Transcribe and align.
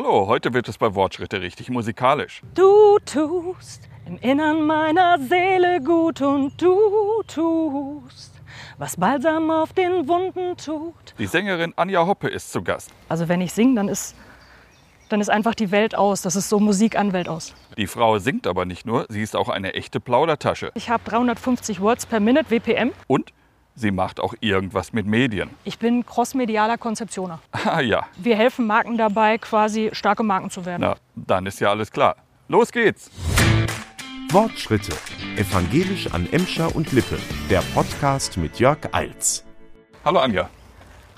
Hallo, 0.00 0.28
heute 0.28 0.54
wird 0.54 0.68
es 0.68 0.78
bei 0.78 0.94
Wortschritte 0.94 1.40
richtig 1.40 1.70
musikalisch. 1.70 2.40
Du 2.54 2.98
tust 3.04 3.88
im 4.06 4.16
Innern 4.18 4.64
meiner 4.64 5.18
Seele 5.18 5.80
gut 5.80 6.22
und 6.22 6.52
du 6.62 7.20
tust, 7.26 8.32
was 8.76 8.96
Balsam 8.96 9.50
auf 9.50 9.72
den 9.72 10.06
Wunden 10.06 10.56
tut. 10.56 10.94
Die 11.18 11.26
Sängerin 11.26 11.72
Anja 11.74 12.06
Hoppe 12.06 12.28
ist 12.28 12.52
zu 12.52 12.62
Gast. 12.62 12.92
Also 13.08 13.28
wenn 13.28 13.40
ich 13.40 13.52
singe, 13.52 13.74
dann 13.74 13.88
ist, 13.88 14.14
dann 15.08 15.20
ist 15.20 15.30
einfach 15.30 15.56
die 15.56 15.72
Welt 15.72 15.96
aus. 15.96 16.22
Das 16.22 16.36
ist 16.36 16.48
so 16.48 16.60
Musik 16.60 16.96
an 16.96 17.12
Welt 17.12 17.28
aus. 17.28 17.52
Die 17.76 17.88
Frau 17.88 18.20
singt 18.20 18.46
aber 18.46 18.66
nicht 18.66 18.86
nur, 18.86 19.04
sie 19.08 19.22
ist 19.22 19.34
auch 19.34 19.48
eine 19.48 19.74
echte 19.74 19.98
Plaudertasche. 19.98 20.70
Ich 20.76 20.90
habe 20.90 21.02
350 21.10 21.80
Words 21.80 22.06
per 22.06 22.20
Minute, 22.20 22.48
WPM. 22.52 22.92
Und 23.08 23.32
sie 23.78 23.90
macht 23.90 24.20
auch 24.20 24.34
irgendwas 24.40 24.92
mit 24.92 25.06
Medien. 25.06 25.50
Ich 25.64 25.78
bin 25.78 26.04
crossmedialer 26.04 26.78
Konzeptioner. 26.78 27.38
Ah 27.64 27.80
ja, 27.80 28.06
Wir 28.16 28.36
helfen 28.36 28.66
Marken 28.66 28.96
dabei, 28.98 29.38
quasi 29.38 29.90
starke 29.92 30.22
Marken 30.22 30.50
zu 30.50 30.64
werden. 30.64 30.82
na, 30.82 30.96
dann 31.14 31.46
ist 31.46 31.60
ja 31.60 31.70
alles 31.70 31.90
klar. 31.90 32.16
Los 32.48 32.72
geht's! 32.72 33.10
Wortschritte. 34.30 34.92
Evangelisch 35.36 36.12
an 36.12 36.28
Emscher 36.32 36.74
und 36.74 36.92
Lippe. 36.92 37.18
Der 37.50 37.62
Podcast 37.74 38.36
mit 38.36 38.58
Jörg 38.58 38.78
Eils. 38.92 39.44
Hallo 40.04 40.18
Anja, 40.20 40.48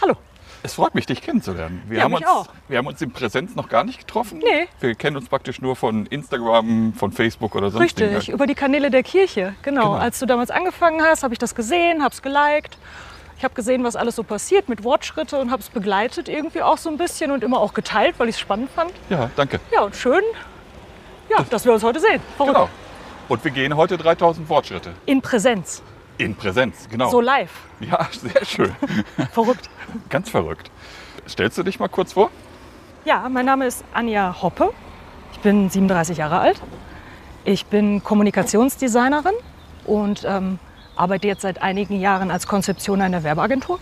Hallo. 0.02 0.14
Es 0.62 0.74
freut 0.74 0.94
mich, 0.94 1.06
dich 1.06 1.22
kennenzulernen. 1.22 1.82
Wir, 1.88 1.98
Ja, 1.98 2.04
haben, 2.04 2.14
uns, 2.14 2.26
auch. 2.26 2.46
wir 2.68 2.78
haben 2.78 2.86
uns 2.86 3.00
in 3.00 3.12
Präsenz 3.12 3.54
noch 3.54 3.68
gar 3.68 3.84
nicht 3.84 3.98
getroffen. 4.00 4.38
Nee. 4.38 4.68
Wir 4.80 4.94
kennen 4.94 5.16
uns 5.16 5.28
praktisch 5.28 5.60
nur 5.60 5.76
von 5.76 6.06
Instagram, 6.06 6.92
von 6.94 7.12
Facebook 7.12 7.54
oder 7.54 7.70
sonst 7.70 8.00
Richtig, 8.00 8.28
über 8.28 8.46
die 8.46 8.54
Kanäle 8.54 8.90
der 8.90 9.02
Kirche. 9.02 9.54
Genau. 9.62 9.80
Genau. 9.80 9.94
Als 9.94 10.18
du 10.18 10.26
damals 10.26 10.50
angefangen 10.50 11.00
hast, 11.02 11.22
habe 11.22 11.32
ich 11.34 11.38
das 11.38 11.54
gesehen, 11.54 12.02
habe 12.02 12.12
es 12.12 12.22
geliked. 12.22 12.76
Ich 13.38 13.44
habe 13.44 13.54
gesehen, 13.54 13.82
was 13.84 13.96
alles 13.96 14.16
so 14.16 14.22
passiert 14.22 14.68
mit 14.68 14.84
Wortschritte 14.84 15.38
und 15.40 15.50
habe 15.50 15.62
es 15.62 15.70
begleitet 15.70 16.28
irgendwie 16.28 16.60
auch 16.60 16.76
so 16.76 16.90
ein 16.90 16.98
bisschen 16.98 17.30
und 17.30 17.42
immer 17.42 17.58
auch 17.60 17.72
geteilt, 17.72 18.16
weil 18.18 18.28
ich 18.28 18.34
es 18.34 18.40
spannend 18.40 18.70
fand. 18.70 18.92
Ja, 19.08 19.30
danke. 19.36 19.60
Ja, 19.72 19.80
und 19.82 19.96
schön, 19.96 20.22
ja, 21.30 21.42
dass 21.48 21.64
wir 21.64 21.72
uns 21.72 21.82
heute 21.82 22.00
sehen. 22.00 22.20
Verrückt. 22.36 22.54
Genau. 22.54 22.68
Und 23.28 23.42
wir 23.44 23.50
gehen 23.50 23.74
heute 23.76 23.96
3000 23.96 24.48
Wortschritte. 24.48 24.92
In 25.06 25.22
Präsenz, 25.22 25.82
In 26.20 26.34
Präsenz, 26.34 26.86
genau. 26.90 27.08
so 27.08 27.20
live. 27.22 27.50
ja, 27.80 28.06
sehr 28.12 28.44
schön. 28.44 28.74
Verrückt. 29.32 29.70
Ganz 30.10 30.28
verrückt. 30.28 30.70
Stellst 31.26 31.56
du 31.56 31.62
dich 31.62 31.80
mal 31.80 31.88
kurz 31.88 32.12
vor? 32.12 32.30
Ja, 33.06 33.26
mein 33.30 33.46
Name 33.46 33.66
ist 33.66 33.82
Anja 33.94 34.36
Hoppe. 34.42 34.70
Ich 35.32 35.38
bin 35.38 35.70
37 35.70 36.18
Jahre 36.18 36.38
alt. 36.40 36.60
Ich 37.44 37.64
bin 37.66 38.04
Kommunikationsdesignerin 38.04 39.32
und 39.86 40.24
ähm, 40.26 40.58
arbeite 40.94 41.26
jetzt 41.26 41.40
seit 41.40 41.62
einigen 41.62 41.98
Jahren 41.98 42.30
als 42.30 42.46
Konzeption 42.46 43.00
einer 43.00 43.24
Werbeagentur. 43.24 43.78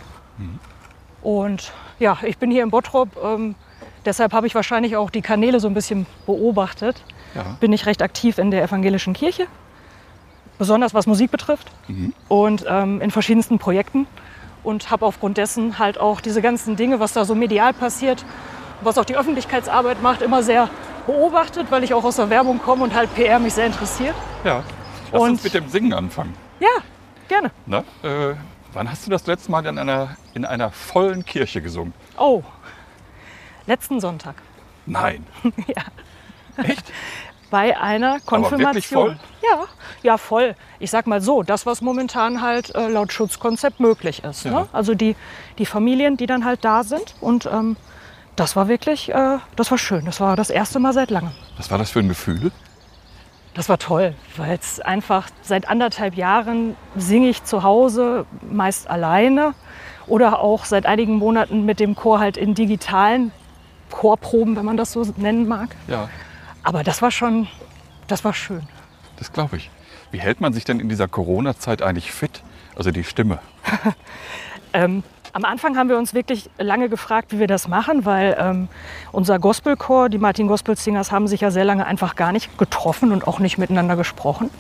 Und 1.23 1.73
ja, 1.99 2.19
ich 2.23 2.39
bin 2.39 2.53
hier 2.53 2.63
in 2.63 2.71
Bottrop. 2.71 3.09
Ähm, 3.23 3.57
deshalb 4.05 4.33
habe 4.33 4.47
ich 4.47 4.55
wahrscheinlich 4.55 4.97
auch 4.97 5.11
die 5.11 5.23
Kanäle 5.23 5.59
so 5.59 5.67
ein 5.67 5.75
bisschen 5.75 6.07
beobachtet. 6.27 7.03
Ja. 7.35 7.57
Bin 7.59 7.73
ich 7.73 7.87
recht 7.87 8.01
aktiv 8.01 8.39
in 8.39 8.53
der 8.53 8.63
evangelischen 8.63 9.13
Kirche, 9.15 9.49
besonders 10.59 10.93
was 10.95 11.07
Musik 11.07 11.31
betrifft 11.31 11.71
und 12.29 12.65
ähm, 12.69 13.01
in 13.01 13.11
verschiedensten 13.11 13.59
Projekten. 13.59 14.07
Und 14.65 14.91
habe 14.91 15.07
aufgrund 15.07 15.39
dessen 15.39 15.79
halt 15.79 15.99
auch 15.99 16.21
diese 16.21 16.43
ganzen 16.43 16.77
Dinge, 16.77 16.99
was 17.01 17.13
da 17.13 17.25
so 17.25 17.35
medial 17.35 17.73
passiert, 17.73 18.25
was 18.83 18.99
auch 18.99 19.05
die 19.05 19.17
Öffentlichkeitsarbeit 19.17 20.03
macht, 20.03 20.21
immer 20.21 20.43
sehr 20.43 20.69
beobachtet, 21.07 21.69
weil 21.71 21.85
ich 21.85 21.95
auch 21.95 22.05
aus 22.05 22.17
der 22.17 22.29
Werbung 22.29 22.59
komme 22.61 22.83
und 22.85 22.93
halt 22.95 23.15
PR 23.15 23.39
mich 23.39 23.55
sehr 23.55 23.67
interessiert. 23.67 24.15
Ja. 24.45 24.63
Lass 25.13 25.23
Und- 25.23 25.31
uns 25.31 25.45
mit 25.45 25.55
dem 25.55 25.69
Singen 25.69 25.93
anfangen. 25.95 26.35
Ja, 26.61 26.69
gerne. 27.29 27.51
Ne? 27.67 27.85
Äh, 28.03 28.35
wann 28.75 28.91
hast 28.91 29.07
du 29.07 29.11
das 29.11 29.27
letzte 29.27 29.51
Mal 29.51 29.65
in 29.65 29.79
einer, 29.79 30.17
in 30.35 30.45
einer 30.45 30.71
vollen 30.71 31.25
Kirche 31.25 31.63
gesungen? 31.63 31.95
Oh, 32.19 32.43
letzten 33.67 34.01
Sonntag 34.01 34.35
Nein. 34.87 35.25
Ja. 35.67 35.83
Echt? 36.65 36.93
Bei 37.51 37.79
einer 37.79 38.21
Konfirmation. 38.21 39.19
Ja, 39.43 39.65
ja, 40.03 40.19
voll. 40.19 40.55
Ich 40.79 40.91
sag 40.91 41.07
mal 41.07 41.21
so, 41.21 41.43
das, 41.43 41.67
was 41.67 41.81
momentan 41.81 42.43
halt 42.43 42.75
äh, 42.75 42.89
laut 42.89 43.13
Schutzkonzept 43.13 43.81
möglich 43.81 44.25
ist. 44.25 44.45
Ja. 44.45 44.51
Ne? 44.51 44.69
Also 44.73 44.95
die, 44.95 45.17
die 45.59 45.67
Familien, 45.67 46.17
die 46.17 46.27
dann 46.27 46.45
halt 46.45 46.65
da 46.65 46.85
sind. 46.85 47.15
Und 47.21 47.47
ähm, 47.47 47.77
das 48.37 48.57
war 48.57 48.69
wirklich, 48.69 49.13
äh, 49.13 49.39
das 49.57 49.71
war 49.71 49.79
schön. 49.79 50.05
Das 50.05 50.21
war 50.21 50.37
das 50.37 50.51
erste 50.51 50.79
Mal 50.79 50.93
seit 50.93 51.11
langem. 51.11 51.33
Was 51.57 51.71
war 51.71 51.79
das 51.79 51.91
für 51.91 52.01
ein 52.01 52.09
Gefühl? 52.09 52.53
Das 53.55 53.69
war 53.69 53.79
toll, 53.79 54.15
weil 54.37 54.57
es 54.57 54.79
einfach 54.79 55.29
seit 55.43 55.69
anderthalb 55.69 56.15
Jahren 56.15 56.77
singe 56.97 57.29
ich 57.29 57.43
zu 57.43 57.65
Hause, 57.65 58.25
meist 58.49 58.89
alleine 58.89 59.55
oder 60.07 60.39
auch 60.41 60.65
seit 60.65 60.87
einigen 60.87 61.17
Monaten 61.17 61.65
mit 61.65 61.81
dem 61.81 61.97
Chor 61.97 62.21
halt 62.21 62.37
in 62.37 62.55
digitalen 62.55 63.33
Chorproben, 63.91 64.55
wenn 64.55 64.65
man 64.65 64.77
das 64.77 64.93
so 64.93 65.05
nennen 65.17 65.49
mag. 65.49 65.75
Ja, 65.89 66.09
Aber 66.63 66.85
das 66.85 67.03
war 67.03 67.11
schon, 67.11 67.49
das 68.07 68.25
war 68.25 68.35
schön. 68.35 68.63
das 69.17 69.33
glaube 69.33 69.57
ich. 69.57 69.71
Wie 70.11 70.21
hält 70.21 70.41
man 70.41 70.53
sich 70.53 70.65
denn 70.65 70.81
in 70.81 70.89
dieser 70.89 71.09
Corona-Zeit 71.09 71.83
eigentlich 71.83 72.13
fit? 72.13 72.43
Also 72.77 72.91
die 72.91 73.05
Stimme. 73.05 73.39
Ähm, 74.75 75.03
am 75.33 75.45
Anfang 75.47 75.79
haben 75.79 75.89
wir 75.89 75.97
uns 75.97 76.13
wirklich 76.13 76.51
lange 76.59 76.91
gefragt, 76.91 77.33
wie 77.33 77.39
wir 77.39 77.47
das 77.47 77.69
machen, 77.69 78.05
weil 78.05 78.37
ähm, 78.39 78.69
unser 79.13 79.39
Gospelchor, 79.39 80.11
die 80.11 80.19
Martin 80.19 80.47
Gospel 80.47 80.77
Singers, 80.77 81.11
haben 81.11 81.27
sich 81.27 81.41
ja 81.41 81.51
sehr 81.51 81.65
lange 81.65 81.87
einfach 81.87 82.17
gar 82.17 82.33
nicht 82.33 82.59
getroffen 82.59 83.13
und 83.13 83.27
auch 83.27 83.39
nicht 83.39 83.57
miteinander 83.57 83.97
gesprochen. 83.97 84.51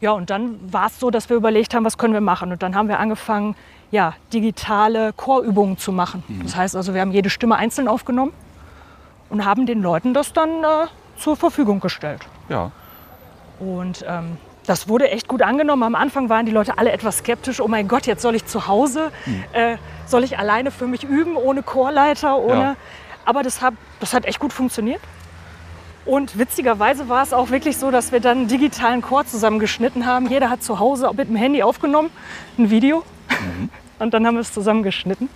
Ja, 0.00 0.12
und 0.12 0.30
dann 0.30 0.58
war 0.72 0.86
es 0.86 0.98
so, 0.98 1.10
dass 1.10 1.28
wir 1.28 1.36
überlegt 1.36 1.74
haben, 1.74 1.84
was 1.84 1.98
können 1.98 2.14
wir 2.14 2.20
machen. 2.20 2.52
Und 2.52 2.62
dann 2.62 2.74
haben 2.74 2.88
wir 2.88 2.98
angefangen, 2.98 3.56
ja, 3.90 4.14
digitale 4.32 5.12
Chorübungen 5.12 5.76
zu 5.76 5.92
machen. 5.92 6.22
Das 6.42 6.56
heißt 6.56 6.76
also, 6.76 6.94
wir 6.94 7.00
haben 7.00 7.12
jede 7.12 7.28
Stimme 7.28 7.56
einzeln 7.56 7.88
aufgenommen 7.88 8.32
und 9.34 9.44
haben 9.44 9.66
den 9.66 9.82
Leuten 9.82 10.14
das 10.14 10.32
dann 10.32 10.62
äh, 10.62 10.86
zur 11.18 11.34
Verfügung 11.36 11.80
gestellt. 11.80 12.22
Ja. 12.48 12.70
Und 13.58 14.04
ähm, 14.08 14.36
das 14.64 14.88
wurde 14.88 15.10
echt 15.10 15.26
gut 15.26 15.42
angenommen. 15.42 15.82
Am 15.82 15.96
Anfang 15.96 16.28
waren 16.28 16.46
die 16.46 16.52
Leute 16.52 16.78
alle 16.78 16.92
etwas 16.92 17.18
skeptisch. 17.18 17.60
Oh 17.60 17.66
mein 17.66 17.88
Gott, 17.88 18.06
jetzt 18.06 18.22
soll 18.22 18.36
ich 18.36 18.46
zu 18.46 18.68
Hause, 18.68 19.10
äh, 19.52 19.76
soll 20.06 20.22
ich 20.22 20.38
alleine 20.38 20.70
für 20.70 20.86
mich 20.86 21.02
üben, 21.02 21.36
ohne 21.36 21.64
Chorleiter, 21.64 22.38
ohne. 22.38 22.60
Ja. 22.60 22.76
Aber 23.24 23.42
das 23.42 23.60
hat, 23.60 23.74
das 23.98 24.14
hat 24.14 24.24
echt 24.24 24.38
gut 24.38 24.52
funktioniert. 24.52 25.00
Und 26.06 26.38
witzigerweise 26.38 27.08
war 27.08 27.24
es 27.24 27.32
auch 27.32 27.50
wirklich 27.50 27.76
so, 27.76 27.90
dass 27.90 28.12
wir 28.12 28.20
dann 28.20 28.38
einen 28.38 28.48
digitalen 28.48 29.02
Chor 29.02 29.26
zusammengeschnitten 29.26 30.06
haben. 30.06 30.28
Jeder 30.28 30.48
hat 30.48 30.62
zu 30.62 30.78
Hause 30.78 31.10
mit 31.16 31.28
dem 31.28 31.36
Handy 31.36 31.64
aufgenommen, 31.64 32.10
ein 32.56 32.70
Video. 32.70 33.02
Und 33.98 34.14
dann 34.14 34.26
haben 34.26 34.34
wir 34.34 34.42
es 34.42 34.52
zusammengeschnitten, 34.52 35.28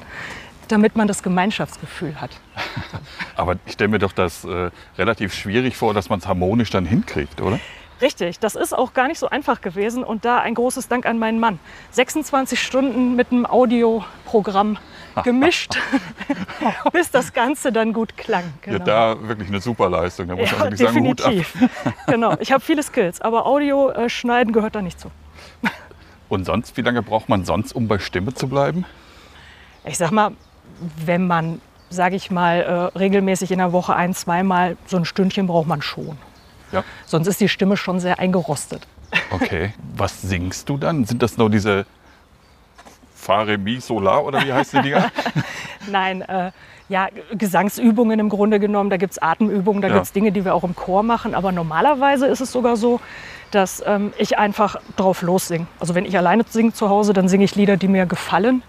damit 0.73 0.97
man 0.97 1.09
das 1.09 1.23
Gemeinschaftsgefühl 1.23 2.21
hat. 2.21 2.31
Aber 3.37 3.56
ich 3.67 3.73
stelle 3.73 3.89
mir 3.89 3.99
doch 3.99 4.12
das 4.12 4.45
äh, 4.45 4.71
relativ 4.97 5.34
schwierig 5.34 5.77
vor, 5.77 5.95
dass 5.95 6.09
man 6.09 6.19
es 6.19 6.27
harmonisch 6.27 6.71
dann 6.71 6.84
hinkriegt, 6.84 7.41
oder? 7.41 7.59
Richtig, 8.01 8.39
das 8.39 8.55
ist 8.55 8.73
auch 8.73 8.95
gar 8.95 9.09
nicht 9.09 9.19
so 9.19 9.28
einfach 9.28 9.61
gewesen. 9.61 10.05
Und 10.05 10.25
da 10.25 10.39
ein 10.39 10.55
großes 10.55 10.87
Dank 10.87 11.05
an 11.05 11.19
meinen 11.19 11.41
Mann. 11.41 11.59
26 11.91 12.61
Stunden 12.62 13.17
mit 13.17 13.33
einem 13.33 13.45
Audioprogramm 13.45 14.78
gemischt, 15.25 15.77
bis 16.93 17.11
das 17.11 17.33
Ganze 17.33 17.73
dann 17.73 17.93
gut 17.93 18.17
klang. 18.17 18.45
Ja, 18.67 18.78
da 18.78 19.17
wirklich 19.27 19.49
eine 19.49 19.61
super 19.61 19.89
Leistung. 19.91 20.28
Da 20.28 20.37
muss 20.37 20.51
man 20.53 20.61
Ja, 20.61 20.65
wirklich 20.67 20.81
sagen, 20.89 21.07
Hut 21.09 21.23
ab. 21.23 21.33
definitiv. 21.33 21.71
genau. 22.07 22.37
Ich 22.39 22.53
habe 22.53 22.62
viele 22.62 22.84
Skills, 22.84 23.21
aber 23.21 23.47
Audio 23.47 23.91
äh, 23.91 24.09
schneiden 24.09 24.53
gehört 24.53 24.77
da 24.77 24.83
nicht 24.83 25.01
zu. 25.01 25.11
Und 26.28 26.45
sonst, 26.45 26.77
wie 26.77 26.83
lange 26.83 27.03
braucht 27.03 27.28
man 27.28 27.45
sonst, 27.45 27.73
um 27.73 27.89
bei 27.89 27.99
Stimme 27.99 28.33
zu 28.33 28.49
bleiben? 28.49 28.84
Ich 29.84 29.99
sag 29.99 30.12
mal, 30.12 30.33
wenn 31.05 31.27
man, 31.27 31.61
sage 31.91 32.16
ich 32.16 32.31
mal, 32.31 32.91
äh, 32.94 32.99
regelmäßig 32.99 33.50
in 33.50 33.59
der 33.59 33.72
Woche 33.72 33.94
ein, 33.94 34.15
zweimal 34.15 34.77
so 34.87 34.97
ein 34.97 35.05
Stündchen 35.05 35.47
braucht 35.47 35.66
man 35.66 35.83
schon. 35.83 36.19
Ja. 36.72 36.84
Sonst 37.06 37.28
ist 37.28 37.41
die 37.41 37.49
Stimme 37.49 37.77
schon 37.77 38.00
sehr 38.00 38.19
eingerostet. 38.19 38.87
Okay. 39.31 39.72
Was 39.97 40.21
singst 40.21 40.69
du 40.69 40.77
dann? 40.77 41.05
Sind 41.05 41.22
das 41.22 41.37
nur 41.39 41.50
diese 41.50 41.87
Fare 43.15 43.59
Mi 43.59 43.81
Solar 43.81 44.25
oder 44.25 44.44
wie 44.44 44.53
heißt 44.53 44.75
die 44.75 44.83
Dinger? 44.83 45.11
Nein, 45.91 46.22
äh, 46.22 46.50
ja, 46.88 47.09
Gesangsübungen 47.32 48.19
im 48.19 48.28
Grunde 48.28 48.60
genommen. 48.60 48.91
Da 48.91 48.97
gibt 48.97 49.12
es 49.12 49.19
Atemübungen, 49.22 49.83
da 49.83 49.89
Ja. 49.89 49.95
gibt 49.95 50.07
es 50.07 50.13
Dinge, 50.13 50.33
die 50.33 50.45
wir 50.45 50.54
auch 50.54 50.65
im 50.65 50.74
Chor 50.74 51.03
machen. 51.03 51.34
Aber 51.34 51.53
normalerweise 51.53 52.27
ist 52.27 52.41
es 52.41 52.53
sogar 52.53 52.77
so, 52.77 53.01
dass 53.51 53.83
ähm, 53.86 54.13
ich 54.18 54.39
einfach 54.39 54.77
drauf 54.97 55.22
lossinge. 55.22 55.66
Also 55.80 55.95
wenn 55.95 56.04
ich 56.04 56.16
alleine 56.16 56.45
singe 56.48 56.72
zu 56.72 56.89
Hause, 56.89 57.13
dann 57.13 57.28
singe 57.28 57.45
ich 57.45 57.54
Lieder, 57.57 57.77
die 57.77 57.89
mir 57.89 58.07
gefallen. 58.07 58.63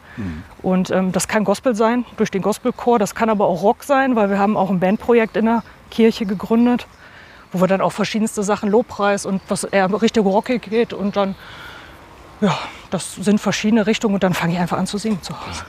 Und 0.61 0.89
ähm, 0.89 1.13
das 1.13 1.29
kann 1.29 1.45
Gospel 1.45 1.75
sein, 1.75 2.03
durch 2.17 2.29
den 2.29 2.41
Gospelchor. 2.41 2.99
Das 2.99 3.15
kann 3.15 3.29
aber 3.29 3.47
auch 3.47 3.61
Rock 3.63 3.83
sein, 3.85 4.17
weil 4.17 4.29
wir 4.29 4.37
haben 4.37 4.57
auch 4.57 4.69
ein 4.69 4.81
Bandprojekt 4.81 5.37
in 5.37 5.45
der 5.45 5.63
Kirche 5.91 6.25
gegründet, 6.25 6.87
wo 7.53 7.61
wir 7.61 7.67
dann 7.67 7.79
auch 7.79 7.91
verschiedenste 7.93 8.43
Sachen, 8.43 8.69
Lobpreis 8.69 9.25
und 9.25 9.41
was 9.47 9.63
eher 9.63 9.89
Richtung 10.01 10.27
rockig 10.27 10.63
geht. 10.63 10.91
Und 10.91 11.15
dann, 11.15 11.35
ja, 12.41 12.57
das 12.89 13.15
sind 13.15 13.39
verschiedene 13.39 13.87
Richtungen. 13.87 14.15
Und 14.15 14.23
dann 14.23 14.33
fange 14.33 14.53
ich 14.53 14.59
einfach 14.59 14.77
an 14.77 14.87
zu 14.87 14.97
singen 14.97 15.21
zu 15.21 15.33
Hause. 15.39 15.63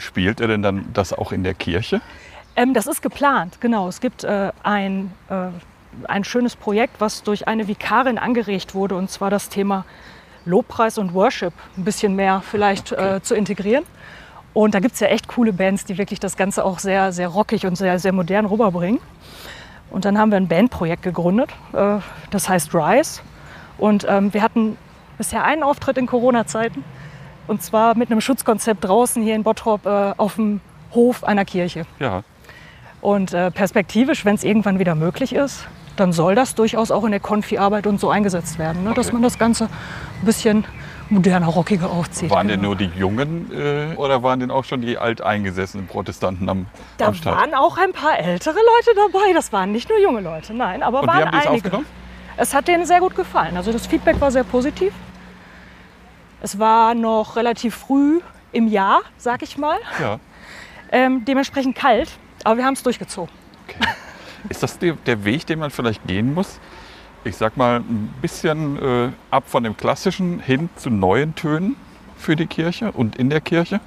Spielt 0.00 0.40
ihr 0.40 0.48
denn 0.48 0.62
dann 0.62 0.86
das 0.92 1.12
auch 1.12 1.32
in 1.32 1.44
der 1.44 1.54
Kirche? 1.54 2.00
Ähm, 2.56 2.74
das 2.74 2.86
ist 2.86 3.02
geplant, 3.02 3.60
genau. 3.60 3.88
Es 3.88 4.00
gibt 4.00 4.24
äh, 4.24 4.52
ein, 4.62 5.12
äh, 5.28 5.48
ein 6.08 6.24
schönes 6.24 6.56
Projekt, 6.56 7.00
was 7.00 7.22
durch 7.22 7.46
eine 7.46 7.68
Vikarin 7.68 8.18
angeregt 8.18 8.74
wurde, 8.74 8.96
und 8.96 9.10
zwar 9.10 9.30
das 9.30 9.48
Thema 9.48 9.84
Lobpreis 10.44 10.98
und 10.98 11.14
Worship 11.14 11.52
ein 11.76 11.84
bisschen 11.84 12.16
mehr 12.16 12.42
vielleicht 12.44 12.92
äh, 12.92 13.20
zu 13.22 13.34
integrieren. 13.34 13.84
Und 14.52 14.74
da 14.74 14.80
gibt 14.80 14.94
es 14.94 15.00
ja 15.00 15.06
echt 15.06 15.28
coole 15.28 15.52
Bands, 15.52 15.84
die 15.84 15.96
wirklich 15.96 16.18
das 16.18 16.36
Ganze 16.36 16.64
auch 16.64 16.78
sehr, 16.78 17.12
sehr 17.12 17.28
rockig 17.28 17.66
und 17.66 17.76
sehr, 17.76 17.98
sehr 17.98 18.12
modern 18.12 18.46
rüberbringen. 18.46 19.00
Und 19.90 20.04
dann 20.04 20.18
haben 20.18 20.30
wir 20.30 20.36
ein 20.36 20.48
Bandprojekt 20.48 21.02
gegründet, 21.02 21.50
äh, 21.72 21.98
das 22.30 22.48
heißt 22.48 22.74
Rise. 22.74 23.20
Und 23.78 24.06
ähm, 24.08 24.32
wir 24.34 24.42
hatten 24.42 24.76
bisher 25.18 25.44
einen 25.44 25.62
Auftritt 25.62 25.98
in 25.98 26.06
Corona-Zeiten. 26.06 26.84
Und 27.50 27.64
zwar 27.64 27.96
mit 27.96 28.12
einem 28.12 28.20
Schutzkonzept 28.20 28.84
draußen 28.84 29.20
hier 29.24 29.34
in 29.34 29.42
Bottrop 29.42 29.84
äh, 29.84 30.12
auf 30.16 30.36
dem 30.36 30.60
Hof 30.94 31.24
einer 31.24 31.44
Kirche. 31.44 31.84
Ja, 31.98 32.22
Und 33.00 33.34
äh, 33.34 33.50
perspektivisch, 33.50 34.24
wenn 34.24 34.36
es 34.36 34.44
irgendwann 34.44 34.78
wieder 34.78 34.94
möglich 34.94 35.34
ist, 35.34 35.66
dann 35.96 36.12
soll 36.12 36.36
das 36.36 36.54
durchaus 36.54 36.92
auch 36.92 37.02
in 37.04 37.10
der 37.10 37.18
Konfi-Arbeit 37.18 37.88
und 37.88 37.98
so 37.98 38.08
eingesetzt 38.08 38.60
werden. 38.60 38.84
Ne? 38.84 38.94
Dass 38.94 39.06
Okay. 39.08 39.14
man 39.14 39.22
das 39.24 39.36
Ganze 39.36 39.64
ein 39.64 40.24
bisschen 40.24 40.64
moderner, 41.08 41.48
rockiger 41.48 41.90
aufzieht. 41.90 42.30
waren 42.30 42.46
denn 42.46 42.60
genau. 42.60 42.68
nur 42.68 42.76
die 42.76 42.90
Jungen 42.96 43.50
äh, 43.52 43.96
oder 43.96 44.22
waren 44.22 44.38
denn 44.38 44.52
auch 44.52 44.64
schon 44.64 44.80
die 44.80 44.96
alteingesessenen 44.96 45.88
Protestanten 45.88 46.48
am, 46.48 46.66
Da 46.98 47.08
am 47.08 47.14
Start? 47.14 47.36
waren 47.36 47.54
auch 47.54 47.76
ein 47.78 47.90
paar 47.92 48.16
ältere 48.16 48.54
Leute 48.54 48.96
dabei. 49.12 49.32
Das 49.34 49.52
waren 49.52 49.72
nicht 49.72 49.88
nur 49.88 49.98
junge 49.98 50.20
Leute, 50.20 50.54
nein, 50.54 50.84
aber 50.84 51.00
Und 51.00 51.06
wie 51.06 51.08
waren 51.08 51.24
haben 51.24 51.30
die 51.32 51.38
es 51.38 51.46
einige. 51.48 51.66
aufgenommen? 51.66 51.86
Es 52.36 52.54
hat 52.54 52.68
denen 52.68 52.86
sehr 52.86 53.00
gut 53.00 53.16
gefallen. 53.16 53.56
Also 53.56 53.72
das 53.72 53.88
Feedback 53.88 54.20
war 54.20 54.30
sehr 54.30 54.44
positiv. 54.44 54.92
Es 56.42 56.58
war 56.58 56.94
noch 56.94 57.36
relativ 57.36 57.74
früh 57.74 58.20
im 58.52 58.68
Jahr, 58.68 59.02
sag 59.18 59.42
ich 59.42 59.58
mal. 59.58 59.78
Ja. 60.00 60.18
Ähm, 60.90 61.24
dementsprechend 61.24 61.76
kalt, 61.76 62.10
aber 62.44 62.56
wir 62.56 62.64
haben 62.64 62.74
es 62.74 62.82
durchgezogen. 62.82 63.32
Okay. 63.68 63.78
Ist 64.48 64.62
das 64.62 64.78
der, 64.78 64.94
der 64.94 65.24
Weg, 65.24 65.46
den 65.46 65.58
man 65.58 65.70
vielleicht 65.70 66.06
gehen 66.06 66.32
muss? 66.34 66.58
Ich 67.24 67.36
sag 67.36 67.56
mal, 67.56 67.80
ein 67.80 68.12
bisschen 68.22 68.78
äh, 68.82 69.10
ab 69.30 69.44
von 69.46 69.62
dem 69.62 69.76
klassischen 69.76 70.40
hin 70.40 70.70
zu 70.76 70.88
neuen 70.88 71.34
Tönen 71.34 71.76
für 72.16 72.34
die 72.34 72.46
Kirche 72.46 72.92
und 72.92 73.16
in 73.16 73.28
der 73.28 73.42
Kirche? 73.42 73.80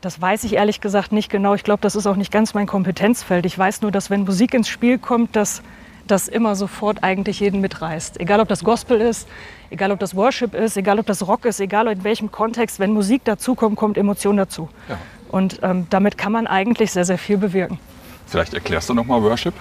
Das 0.00 0.20
weiß 0.20 0.44
ich 0.44 0.54
ehrlich 0.54 0.80
gesagt 0.80 1.12
nicht 1.12 1.30
genau. 1.30 1.54
Ich 1.54 1.64
glaube, 1.64 1.80
das 1.80 1.96
ist 1.96 2.06
auch 2.06 2.16
nicht 2.16 2.32
ganz 2.32 2.54
mein 2.54 2.66
Kompetenzfeld. 2.66 3.46
Ich 3.46 3.56
weiß 3.56 3.82
nur, 3.82 3.92
dass 3.92 4.10
wenn 4.10 4.24
Musik 4.24 4.54
ins 4.54 4.68
Spiel 4.68 4.98
kommt, 4.98 5.36
dass 5.36 5.62
das 6.06 6.28
immer 6.28 6.54
sofort 6.56 7.02
eigentlich 7.02 7.40
jeden 7.40 7.60
mitreißt. 7.60 8.20
Egal, 8.20 8.40
ob 8.40 8.48
das 8.48 8.64
Gospel 8.64 9.00
ist, 9.00 9.28
egal, 9.70 9.90
ob 9.92 9.98
das 9.98 10.14
Worship 10.14 10.54
ist, 10.54 10.76
egal, 10.76 10.98
ob 10.98 11.06
das 11.06 11.26
Rock 11.26 11.44
ist, 11.44 11.60
egal 11.60 11.88
in 11.88 12.04
welchem 12.04 12.30
Kontext. 12.30 12.78
Wenn 12.78 12.92
Musik 12.92 13.24
dazukommt, 13.24 13.76
kommt 13.76 13.98
Emotion 13.98 14.36
dazu. 14.36 14.68
Ja. 14.88 14.98
Und 15.28 15.60
ähm, 15.62 15.86
damit 15.90 16.16
kann 16.16 16.32
man 16.32 16.46
eigentlich 16.46 16.92
sehr, 16.92 17.04
sehr 17.04 17.18
viel 17.18 17.36
bewirken. 17.38 17.78
Vielleicht 18.26 18.54
erklärst 18.54 18.88
du 18.88 18.94
noch 18.94 19.04
mal 19.04 19.22
Worship? 19.22 19.54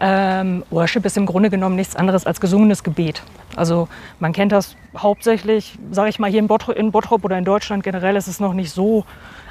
Ähm, 0.00 0.64
Worship 0.70 1.04
ist 1.04 1.16
im 1.16 1.26
Grunde 1.26 1.50
genommen 1.50 1.74
nichts 1.74 1.96
anderes 1.96 2.24
als 2.24 2.40
gesungenes 2.40 2.84
Gebet. 2.84 3.22
Also 3.56 3.88
man 4.20 4.32
kennt 4.32 4.52
das 4.52 4.76
hauptsächlich, 4.96 5.76
sage 5.90 6.10
ich 6.10 6.18
mal, 6.20 6.30
hier 6.30 6.38
in 6.38 6.46
Bottrop, 6.46 6.76
in 6.76 6.92
Bottrop 6.92 7.24
oder 7.24 7.36
in 7.36 7.44
Deutschland 7.44 7.82
generell 7.82 8.14
ist 8.14 8.28
es 8.28 8.38
noch 8.38 8.52
nicht 8.52 8.70
so 8.70 9.04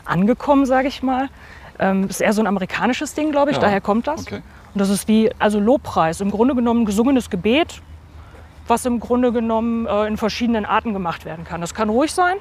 angekommen, 0.05 0.65
sage 0.65 0.87
ich 0.87 1.03
mal. 1.03 1.27
Ähm, 1.79 2.07
ist 2.07 2.21
eher 2.21 2.31
so 2.33 2.41
ein 2.41 2.47
amerikanisches 2.47 3.13
Ding, 3.13 3.31
glaube 3.31 3.51
ich, 3.51 3.57
Ja, 3.57 3.63
daher 3.63 3.81
kommt 3.81 4.07
das. 4.07 4.21
okay. 4.21 4.41
Und 4.77 4.81
das 4.81 4.91
ist 4.91 5.07
wie, 5.07 5.31
also 5.39 5.59
Lobpreis, 5.59 6.21
im 6.21 6.29
Grunde 6.29 6.53
genommen 6.53 6.85
gesungenes 6.85 7.31
Gebet, 7.31 7.81
was 8.67 8.85
im 8.85 8.99
Grunde 8.99 9.31
genommen 9.31 9.87
äh, 9.87 10.05
in 10.05 10.17
verschiedenen 10.17 10.67
Arten 10.67 10.93
gemacht 10.93 11.25
werden 11.25 11.45
kann. 11.45 11.61
Das 11.61 11.73
kann 11.73 11.89
ruhig 11.89 12.11
sein. 12.11 12.35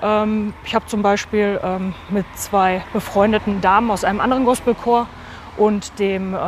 Ähm, 0.00 0.54
ich 0.64 0.76
habe 0.76 0.86
zum 0.86 1.02
Beispiel 1.02 1.58
ähm, 1.64 1.92
mit 2.08 2.24
zwei 2.36 2.84
befreundeten 2.92 3.60
Damen 3.60 3.90
aus 3.90 4.04
einem 4.04 4.20
anderen 4.20 4.44
Gospelchor 4.44 5.08
und 5.56 5.98
dem 5.98 6.36
äh, 6.36 6.38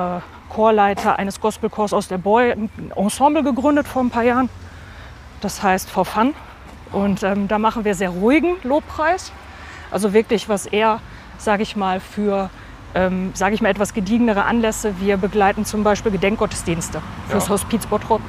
Chorleiter 0.48 1.18
eines 1.18 1.40
Gospelchors 1.40 1.92
aus 1.92 2.06
der 2.06 2.18
Boy 2.18 2.52
ein 2.52 2.70
Ensemble 2.94 3.42
gegründet 3.42 3.88
vor 3.88 4.04
ein 4.04 4.10
paar 4.10 4.22
Jahren. 4.22 4.48
Das 5.40 5.64
heißt 5.64 5.90
For 5.90 6.04
Fun. 6.04 6.32
Und 6.92 7.24
ähm, 7.24 7.48
da 7.48 7.58
machen 7.58 7.84
wir 7.84 7.96
sehr 7.96 8.10
ruhigen 8.10 8.54
Lobpreis. 8.62 9.32
Also 9.90 10.12
wirklich 10.12 10.48
was 10.48 10.66
eher, 10.66 11.00
sage 11.38 11.64
ich 11.64 11.74
mal, 11.74 11.98
für, 11.98 12.50
ähm, 12.94 13.30
sage 13.34 13.54
ich 13.54 13.62
mal, 13.62 13.68
etwas 13.68 13.94
gediegenere 13.94 14.44
Anlässe. 14.44 14.94
Wir 15.00 15.16
begleiten 15.16 15.64
zum 15.64 15.84
Beispiel 15.84 16.12
Gedenkgottesdienste 16.12 17.00
fürs 17.28 17.46
Ja. 17.46 17.50
Hospiz 17.50 17.86
Bottrop 17.86 18.20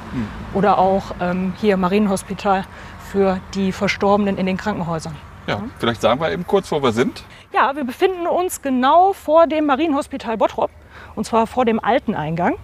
oder 0.52 0.78
auch 0.78 1.14
ähm, 1.20 1.52
hier 1.60 1.76
Marienhospital 1.76 2.64
für 3.10 3.40
die 3.54 3.72
Verstorbenen 3.72 4.36
in 4.38 4.46
den 4.46 4.56
Krankenhäusern. 4.56 5.14
Ja, 5.46 5.62
vielleicht 5.78 6.00
sagen 6.00 6.20
wir 6.20 6.32
eben 6.32 6.46
kurz, 6.46 6.72
wo 6.72 6.82
wir 6.82 6.92
sind. 6.92 7.24
Ja, 7.52 7.76
wir 7.76 7.84
befinden 7.84 8.26
uns 8.26 8.62
genau 8.62 9.12
vor 9.12 9.46
dem 9.46 9.66
Marienhospital 9.66 10.38
Bottrop 10.38 10.70
und 11.14 11.24
zwar 11.24 11.46
vor 11.46 11.64
dem 11.64 11.78
alten 11.78 12.14
Eingang 12.14 12.54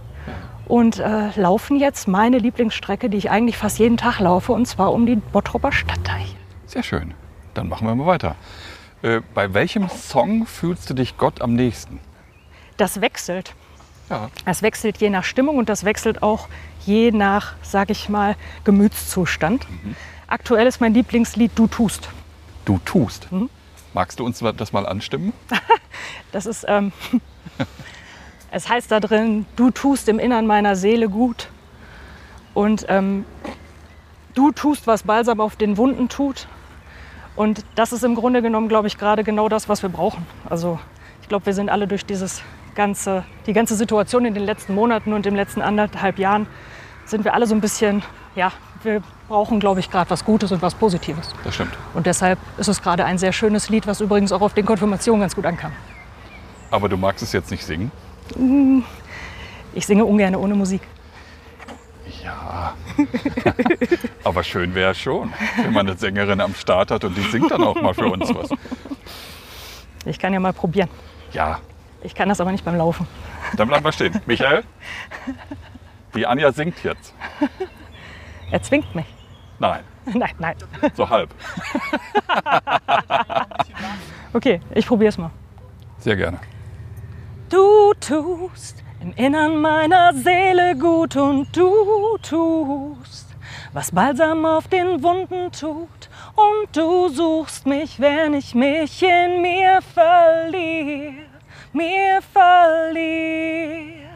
und 0.66 0.98
äh, 0.98 1.30
laufen 1.34 1.78
jetzt 1.78 2.08
meine 2.08 2.38
Lieblingsstrecke, 2.38 3.10
die 3.10 3.18
ich 3.18 3.30
eigentlich 3.30 3.56
fast 3.56 3.78
jeden 3.80 3.96
Tag 3.96 4.20
laufe, 4.20 4.52
und 4.52 4.66
zwar 4.66 4.92
um 4.92 5.04
die 5.04 5.16
Bottroper 5.16 5.72
Stadtteich. 5.72 6.36
Sehr 6.66 6.84
schön. 6.84 7.14
Dann 7.54 7.68
machen 7.68 7.88
wir 7.88 7.94
mal 7.96 8.06
weiter. 8.06 8.36
Äh, 9.02 9.20
bei 9.34 9.54
welchem 9.54 9.88
Song 9.88 10.46
fühlst 10.46 10.90
du 10.90 10.94
dich 10.94 11.16
Gott 11.16 11.40
am 11.40 11.54
nächsten? 11.54 12.00
Das 12.76 13.00
wechselt. 13.00 13.54
Ja, 14.08 14.30
Das 14.44 14.62
wechselt 14.62 14.98
je 14.98 15.10
nach 15.10 15.24
Stimmung 15.24 15.56
und 15.58 15.68
das 15.68 15.84
wechselt 15.84 16.22
auch 16.22 16.48
je 16.84 17.10
nach, 17.12 17.54
sag 17.62 17.90
ich 17.90 18.08
mal, 18.08 18.36
Gemütszustand. 18.64 19.66
Aktuell 20.26 20.66
ist 20.66 20.80
mein 20.80 20.94
Lieblingslied 20.94 21.52
Du 21.54 21.66
tust. 21.66 22.08
du 22.64 22.78
tust. 22.84 23.30
Mhm. 23.32 23.48
Magst 23.92 24.20
du 24.20 24.24
uns 24.24 24.42
das 24.56 24.72
mal 24.72 24.86
anstimmen? 24.86 25.32
Das 26.32 26.46
ist, 26.46 26.64
ähm, 26.68 26.92
es 28.52 28.68
heißt 28.68 28.90
da 28.92 29.00
drin, 29.00 29.46
du 29.56 29.70
tust 29.72 30.08
im 30.08 30.20
Innern 30.20 30.46
meiner 30.46 30.76
Seele 30.76 31.08
gut. 31.08 31.48
Und 32.54 32.86
ähm, 32.88 33.24
du 34.34 34.52
tust, 34.52 34.86
was 34.86 35.02
Balsam 35.02 35.40
auf 35.40 35.56
den 35.56 35.76
Wunden 35.76 36.08
tut. 36.08 36.46
Und 37.40 37.64
das 37.74 37.94
ist 37.94 38.04
im 38.04 38.16
Grunde 38.16 38.42
genommen, 38.42 38.68
glaube 38.68 38.86
ich, 38.86 38.98
gerade 38.98 39.24
genau 39.24 39.48
das, 39.48 39.66
was 39.66 39.80
wir 39.80 39.88
brauchen. 39.88 40.26
Also 40.50 40.78
ich 41.22 41.28
glaube, 41.28 41.46
wir 41.46 41.54
sind 41.54 41.70
alle 41.70 41.86
durch 41.86 42.04
dieses 42.04 42.42
ganze, 42.74 43.24
die 43.46 43.54
ganze 43.54 43.76
Situation 43.76 44.26
in 44.26 44.34
den 44.34 44.44
letzten 44.44 44.74
Monaten 44.74 45.14
und 45.14 45.24
im 45.24 45.34
letzten 45.34 45.62
anderthalb 45.62 46.18
Jahren 46.18 46.46
sind 47.06 47.24
wir 47.24 47.32
alle 47.32 47.46
so 47.46 47.54
ein 47.54 47.62
bisschen, 47.62 48.02
ja, 48.36 48.52
wir 48.82 49.02
brauchen, 49.26 49.58
glaube 49.58 49.80
ich, 49.80 49.90
gerade 49.90 50.10
was 50.10 50.22
Gutes 50.22 50.52
und 50.52 50.60
was 50.60 50.74
Positives. 50.74 51.34
Das 51.42 51.54
stimmt. 51.54 51.72
Und 51.94 52.04
deshalb 52.04 52.38
ist 52.58 52.68
es 52.68 52.82
gerade 52.82 53.06
ein 53.06 53.16
sehr 53.16 53.32
schönes 53.32 53.70
Lied, 53.70 53.86
was 53.86 54.02
übrigens 54.02 54.32
auch 54.32 54.42
auf 54.42 54.52
den 54.52 54.66
Konfirmationen 54.66 55.22
ganz 55.22 55.34
gut 55.34 55.46
ankam. 55.46 55.72
Aber 56.70 56.90
du 56.90 56.98
magst 56.98 57.22
es 57.22 57.32
jetzt 57.32 57.50
nicht 57.50 57.64
singen? 57.64 57.90
Ich 59.72 59.86
singe 59.86 60.04
ungern 60.04 60.36
ohne 60.36 60.54
Musik. 60.54 60.82
Ja. 62.24 62.74
Aber 64.24 64.42
schön 64.44 64.74
wäre 64.74 64.90
es 64.92 64.98
schon, 64.98 65.32
wenn 65.56 65.72
man 65.72 65.86
eine 65.88 65.96
Sängerin 65.96 66.40
am 66.40 66.54
Start 66.54 66.90
hat 66.90 67.04
und 67.04 67.16
die 67.16 67.22
singt 67.22 67.50
dann 67.50 67.62
auch 67.62 67.80
mal 67.80 67.94
für 67.94 68.06
uns 68.06 68.32
was. 68.34 68.50
Ich 70.04 70.18
kann 70.18 70.32
ja 70.32 70.40
mal 70.40 70.52
probieren. 70.52 70.88
Ja, 71.32 71.60
Ich 72.02 72.14
kann 72.14 72.28
das 72.28 72.40
aber 72.40 72.52
nicht 72.52 72.64
beim 72.64 72.76
Laufen. 72.76 73.06
dann 73.56 73.68
bleiben 73.68 73.84
wir 73.84 73.92
stehen. 73.92 74.20
Michael, 74.26 74.64
die 76.14 76.26
Anja 76.26 76.52
singt 76.52 76.82
jetzt. 76.82 77.14
Er 78.50 78.62
zwingt 78.62 78.94
mich. 78.94 79.06
Nein, 79.58 79.82
Nein, 80.14 80.32
nein. 80.38 80.56
so 80.94 81.08
halb. 81.08 81.30
Okay, 84.32 84.60
ich 84.74 84.86
probiere 84.86 85.08
es 85.10 85.18
mal. 85.18 85.30
Sehr 85.98 86.16
gerne. 86.16 86.38
Du 87.48 87.92
tust 88.00 88.79
im 89.00 89.14
Innern 89.14 89.60
meiner 89.60 90.12
Seele 90.12 90.76
gut 90.76 91.16
und 91.16 91.56
du 91.56 92.18
tust, 92.22 93.26
was 93.72 93.92
Balsam 93.92 94.44
auf 94.44 94.68
den 94.68 95.02
Wunden 95.02 95.50
tut. 95.52 95.88
Und 96.36 96.76
du 96.76 97.08
suchst 97.08 97.66
mich, 97.66 97.98
wenn 97.98 98.34
ich 98.34 98.54
mich 98.54 99.02
in 99.02 99.40
mir 99.40 99.80
verliere, 99.82 101.14
mir 101.72 102.20
verliere. 102.32 104.10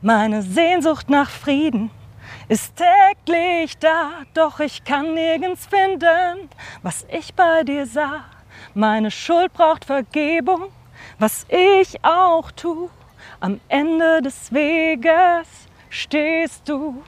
Meine 0.00 0.42
Sehnsucht 0.42 1.10
nach 1.10 1.28
Frieden 1.28 1.90
ist 2.48 2.74
täglich 2.76 3.76
da, 3.78 4.10
doch 4.32 4.60
ich 4.60 4.84
kann 4.84 5.14
nirgends 5.14 5.66
finden, 5.66 6.48
was 6.82 7.04
ich 7.10 7.34
bei 7.34 7.64
dir 7.64 7.84
sah. 7.84 8.24
Meine 8.74 9.10
Schuld 9.10 9.52
braucht 9.52 9.84
Vergebung, 9.84 10.68
was 11.18 11.46
ich 11.48 12.04
auch 12.04 12.50
tu. 12.52 12.90
Am 13.40 13.60
Ende 13.68 14.20
des 14.20 14.52
Weges 14.52 15.46
stehst 15.90 16.68
du, 16.68 17.04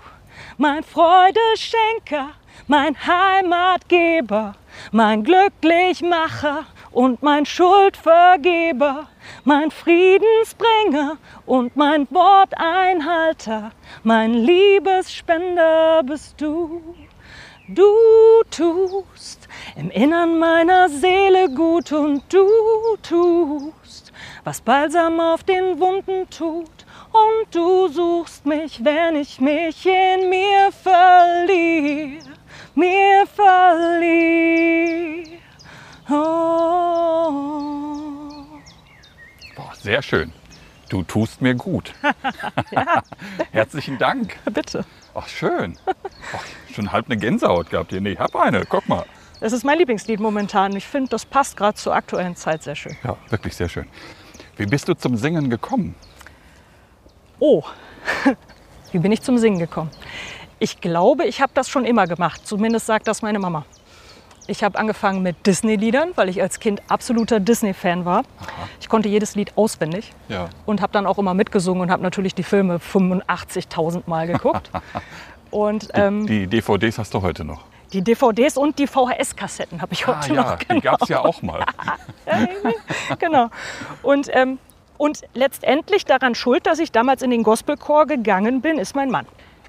mein 0.58 0.84
Freudeschenker, 0.84 2.30
mein 2.68 2.94
Heimatgeber, 3.04 4.54
mein 4.92 5.24
Glücklichmacher 5.24 6.66
und 6.92 7.20
mein 7.24 7.44
Schuldvergeber, 7.46 9.08
mein 9.42 9.72
Friedensbringer 9.72 11.16
und 11.46 11.74
mein 11.74 12.06
Worteinhalter, 12.12 13.72
mein 14.04 14.32
Liebesspender 14.32 16.04
bist 16.04 16.40
du. 16.40 16.94
Du 17.66 17.84
tust 18.52 19.48
im 19.74 19.90
Innern 19.90 20.38
meiner 20.38 20.88
Seele 20.88 21.48
gut 21.52 21.90
und 21.90 22.22
du 22.32 22.46
tust, 23.02 23.79
was 24.44 24.60
Balsam 24.60 25.20
auf 25.20 25.42
den 25.44 25.78
Wunden 25.80 26.28
tut. 26.30 26.68
Und 27.12 27.54
du 27.54 27.88
suchst 27.88 28.46
mich, 28.46 28.84
wenn 28.84 29.16
ich 29.16 29.40
mich 29.40 29.84
in 29.84 30.30
mir 30.30 30.70
verliere, 30.72 32.24
mir 32.74 33.26
verliere. 33.26 34.30
Oh. 36.08 36.80
Boah, 39.56 39.72
sehr 39.74 40.02
schön. 40.02 40.32
Du 40.88 41.02
tust 41.04 41.40
mir 41.40 41.54
gut. 41.54 41.94
Herzlichen 43.52 43.98
Dank. 43.98 44.36
Bitte. 44.52 44.84
Ach, 45.14 45.28
schön. 45.28 45.78
Ach, 45.86 46.44
schon 46.74 46.90
halb 46.90 47.06
eine 47.06 47.16
Gänsehaut 47.16 47.70
gehabt 47.70 47.90
hier. 47.90 48.00
Nee, 48.00 48.12
ich 48.12 48.18
hab 48.18 48.34
eine. 48.34 48.64
Guck 48.66 48.88
mal. 48.88 49.04
Das 49.40 49.52
ist 49.52 49.64
mein 49.64 49.78
Lieblingslied 49.78 50.18
momentan. 50.20 50.74
Ich 50.76 50.86
finde, 50.86 51.10
das 51.10 51.24
passt 51.24 51.56
gerade 51.56 51.76
zur 51.76 51.94
aktuellen 51.94 52.36
Zeit 52.36 52.62
sehr 52.62 52.74
schön. 52.74 52.96
Ja, 53.04 53.16
wirklich 53.30 53.54
sehr 53.54 53.68
schön. 53.68 53.86
Wie 54.60 54.66
bist 54.66 54.86
du 54.88 54.92
zum 54.94 55.16
Singen 55.16 55.48
gekommen? 55.48 55.94
Oh, 57.38 57.62
wie 58.92 58.98
bin 58.98 59.10
ich 59.10 59.22
zum 59.22 59.38
Singen 59.38 59.58
gekommen? 59.58 59.88
Ich 60.58 60.82
glaube, 60.82 61.24
ich 61.24 61.40
habe 61.40 61.50
das 61.54 61.70
schon 61.70 61.86
immer 61.86 62.06
gemacht. 62.06 62.46
Zumindest 62.46 62.84
sagt 62.84 63.08
das 63.08 63.22
meine 63.22 63.38
Mama. 63.38 63.64
Ich 64.48 64.62
habe 64.62 64.78
angefangen 64.78 65.22
mit 65.22 65.46
Disney-Liedern, 65.46 66.10
weil 66.16 66.28
ich 66.28 66.42
als 66.42 66.60
Kind 66.60 66.82
absoluter 66.88 67.40
Disney-Fan 67.40 68.04
war. 68.04 68.22
Ich 68.82 68.90
konnte 68.90 69.08
jedes 69.08 69.34
Lied 69.34 69.56
auswendig 69.56 70.12
Ja. 70.28 70.50
und 70.66 70.82
habe 70.82 70.92
dann 70.92 71.06
auch 71.06 71.16
immer 71.16 71.32
mitgesungen 71.32 71.80
und 71.84 71.90
habe 71.90 72.02
natürlich 72.02 72.34
die 72.34 72.42
Filme 72.42 72.80
85.000 72.80 74.02
Mal 74.04 74.26
geguckt. 74.26 74.70
und 75.50 75.88
ähm, 75.94 76.26
Die 76.26 76.46
DVDs 76.46 76.98
hast 76.98 77.14
du 77.14 77.22
heute 77.22 77.44
noch. 77.44 77.62
Die 77.92 78.02
DVDs 78.02 78.56
und 78.56 78.78
die 78.78 78.86
VHS-Kassetten 78.86 79.82
habe 79.82 79.92
ich 79.92 80.06
Ah 80.06 80.16
heute 80.22 80.34
ja, 80.34 80.42
noch. 80.42 80.58
die 80.58 80.80
gab 80.80 81.02
es 81.02 81.08
ja 81.08 81.20
auch 81.24 81.42
mal. 81.42 81.64
genau. 83.18 83.48
Und, 84.02 84.28
ähm, 84.32 84.58
und 84.98 85.22
letztendlich 85.34 86.04
daran 86.04 86.34
schuld, 86.34 86.66
dass 86.66 86.78
ich 86.78 86.92
damals 86.92 87.22
in 87.22 87.30
den 87.30 87.42
Gospelchor 87.42 88.06
gegangen 88.06 88.60
bin, 88.60 88.78
ist 88.78 88.94
mein 88.94 89.10
Mann. 89.10 89.26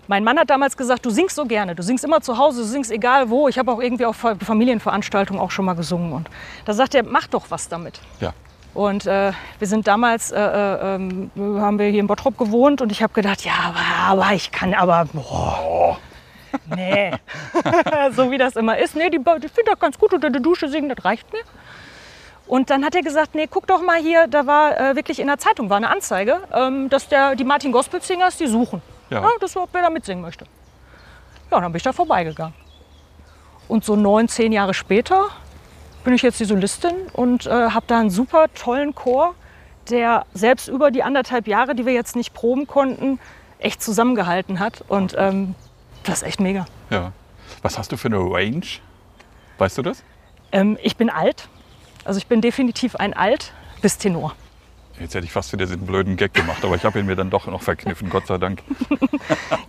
Mein 0.08 0.24
Mann 0.24 0.38
hat 0.38 0.50
damals 0.50 0.76
gesagt, 0.76 1.06
du 1.06 1.10
singst 1.10 1.36
so 1.36 1.46
gerne, 1.46 1.74
du 1.74 1.84
singst 1.84 2.04
immer 2.04 2.22
zu 2.22 2.38
Hause, 2.38 2.62
du 2.62 2.68
singst 2.68 2.92
egal 2.92 3.30
wo. 3.30 3.48
Ich 3.48 3.58
habe 3.58 3.72
auch 3.72 3.80
irgendwie 3.80 4.06
auf 4.06 4.18
Fa- 4.18 4.36
Familienveranstaltungen 4.36 5.42
auch 5.42 5.52
schon 5.52 5.64
mal 5.66 5.76
gesungen. 5.76 6.12
Und 6.12 6.30
da 6.66 6.74
sagt 6.74 6.96
er, 6.96 7.04
mach 7.04 7.28
doch 7.28 7.46
was 7.50 7.70
damit. 7.70 8.02
Ja. 8.20 8.34
Und 8.74 9.06
äh, 9.06 9.32
wir 9.60 9.68
sind 9.68 9.88
damals, 9.88 10.32
äh, 10.32 10.40
äh, 10.40 10.96
ähm, 10.96 11.32
haben 11.60 11.78
wir 11.80 11.88
hier 11.88 12.00
in 12.00 12.08
Bottrop 12.08 12.38
gewohnt 12.38 12.82
und 12.82 12.92
ich 12.92 13.04
habe 13.04 13.14
gedacht, 13.14 13.44
ja, 13.46 13.54
aber, 13.68 14.22
aber 14.22 14.34
ich 14.34 14.52
kann, 14.52 14.74
aber, 14.74 15.06
boah, 15.14 15.98
nee. 16.76 17.12
so 18.12 18.32
wie 18.32 18.38
das 18.38 18.56
immer 18.56 18.78
ist. 18.78 18.96
Nee, 18.96 19.10
die, 19.10 19.18
die 19.18 19.50
finde 19.50 19.72
das 19.72 19.80
ganz 19.80 19.98
gut 19.98 20.14
unter 20.14 20.30
der 20.30 20.42
Dusche 20.42 20.68
singen, 20.68 20.90
das 20.90 21.04
reicht 21.04 21.32
mir. 21.32 21.42
Und 22.48 22.70
dann 22.70 22.84
hat 22.84 22.96
er 22.96 23.02
gesagt, 23.02 23.34
nee, 23.34 23.48
guck 23.50 23.68
doch 23.68 23.82
mal 23.82 24.00
hier, 24.00 24.28
da 24.28 24.46
war 24.46 24.78
äh, 24.78 24.96
wirklich 24.96 25.20
in 25.20 25.28
der 25.28 25.38
Zeitung 25.38 25.70
war 25.70 25.78
eine 25.78 25.90
Anzeige, 25.90 26.42
ähm, 26.54 26.90
dass 26.90 27.08
der, 27.08 27.36
die 27.36 27.46
Martin 27.46 27.72
Gospel 27.72 28.02
Singers 28.02 28.38
die 28.38 28.48
suchen. 28.48 28.82
Ja. 29.10 29.22
Ja. 29.22 29.30
das 29.40 29.56
war, 29.56 29.68
wer 29.72 29.84
da 29.84 29.90
mitsingen 29.90 30.22
möchte. 30.22 30.46
Ja, 31.50 31.62
dann 31.62 31.72
bin 31.72 31.78
ich 31.78 31.84
da 31.84 31.94
vorbeigegangen. 31.94 32.54
Und 33.68 33.86
so 33.86 33.96
neun, 33.96 34.28
zehn 34.28 34.52
Jahre 34.52 34.74
später 34.74 35.30
bin 36.04 36.14
ich 36.14 36.24
jetzt 36.24 36.40
die 36.40 36.46
Solistin 36.46 36.94
und 37.14 37.46
äh, 37.46 37.70
habe 37.70 37.86
da 37.88 38.00
einen 38.00 38.10
super 38.10 38.48
tollen 38.54 38.96
Chor, 38.96 39.36
der 39.90 40.26
selbst 40.34 40.68
über 40.68 40.92
die 40.92 41.04
anderthalb 41.04 41.48
Jahre, 41.48 41.76
die 41.76 41.86
wir 41.86 41.94
jetzt 41.94 42.16
nicht 42.16 42.34
proben 42.34 42.68
konnten, 42.68 43.20
echt 43.60 43.82
zusammengehalten 43.82 44.60
hat. 44.60 44.84
Und 44.88 45.16
ähm, 45.18 45.56
das 46.04 46.22
ist 46.22 46.28
echt 46.28 46.40
mega. 46.40 46.66
ja. 46.90 47.12
Was 47.62 47.78
hast 47.78 47.92
du 47.92 47.98
für 47.98 48.08
eine 48.08 48.18
Range? 48.18 48.66
Weißt 49.58 49.78
du 49.78 49.82
das? 49.82 50.04
Ähm, 50.54 50.78
ich 50.82 50.96
bin 50.96 51.10
alt, 51.10 51.50
also 52.06 52.18
ich 52.18 52.28
bin 52.28 52.40
definitiv 52.42 52.96
ein 52.96 53.14
Alt 53.14 53.52
bis 53.82 53.98
Tenor. 53.98 54.34
Jetzt 55.00 55.16
hätte 55.16 55.26
ich 55.26 55.32
fast 55.32 55.52
wieder 55.52 55.66
diesen 55.66 55.86
blöden 55.86 56.16
Gag 56.16 56.34
gemacht, 56.34 56.64
aber 56.64 56.76
ich 56.76 56.86
habe 56.86 57.00
ihn 57.00 57.06
mir 57.08 57.16
dann 57.16 57.30
doch 57.30 57.48
noch 57.48 57.62
verkniffen, 57.62 58.10
Gott 58.10 58.28
sei 58.28 58.38
Dank. 58.38 58.64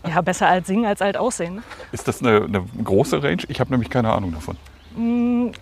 Ja, 0.09 0.21
besser 0.21 0.49
alt 0.49 0.67
singen 0.67 0.85
als 0.85 1.01
alt 1.01 1.17
aussehen. 1.17 1.57
Ne? 1.57 1.63
Ist 1.93 2.07
das 2.07 2.21
eine, 2.21 2.45
eine 2.45 2.63
große 2.85 3.23
Range? 3.23 3.43
Ich 3.49 3.61
habe 3.61 3.71
nämlich 3.71 3.89
keine 3.89 4.13
Ahnung 4.13 4.33
davon. 4.33 4.57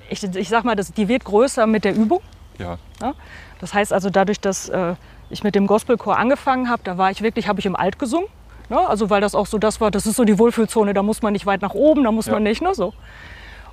Ich, 0.08 0.24
ich 0.24 0.48
sag 0.48 0.64
mal, 0.64 0.74
das, 0.74 0.92
die 0.92 1.06
wird 1.08 1.24
größer 1.24 1.66
mit 1.66 1.84
der 1.84 1.94
Übung. 1.94 2.20
Ja, 2.58 2.78
Ja? 3.00 3.14
Das 3.60 3.74
heißt 3.74 3.92
also 3.92 4.10
dadurch, 4.10 4.40
dass 4.40 4.68
äh, 4.68 4.94
ich 5.28 5.44
mit 5.44 5.54
dem 5.54 5.66
Gospelchor 5.66 6.18
angefangen 6.18 6.68
habe, 6.68 6.82
da 6.84 6.98
war 6.98 7.10
ich 7.10 7.22
wirklich, 7.22 7.46
habe 7.48 7.60
ich 7.60 7.66
im 7.66 7.76
Alt 7.76 7.98
gesungen. 7.98 8.28
Ne? 8.70 8.78
Also 8.88 9.10
weil 9.10 9.20
das 9.20 9.34
auch 9.34 9.46
so 9.46 9.58
das 9.58 9.80
war, 9.80 9.90
das 9.90 10.06
ist 10.06 10.16
so 10.16 10.24
die 10.24 10.38
Wohlfühlzone, 10.38 10.94
da 10.94 11.02
muss 11.02 11.20
man 11.22 11.32
nicht 11.34 11.44
weit 11.44 11.60
nach 11.60 11.74
oben, 11.74 12.04
da 12.04 12.12
muss 12.12 12.26
Ja. 12.26 12.34
man 12.34 12.44
nicht, 12.44 12.62
ne, 12.62 12.74
so. 12.74 12.94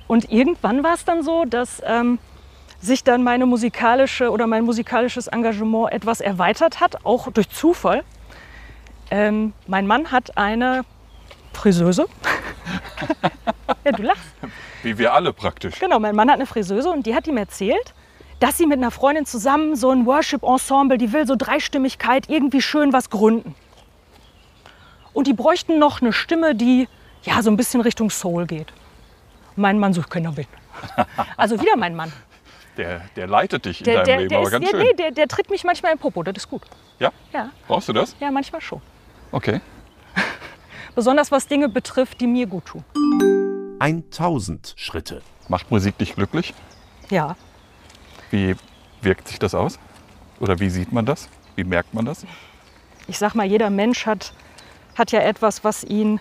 Und 0.06 0.30
irgendwann 0.30 0.82
war 0.82 0.94
es 0.94 1.04
dann 1.04 1.22
so, 1.22 1.44
dass 1.44 1.82
ähm, 1.86 2.18
sich 2.80 3.04
dann 3.04 3.22
meine 3.22 3.46
musikalische 3.46 4.30
oder 4.30 4.46
mein 4.46 4.64
musikalisches 4.64 5.26
Engagement 5.28 5.92
etwas 5.92 6.20
erweitert 6.20 6.80
hat, 6.80 7.04
auch 7.04 7.30
durch 7.30 7.48
Zufall. 7.50 8.04
Ähm, 9.10 9.52
mein 9.66 9.86
Mann 9.86 10.10
hat 10.10 10.36
eine 10.36 10.84
Friseuse. 11.52 12.06
ja, 13.84 13.92
du 13.92 14.02
lachst. 14.02 14.22
wie 14.82 14.98
wir 14.98 15.12
alle 15.14 15.32
praktisch. 15.32 15.78
Genau, 15.78 15.98
mein 15.98 16.14
Mann 16.14 16.28
hat 16.28 16.36
eine 16.36 16.46
Friseuse 16.46 16.90
und 16.90 17.06
die 17.06 17.14
hat 17.14 17.26
ihm 17.26 17.36
erzählt, 17.36 17.94
dass 18.40 18.56
sie 18.58 18.66
mit 18.66 18.78
einer 18.78 18.90
Freundin 18.90 19.26
zusammen 19.26 19.74
so 19.76 19.90
ein 19.90 20.06
Worship-Ensemble, 20.06 20.98
die 20.98 21.12
will 21.12 21.26
so 21.26 21.34
Dreistimmigkeit, 21.36 22.28
irgendwie 22.28 22.62
schön 22.62 22.92
was 22.92 23.10
gründen. 23.10 23.54
Und 25.18 25.26
die 25.26 25.32
bräuchten 25.32 25.80
noch 25.80 26.00
eine 26.00 26.12
Stimme, 26.12 26.54
die 26.54 26.86
ja 27.24 27.42
so 27.42 27.50
ein 27.50 27.56
bisschen 27.56 27.80
Richtung 27.80 28.08
Soul 28.08 28.46
geht. 28.46 28.72
Mein 29.56 29.80
Mann 29.80 29.92
sucht 29.92 30.10
keiner 30.10 30.36
wen. 30.36 30.46
Also 31.36 31.60
wieder 31.60 31.76
mein 31.76 31.96
Mann. 31.96 32.12
Der, 32.76 33.00
der 33.16 33.26
leitet 33.26 33.64
dich 33.64 33.80
in 33.80 33.86
Der, 33.86 33.94
deinem 34.04 34.06
der, 34.06 34.16
Leben, 34.18 34.28
der, 34.28 34.38
aber 34.38 34.46
ist, 34.46 34.52
ganz 34.52 34.64
der, 34.66 34.70
schön. 34.78 34.86
nee, 34.86 34.92
der, 34.94 35.10
der 35.10 35.26
tritt 35.26 35.50
mich 35.50 35.64
manchmal 35.64 35.90
im 35.90 35.98
Popo, 35.98 36.22
das 36.22 36.36
ist 36.36 36.48
gut. 36.48 36.62
Ja? 37.00 37.10
Ja, 37.32 37.50
Brauchst 37.66 37.88
du 37.88 37.92
das? 37.94 38.14
ja, 38.20 38.30
manchmal 38.30 38.60
schon. 38.60 38.80
Okay. 39.32 39.60
Besonders 40.94 41.32
was 41.32 41.48
Dinge 41.48 41.68
betrifft, 41.68 42.20
die 42.20 42.28
mir 42.28 42.46
gut 42.46 42.66
tun. 42.66 42.84
1000 43.80 44.74
Schritte. 44.76 45.22
Macht 45.48 45.68
Musik 45.72 45.98
dich 45.98 46.14
glücklich? 46.14 46.54
Ja, 47.10 47.34
Wie 48.30 48.54
wirkt 49.02 49.26
sich 49.26 49.40
das 49.40 49.52
aus? 49.56 49.80
Oder 50.38 50.60
wie 50.60 50.70
sieht 50.70 50.92
man 50.92 51.04
das? 51.06 51.28
Wie 51.56 51.64
merkt 51.64 51.92
man 51.92 52.04
das? 52.04 52.24
ich 53.08 53.18
sag 53.18 53.34
mal, 53.34 53.46
jeder 53.46 53.70
Mensch 53.70 54.06
hat, 54.06 54.32
hat 54.98 55.12
ja 55.12 55.20
etwas, 55.20 55.64
was 55.64 55.84
ihn, 55.84 56.20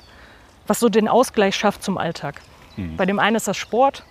was 0.68 0.80
so 0.80 0.90
den 0.90 1.08
Ausgleich 1.08 1.56
schafft 1.56 1.84
zum 1.84 1.98
Alltag. 1.98 2.42
Bei 2.96 3.08
dem 3.08 3.18
einen 3.18 3.36
ist 3.36 3.48
das 3.48 3.58
Sport, 3.58 4.04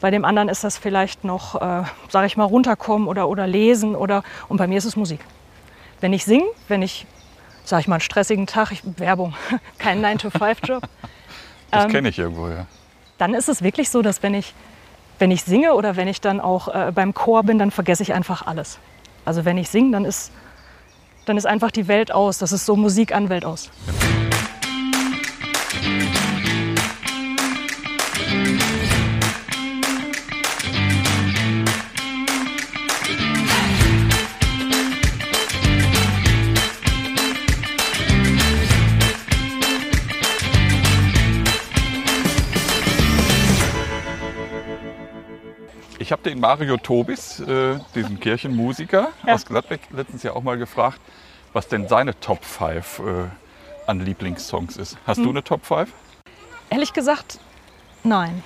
bei 0.00 0.10
dem 0.10 0.24
anderen 0.24 0.48
ist 0.48 0.64
das 0.64 0.78
vielleicht 0.78 1.22
noch, 1.22 1.54
äh, 1.60 1.84
sage 2.08 2.26
ich 2.26 2.36
mal, 2.36 2.44
runterkommen 2.44 3.06
oder, 3.08 3.28
oder 3.28 3.46
lesen 3.46 3.94
oder 3.94 4.22
und 4.48 4.56
bei 4.56 4.66
mir 4.66 4.78
ist 4.78 4.86
es 4.86 4.96
Musik. 4.96 5.20
Wenn 6.00 6.12
ich 6.14 6.24
singe, 6.24 6.46
wenn 6.68 6.80
ich, 6.80 7.06
sage 7.64 7.82
ich 7.82 7.88
mal, 7.88 7.96
einen 7.96 8.00
stressigen 8.00 8.46
Tag, 8.46 8.72
ich, 8.72 8.82
Werbung, 8.98 9.34
kein 9.78 10.02
9-to-5-Job, 10.04 10.82
Das 11.70 11.84
Ähm, 11.84 11.90
kenne 11.90 12.08
ich 12.08 12.18
irgendwo, 12.18 12.48
ja. 12.48 12.66
dann 13.18 13.34
ist 13.34 13.48
es 13.50 13.62
wirklich 13.62 13.90
so, 13.90 14.00
dass 14.00 14.22
wenn 14.22 14.32
ich, 14.34 14.54
wenn 15.18 15.30
ich 15.30 15.42
singe 15.44 15.74
oder 15.74 15.96
wenn 15.96 16.08
ich 16.08 16.20
dann 16.22 16.40
auch 16.40 16.68
äh, 16.68 16.90
beim 16.90 17.12
Chor 17.12 17.42
bin, 17.42 17.58
dann 17.58 17.70
vergesse 17.70 18.02
ich 18.02 18.14
einfach 18.14 18.46
alles. 18.46 18.78
Also 19.26 19.44
wenn 19.44 19.58
ich 19.58 19.68
singe, 19.68 19.92
dann 19.92 20.04
ist, 20.06 20.32
dann 21.24 21.36
ist 21.36 21.46
einfach 21.46 21.70
die 21.70 21.88
Welt 21.88 22.12
aus. 22.12 22.38
Das 22.38 22.52
ist 22.52 22.66
so 22.66 22.76
Musik 22.76 23.14
an 23.14 23.28
Welt 23.28 23.44
aus. 23.44 23.70
Ich 46.04 46.12
habe 46.12 46.20
den 46.22 46.38
Mario 46.38 46.76
Tobis, 46.76 47.40
äh, 47.40 47.78
diesen 47.94 48.20
Kirchenmusiker 48.20 49.08
Ja. 49.26 49.32
aus 49.32 49.46
Gladbeck, 49.46 49.80
letztens 49.90 50.22
ja 50.22 50.34
auch 50.34 50.42
mal 50.42 50.58
gefragt, 50.58 51.00
was 51.54 51.66
denn 51.68 51.88
seine 51.88 52.20
Top 52.20 52.44
5 52.44 52.98
äh, 52.98 53.02
an 53.86 54.00
Lieblingssongs 54.00 54.76
ist. 54.76 54.98
Hast 55.06 55.16
Hm. 55.16 55.24
du 55.24 55.30
eine 55.30 55.42
Top 55.42 55.64
5? 55.64 55.90
Ehrlich 56.68 56.92
gesagt, 56.92 57.38
nein. 58.02 58.42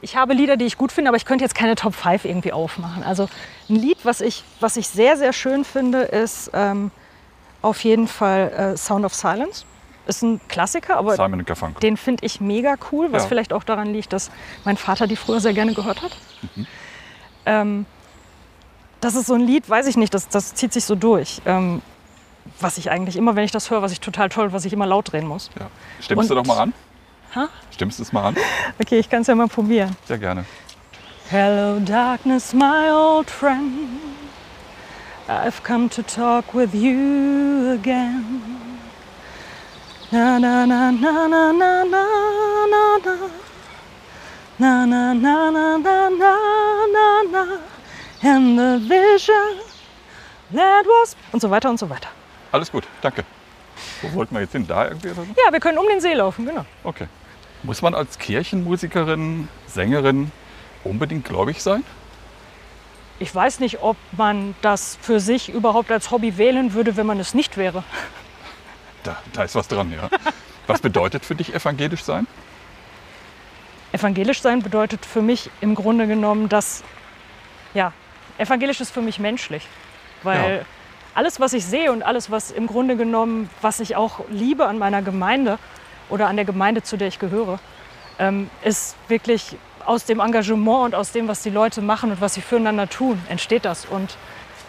Ich 0.00 0.16
habe 0.16 0.32
Lieder, 0.32 0.56
die 0.56 0.64
ich 0.64 0.78
gut 0.78 0.90
finde, 0.90 1.10
aber 1.10 1.18
ich 1.18 1.26
könnte 1.26 1.44
jetzt 1.44 1.54
keine 1.54 1.74
Top 1.74 1.94
5 1.94 2.24
irgendwie 2.24 2.52
aufmachen. 2.54 3.02
Also 3.02 3.28
ein 3.68 3.76
Lied, 3.76 3.98
was 4.04 4.22
ich, 4.22 4.42
was 4.58 4.78
ich 4.78 4.88
sehr, 4.88 5.18
sehr 5.18 5.34
schön 5.34 5.66
finde, 5.66 6.00
ist 6.00 6.50
ähm, 6.54 6.92
auf 7.60 7.84
jeden 7.84 8.08
Fall 8.08 8.72
äh, 8.72 8.76
Sound 8.78 9.04
of 9.04 9.12
Silence. 9.12 9.66
Ist 10.06 10.22
ein 10.22 10.40
Klassiker, 10.48 10.96
aber 10.96 11.14
Simon 11.14 11.44
Garfunkel. 11.44 11.80
den 11.80 11.96
finde 11.96 12.24
ich 12.26 12.40
mega 12.40 12.74
cool, 12.90 13.12
was 13.12 13.22
Ja. 13.22 13.28
vielleicht 13.28 13.52
auch 13.52 13.62
daran 13.64 13.92
liegt, 13.92 14.12
dass 14.12 14.30
mein 14.64 14.76
Vater 14.76 15.06
die 15.06 15.14
früher 15.16 15.40
sehr 15.40 15.52
gerne 15.52 15.74
gehört 15.74 16.02
hat. 16.02 16.16
Mhm. 16.56 16.66
Ähm, 17.46 17.86
das 19.00 19.14
ist 19.14 19.26
so 19.26 19.34
ein 19.34 19.40
Lied, 19.40 19.68
weiß 19.68 19.86
ich 19.86 19.96
nicht, 19.96 20.12
das, 20.14 20.28
das 20.28 20.54
zieht 20.54 20.72
sich 20.72 20.84
so 20.84 20.94
durch. 20.96 21.40
Ähm, 21.46 21.82
was 22.60 22.78
ich 22.78 22.90
eigentlich 22.90 23.16
immer, 23.16 23.36
wenn 23.36 23.44
ich 23.44 23.52
das 23.52 23.70
höre, 23.70 23.82
was 23.82 23.92
ich 23.92 24.00
total 24.00 24.28
toll, 24.28 24.52
was 24.52 24.64
ich 24.64 24.72
immer 24.72 24.86
laut 24.86 25.12
drehen 25.12 25.26
muss. 25.26 25.50
Ja. 25.58 25.66
Stimmst 26.00 26.30
du 26.30 26.34
Und- 26.36 26.46
doch 26.48 26.54
mal 26.54 26.60
an? 26.62 26.72
Ha? 27.36 27.48
Stimmst 27.70 27.98
du 27.98 28.02
es 28.02 28.12
mal 28.12 28.24
an? 28.24 28.36
Okay, 28.80 28.98
ich 28.98 29.08
kann 29.08 29.22
es 29.22 29.28
ja 29.28 29.34
mal 29.34 29.48
probieren. 29.48 29.96
Sehr 30.06 30.18
gerne. 30.18 30.44
Hello, 31.30 31.78
darkness, 31.80 32.52
my 32.52 32.90
old 32.92 33.30
friend. 33.30 33.72
I've 35.28 35.62
come 35.62 35.88
to 35.90 36.02
talk 36.02 36.52
with 36.52 36.74
you 36.74 37.72
again. 37.72 38.60
Na 40.12 40.38
na 40.38 40.66
na 40.66 40.90
na 40.90 41.26
na 41.26 41.52
na 41.52 41.84
na 41.84 42.04
na 42.68 42.98
na. 43.04 43.14
Na, 44.58 44.86
na, 44.86 45.14
na, 45.14 45.50
na, 45.50 45.78
na, 45.78 46.10
na, 46.10 46.34
na, 46.94 47.22
na. 47.32 47.58
And 48.22 48.58
the 48.58 48.78
vision 48.86 49.60
that 50.52 50.84
was. 50.86 51.16
Und 51.32 51.40
so 51.40 51.50
weiter 51.50 51.70
und 51.70 51.78
so 51.78 51.88
weiter. 51.88 52.08
Alles 52.52 52.70
gut, 52.70 52.84
danke. 53.00 53.24
Wo 54.02 54.12
wollten 54.12 54.34
wir 54.34 54.42
jetzt 54.42 54.52
hin? 54.52 54.66
Da 54.66 54.88
irgendwie 54.88 55.08
oder 55.08 55.22
so? 55.22 55.28
Ja, 55.42 55.50
wir 55.50 55.60
können 55.60 55.78
um 55.78 55.88
den 55.88 56.00
See 56.02 56.12
laufen, 56.12 56.44
genau. 56.44 56.66
Okay. 56.84 57.08
Muss 57.62 57.80
man 57.80 57.94
als 57.94 58.18
Kirchenmusikerin, 58.18 59.48
Sängerin 59.66 60.30
unbedingt 60.84 61.24
gläubig 61.24 61.62
sein? 61.62 61.84
Ich 63.18 63.34
weiß 63.34 63.60
nicht, 63.60 63.82
ob 63.82 63.96
man 64.12 64.54
das 64.60 64.98
für 65.00 65.20
sich 65.20 65.48
überhaupt 65.48 65.90
als 65.90 66.10
Hobby 66.10 66.36
wählen 66.36 66.74
würde, 66.74 66.96
wenn 66.98 67.06
man 67.06 67.18
es 67.18 67.32
nicht 67.32 67.56
wäre. 67.56 67.82
Da, 69.02 69.16
da 69.32 69.42
ist 69.42 69.54
was 69.54 69.68
dran, 69.68 69.90
ja. 69.92 70.08
Was 70.66 70.80
bedeutet 70.80 71.24
für 71.24 71.34
dich 71.34 71.52
evangelisch 71.54 72.04
sein? 72.04 72.26
Evangelisch 73.92 74.40
sein 74.40 74.62
bedeutet 74.62 75.04
für 75.04 75.22
mich 75.22 75.50
im 75.60 75.74
Grunde 75.74 76.06
genommen, 76.06 76.48
dass, 76.48 76.82
ja, 77.74 77.92
evangelisch 78.38 78.80
ist 78.80 78.90
für 78.92 79.02
mich 79.02 79.18
menschlich. 79.18 79.66
Weil 80.22 80.58
Ja. 80.58 80.64
alles, 81.14 81.40
was 81.40 81.52
ich 81.52 81.66
sehe 81.66 81.92
und 81.92 82.02
alles, 82.02 82.30
was 82.30 82.50
im 82.50 82.66
Grunde 82.66 82.96
genommen, 82.96 83.50
was 83.60 83.80
ich 83.80 83.96
auch 83.96 84.20
liebe 84.30 84.66
an 84.66 84.78
meiner 84.78 85.02
Gemeinde 85.02 85.58
oder 86.08 86.28
an 86.28 86.36
der 86.36 86.44
Gemeinde, 86.44 86.82
zu 86.82 86.96
der 86.96 87.08
ich 87.08 87.18
gehöre, 87.18 87.58
ähm, 88.18 88.48
ist 88.62 88.96
wirklich 89.08 89.56
aus 89.84 90.04
dem 90.04 90.20
Engagement 90.20 90.84
und 90.86 90.94
aus 90.94 91.10
dem, 91.12 91.26
was 91.28 91.42
die 91.42 91.50
Leute 91.50 91.82
machen 91.82 92.12
und 92.12 92.20
was 92.20 92.34
sie 92.34 92.40
füreinander 92.40 92.88
tun, 92.88 93.20
entsteht 93.28 93.64
das. 93.64 93.84
Und 93.84 94.16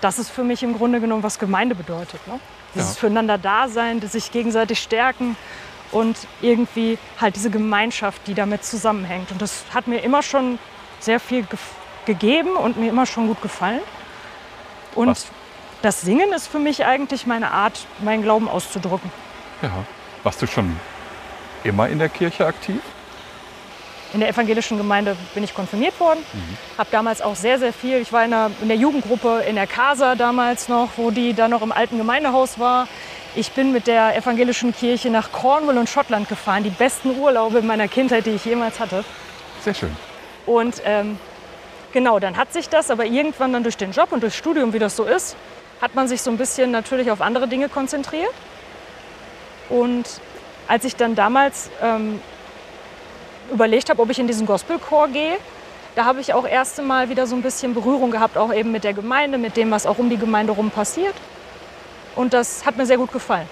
das 0.03 0.19
ist 0.19 0.29
für 0.29 0.43
mich 0.43 0.63
im 0.63 0.75
Grunde 0.77 1.00
genommen, 1.00 1.24
was 1.24 1.39
Gemeinde 1.39 1.75
bedeutet. 1.75 2.25
Ne? 2.27 2.39
Dieses 2.75 2.95
Ja. 2.95 3.00
füreinander 3.01 3.38
Dasein, 3.38 4.00
das 4.00 4.12
sich 4.13 4.31
gegenseitig 4.31 4.79
stärken 4.79 5.36
und 5.91 6.17
irgendwie 6.41 6.98
halt 7.22 7.36
diese 7.36 7.50
Gemeinschaft, 7.50 8.22
die 8.27 8.33
damit 8.33 8.65
zusammenhängt. 8.65 9.31
Und 9.31 9.41
das 9.41 9.63
hat 9.74 9.88
mir 9.88 10.00
immer 10.00 10.22
schon 10.24 10.60
sehr 11.00 11.19
viel 11.19 11.43
gef- 11.43 12.05
gegeben 12.05 12.55
und 12.55 12.77
mir 12.77 12.89
immer 12.89 13.05
schon 13.05 13.27
gut 13.27 13.41
gefallen. 13.41 13.81
Und 14.95 15.07
Was? 15.10 15.27
das 15.81 16.01
Singen 16.01 16.33
ist 16.33 16.48
für 16.48 16.60
mich 16.60 16.86
eigentlich 16.86 17.25
meine 17.25 17.51
Art, 17.51 17.86
meinen 18.00 18.24
Glauben 18.24 18.48
auszudrücken. 18.50 19.12
Ja. 19.62 19.72
Warst 20.24 20.41
du 20.41 20.48
schon 20.48 20.77
immer 21.63 21.88
in 21.89 22.00
der 22.00 22.10
Kirche 22.10 22.45
aktiv? 22.45 22.81
In 24.13 24.20
der 24.20 24.29
evangelischen 24.29 24.77
Gemeinde 24.77 25.17
bin 25.34 25.43
ich 25.43 25.55
konfirmiert 25.55 26.00
worden, 26.00 26.24
habe 26.77 26.89
damals 26.91 27.22
auch 27.22 27.36
sehr, 27.36 27.58
sehr 27.58 27.74
viel. 27.74 27.98
Ich 27.98 28.13
war 28.13 28.24
in 28.24 28.29
der, 28.29 28.51
in 28.62 28.67
der 28.67 28.77
Jugendgruppe 28.77 29.43
in 29.48 29.55
der 29.55 29.65
Casa 29.65 30.13
damals 30.13 30.70
noch, 30.70 30.89
wo 30.98 31.10
die 31.10 31.34
da 31.34 31.48
noch 31.48 31.63
im 31.63 31.72
alten 31.72 31.98
Gemeindehaus 31.98 32.60
war. 32.60 32.88
Ich 33.36 33.51
bin 33.53 33.72
mit 33.72 33.88
der 33.88 34.15
evangelischen 34.15 34.75
Kirche 34.75 35.10
nach 35.10 35.32
Cornwall 35.32 35.79
und 35.79 35.89
Schottland 35.89 36.29
gefahren, 36.29 36.63
die 36.63 36.70
besten 36.70 37.17
Urlaube 37.20 37.58
in 37.60 37.65
meiner 37.65 37.88
Kindheit, 37.88 38.27
die 38.27 38.32
ich 38.32 38.46
jemals 38.46 38.79
hatte. 38.79 39.03
Sehr 39.62 39.74
schön. 39.74 39.96
Und 40.46 40.84
ähm, 40.86 41.17
genau, 41.91 42.20
dann 42.20 42.38
hat 42.38 42.53
sich 42.53 42.70
das 42.70 42.91
aber 42.91 43.05
irgendwann 43.05 43.51
dann 43.51 43.63
durch 43.63 43.77
den 43.77 43.93
Job 43.93 44.12
und 44.12 44.22
durchs 44.22 44.38
Studium, 44.38 44.74
wie 44.74 44.79
das 44.79 44.96
so 44.96 45.05
ist, 45.05 45.36
hat 45.82 45.96
man 45.96 46.08
sich 46.08 46.22
so 46.22 46.29
ein 46.29 46.38
bisschen 46.38 46.70
natürlich 46.70 47.10
auf 47.10 47.22
andere 47.22 47.48
Dinge 47.48 47.67
konzentriert. 47.67 48.34
Und 49.70 50.05
als 50.67 50.86
ich 50.86 50.96
dann 50.96 51.15
damals 51.15 51.72
ähm, 51.82 52.22
überlegt 53.51 53.89
habe, 53.89 54.01
ob 54.01 54.09
ich 54.09 54.19
in 54.19 54.27
diesen 54.27 54.45
Gospelchor 54.45 55.07
gehe, 55.09 55.38
da 55.95 56.05
habe 56.05 56.21
ich 56.21 56.33
auch 56.33 56.47
erst 56.47 56.81
Mal 56.81 57.09
wieder 57.09 57.27
so 57.27 57.35
ein 57.35 57.41
bisschen 57.41 57.73
Berührung 57.73 58.12
gehabt, 58.12 58.38
auch 58.38 58.53
eben 58.53 58.71
mit 58.71 58.83
der 58.83 58.93
Gemeinde, 58.93 59.38
mit 59.38 59.57
dem, 59.57 59.69
was 59.71 59.85
auch 59.85 60.00
um 60.00 60.09
die 60.09 60.17
Gemeinde 60.17 60.53
rum 60.53 60.71
passiert. 60.71 61.13
Und 62.15 62.33
das 62.33 62.65
hat 62.65 62.77
mir 62.77 62.85
sehr 62.85 62.97
gut 62.97 63.12
gefallen. 63.12 63.47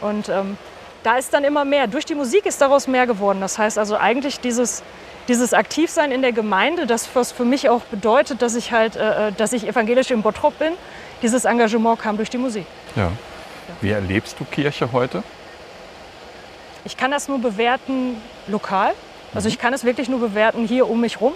Und 0.00 0.28
ähm, 0.28 0.56
da 1.02 1.16
ist 1.16 1.32
dann 1.32 1.44
immer 1.44 1.64
mehr. 1.64 1.86
Durch 1.86 2.04
die 2.04 2.14
Musik 2.14 2.46
ist 2.46 2.60
daraus 2.60 2.86
mehr 2.86 3.06
geworden. 3.06 3.40
Das 3.40 3.58
heißt 3.58 3.78
also 3.78 3.96
eigentlich 3.96 4.40
dieses, 4.40 4.82
dieses 5.28 5.52
Aktivsein 5.52 6.10
in 6.10 6.22
der 6.22 6.32
Gemeinde, 6.32 6.86
das 6.86 7.08
was 7.14 7.32
für 7.32 7.44
mich 7.44 7.68
auch 7.68 7.82
bedeutet, 7.82 8.42
dass 8.42 8.54
ich 8.54 8.72
halt, 8.72 8.96
äh, 8.96 9.32
dass 9.32 9.52
ich 9.52 9.66
evangelisch 9.66 10.10
im 10.10 10.22
Bottrop 10.22 10.58
bin, 10.58 10.72
dieses 11.22 11.44
Engagement 11.44 11.98
kam 12.00 12.16
durch 12.16 12.30
die 12.30 12.38
Musik. 12.38 12.66
Ja. 12.96 13.10
Wie 13.80 13.90
erlebst 13.90 14.36
du 14.38 14.44
Kirche 14.44 14.92
heute? 14.92 15.22
Ich 16.84 16.96
kann 16.96 17.10
das 17.10 17.28
nur 17.28 17.38
bewerten 17.38 18.20
lokal. 18.46 18.92
Also 19.34 19.48
ich 19.48 19.58
kann 19.58 19.72
es 19.74 19.84
wirklich 19.84 20.08
nur 20.08 20.20
bewerten 20.20 20.66
hier 20.66 20.88
um 20.88 21.00
mich 21.00 21.20
rum. 21.20 21.32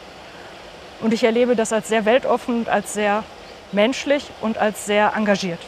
Und 1.00 1.12
ich 1.12 1.22
erlebe 1.24 1.54
das 1.56 1.72
als 1.72 1.88
sehr 1.88 2.04
weltoffen, 2.04 2.66
als 2.68 2.94
sehr 2.94 3.22
menschlich 3.72 4.26
und 4.40 4.58
als 4.58 4.86
sehr 4.86 5.12
engagiert. 5.16 5.60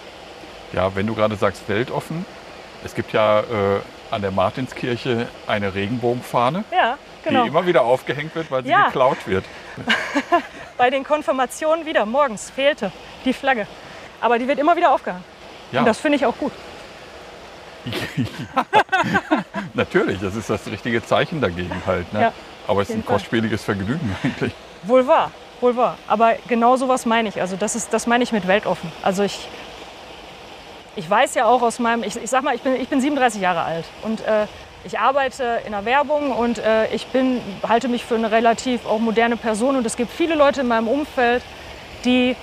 Ja, 0.73 0.95
wenn 0.95 1.07
du 1.07 1.15
gerade 1.15 1.37
sagst 1.37 1.69
weltoffen, 1.69 2.25
es 2.85 2.95
gibt 2.95 3.13
ja 3.13 3.41
äh, 3.41 3.45
an 4.11 4.23
der 4.23 4.31
Martinskirche 4.31 5.29
eine 5.47 5.75
Regenbogenfahne, 5.75 6.65
Ja, 6.73 6.99
genau. 7.25 7.43
die 7.43 7.49
immer 7.49 7.67
wieder 7.67 7.83
aufgehängt 7.83 8.35
wird, 8.35 8.51
weil 8.51 8.65
sie 8.65 8.71
Ja. 8.71 8.87
geklaut 8.87 9.19
wird. 9.27 9.45
Bei 10.77 10.91
den 10.91 11.05
Konfirmationen 11.05 11.87
wieder 11.87 12.07
morgens 12.07 12.51
fehlte 12.51 12.91
die 13.25 13.33
Flagge. 13.33 13.67
Aber 14.21 14.39
die 14.39 14.49
wird 14.49 14.59
immer 14.59 14.77
wieder 14.77 14.93
aufgehangen. 14.93 15.25
Ja, 15.73 15.81
Und 15.81 15.87
das 15.87 15.99
finde 15.99 16.17
ich 16.17 16.27
auch 16.27 16.37
gut. 16.37 16.53
Ja. 17.85 18.65
natürlich, 19.75 20.21
das 20.21 20.37
ist 20.37 20.51
das 20.51 20.67
richtige 20.67 21.05
Zeichen 21.05 21.41
dagegen 21.41 21.83
halt. 21.87 22.13
Ne? 22.13 22.21
Ja, 22.23 22.33
Aber 22.67 22.83
es 22.83 22.91
ist 22.91 22.97
ein 22.97 23.03
Fall. 23.03 23.17
kostspieliges 23.17 23.65
Vergnügen 23.65 24.17
eigentlich. 24.23 24.53
Wohl 24.83 25.07
wahr, 25.07 25.31
wohl 25.61 25.77
wahr. 25.77 25.97
Aber 26.07 26.35
genau 26.49 26.77
sowas 26.77 27.07
meine 27.07 27.29
ich. 27.29 27.41
Also 27.41 27.57
das, 27.57 27.75
ist, 27.77 27.93
das 27.93 28.07
meine 28.07 28.25
ich 28.25 28.33
mit 28.33 28.47
weltoffen. 28.47 28.91
Also 29.03 29.23
ich, 29.23 29.49
ich 30.97 31.09
weiß 31.09 31.35
ja 31.35 31.47
auch 31.47 31.63
aus 31.63 31.79
meinem, 31.79 32.03
ich, 32.03 32.17
ich 32.17 32.31
sag 32.31 32.43
mal, 32.43 32.55
ich 32.55 32.63
bin, 32.63 32.77
ich 32.77 32.89
bin 32.89 33.01
37 33.01 33.41
Jahre 33.41 33.63
alt 33.63 33.85
und 34.03 34.21
äh, 34.21 34.47
ich 34.85 34.99
arbeite 34.99 35.61
in 35.67 35.73
der 35.73 35.85
Werbung 35.85 36.33
und 36.33 36.59
äh, 36.59 36.93
ich 36.95 37.07
bin, 37.09 37.41
halte 37.69 37.89
mich 37.89 38.05
für 38.05 38.15
eine 38.15 38.31
relativ 38.31 38.87
auch 38.87 38.99
moderne 38.99 39.37
Person 39.37 39.77
und 39.77 39.85
es 39.87 39.97
gibt 39.97 40.11
viele 40.11 40.35
Leute 40.35 40.63
in 40.63 40.69
meinem 40.69 40.89
Umfeld, 40.89 41.43
die, 42.05 42.35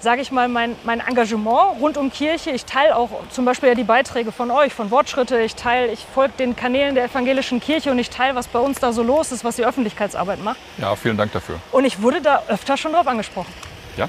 sage 0.00 0.20
ich 0.20 0.30
mal, 0.30 0.48
mein, 0.48 0.76
mein 0.84 1.00
Engagement 1.00 1.80
rund 1.80 1.96
um 1.96 2.12
Kirche, 2.12 2.50
ich 2.50 2.64
teile 2.64 2.96
auch 2.96 3.10
zum 3.30 3.44
Beispiel 3.44 3.70
ja 3.70 3.74
die 3.74 3.84
Beiträge 3.84 4.30
von 4.32 4.50
euch, 4.50 4.72
von 4.72 4.90
Wortschritte, 4.90 5.40
ich 5.40 5.54
teile, 5.54 5.90
ich 5.92 6.04
folge 6.14 6.34
den 6.38 6.54
Kanälen 6.54 6.94
der 6.94 7.04
evangelischen 7.04 7.60
Kirche 7.60 7.90
und 7.90 7.98
ich 7.98 8.10
teile, 8.10 8.34
was 8.34 8.46
bei 8.46 8.58
uns 8.58 8.78
da 8.78 8.92
so 8.92 9.02
los 9.02 9.32
ist, 9.32 9.44
was 9.44 9.56
die 9.56 9.64
Öffentlichkeitsarbeit 9.64 10.42
macht. 10.42 10.58
Ja, 10.78 10.94
vielen 10.96 11.16
Dank 11.16 11.32
dafür. 11.32 11.58
Und 11.72 11.84
ich 11.84 12.02
wurde 12.02 12.20
da 12.20 12.42
öfter 12.48 12.76
schon 12.76 12.92
drauf 12.92 13.06
angesprochen. 13.06 13.52
Ja? 13.96 14.08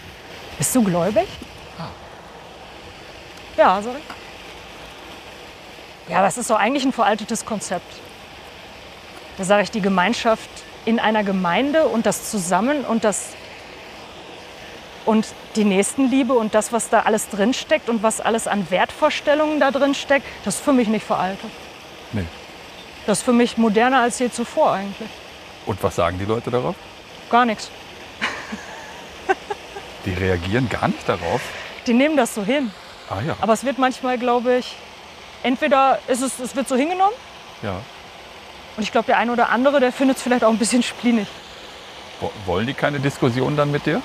Bist 0.58 0.76
du 0.76 0.84
gläubig? 0.84 1.28
Ah. 1.78 1.88
Ja, 3.56 3.82
sag 3.82 3.94
ich. 3.94 4.04
Ja, 6.12 6.26
es 6.26 6.38
ist 6.38 6.50
doch 6.50 6.58
eigentlich 6.58 6.86
ein 6.86 6.94
veraltetes 6.94 7.46
Konzept. 7.46 7.94
Da 9.38 9.44
sage 9.44 9.64
ich, 9.64 9.72
die 9.72 9.82
Gemeinschaft 9.82 10.50
in 10.86 11.00
einer 11.00 11.24
Gemeinde 11.24 11.86
und 11.86 12.06
das 12.06 12.32
Zusammen 12.32 12.86
und 12.86 13.04
das 13.04 13.34
und 15.06 15.28
die 15.58 15.66
Nächstenliebe 15.66 16.34
und 16.34 16.54
das, 16.56 16.72
was 16.72 16.90
da 16.90 17.02
alles 17.02 17.28
drinsteckt 17.30 17.90
und 17.90 18.04
was 18.04 18.22
alles 18.22 18.48
an 18.48 18.70
Wertvorstellungen 18.70 19.60
da 19.60 19.72
drin 19.72 19.94
steckt, 19.96 20.26
das 20.46 20.56
ist 20.56 20.64
für 20.64 20.72
mich 20.74 20.88
nicht 20.88 21.06
veraltet. 21.06 21.50
Nee. 22.14 22.26
Das 23.06 23.20
ist 23.20 23.24
für 23.24 23.34
mich 23.34 23.58
moderner 23.58 24.02
als 24.02 24.20
je 24.20 24.30
zuvor 24.30 24.72
eigentlich. 24.74 25.10
Und 25.66 25.82
was 25.84 25.96
sagen 25.96 26.18
die 26.20 26.26
Leute 26.26 26.52
darauf? 26.52 26.76
Gar 27.30 27.46
nichts. 27.46 27.70
Die 30.06 30.14
reagieren 30.14 30.70
gar 30.70 30.88
nicht 30.88 31.08
darauf. 31.08 31.42
Die 31.86 31.94
nehmen 31.94 32.16
das 32.16 32.34
so 32.36 32.44
hin. 32.44 32.72
Ah 33.10 33.20
ja. 33.26 33.36
Aber 33.42 33.54
es 33.54 33.64
wird 33.66 33.78
manchmal, 33.78 34.18
glaube 34.18 34.56
ich, 34.58 34.76
entweder 35.44 36.00
ist 36.08 36.22
es, 36.22 36.40
es 36.40 36.56
wird 36.56 36.68
so 36.68 36.76
hingenommen 36.76 37.16
ja. 37.64 37.80
und 38.78 38.84
ich 38.84 38.92
glaube, 38.92 39.08
der 39.08 39.18
eine 39.18 39.32
oder 39.32 39.50
andere, 39.50 39.80
der 39.80 39.92
findet 39.92 40.18
es 40.18 40.24
vielleicht 40.24 40.44
auch 40.44 40.50
ein 40.50 40.58
bisschen 40.58 40.84
splinig. 40.84 41.28
Wo- 42.20 42.32
Wollen 42.46 42.68
die 42.68 42.74
keine 42.74 43.00
Diskussion 43.00 43.56
dann 43.58 43.72
mit 43.72 43.86
dir? 43.86 44.02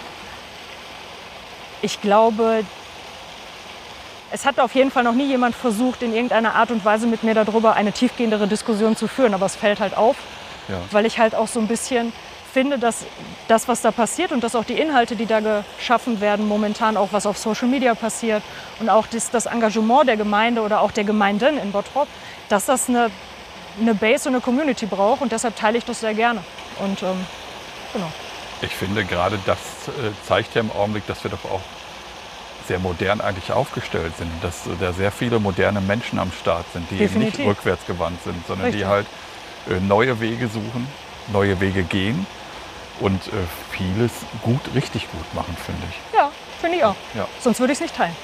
Ich 1.83 2.01
glaube, 2.01 2.65
es 4.31 4.47
hat 4.47 4.59
auf 4.59 4.75
jeden 4.75 4.91
Fall 4.91 5.03
noch 5.05 5.15
nie 5.15 5.27
jemand 5.27 5.55
versucht, 5.55 6.03
in 6.03 6.15
irgendeiner 6.15 6.55
Art 6.55 6.71
und 6.71 6.85
Weise 6.85 7.07
mit 7.07 7.23
mir 7.23 7.35
darüber 7.35 7.75
eine 7.75 7.93
tiefgehendere 7.93 8.47
Diskussion 8.47 8.97
zu 8.97 9.09
führen. 9.09 9.35
Aber 9.35 9.47
es 9.47 9.57
fällt 9.57 9.81
halt 9.81 9.97
auf, 9.97 10.17
Ja. 10.69 10.77
weil 10.91 11.05
ich 11.07 11.19
halt 11.19 11.35
auch 11.35 11.49
so 11.49 11.61
ein 11.61 11.67
bisschen 11.67 12.13
finde, 12.53 12.79
dass 12.79 13.05
das, 13.49 13.67
was 13.67 13.81
da 13.81 13.91
passiert 13.91 14.31
und 14.31 14.45
dass 14.45 14.55
auch 14.55 14.65
die 14.65 14.75
Inhalte, 14.79 15.17
die 15.17 15.27
da 15.27 15.41
geschaffen 15.79 16.21
werden, 16.21 16.47
momentan 16.47 16.97
auch 16.97 17.09
was 17.11 17.27
auf 17.27 17.37
Social 17.39 17.67
Media 17.67 17.95
passiert 17.95 18.43
und 18.79 18.91
auch 18.91 19.07
das, 19.07 19.31
das 19.31 19.47
Engagement 19.47 20.07
der 20.07 20.17
Gemeinde 20.19 20.61
oder 20.61 20.83
auch 20.83 20.93
der 20.93 21.05
Gemeinden 21.05 21.57
in 21.59 21.73
Bottrop, 21.73 22.09
dass 22.51 22.67
das 22.67 22.89
eine, 22.91 23.11
eine 23.81 23.95
Base 23.95 24.29
und 24.29 24.35
eine 24.35 24.43
Community 24.43 24.85
braucht 24.87 25.23
und 25.23 25.33
deshalb 25.33 25.57
teile 25.57 25.79
ich 25.79 25.85
das 25.87 26.01
sehr 26.01 26.13
gerne. 26.15 26.41
Und 26.79 27.03
ähm, 27.03 27.27
genau. 27.95 28.09
Ich 28.63 28.71
finde, 28.71 29.05
gerade 29.05 29.39
das 29.45 29.59
äh, 29.89 30.13
zeigt 30.27 30.55
ja 30.55 30.61
im 30.61 30.71
Augenblick, 30.71 31.07
dass 31.07 31.23
wir 31.25 31.31
doch 31.31 31.45
auch 31.45 31.61
sehr 32.69 32.79
modern 32.79 33.21
eigentlich 33.21 33.51
aufgestellt 33.51 34.17
sind. 34.17 34.31
Dass 34.41 34.67
äh, 34.67 34.71
da 34.79 34.93
sehr 34.93 35.11
viele 35.11 35.41
moderne 35.41 35.81
Menschen 35.81 36.19
am 36.21 36.31
Start 36.33 36.65
sind, 36.73 36.89
die 36.91 36.95
eben 36.95 37.03
nicht 37.19 37.33
Definitiv. 37.33 37.47
rückwärtsgewandt 37.47 38.23
sind, 38.23 38.47
sondern 38.47 38.71
die 38.71 38.79
Richtig. 38.79 38.89
halt 38.89 39.07
äh, 39.69 39.81
neue 39.81 40.21
Wege 40.21 40.47
suchen, 40.47 40.87
neue 41.33 41.61
Wege 41.61 41.83
gehen 41.83 42.25
und 43.01 43.21
vieles 43.71 44.13
gut, 44.43 44.61
richtig 44.77 45.11
gut 45.11 45.35
machen, 45.35 45.57
finde 45.65 45.83
ich. 45.91 46.17
Ja, 46.17 46.31
finde 46.61 46.77
ich 46.77 46.85
auch. 46.85 46.95
Ja. 47.15 47.27
Sonst 47.41 47.59
würde 47.59 47.73
ich 47.73 47.79
es 47.79 47.83
nicht 47.83 47.97
teilen. 47.97 48.15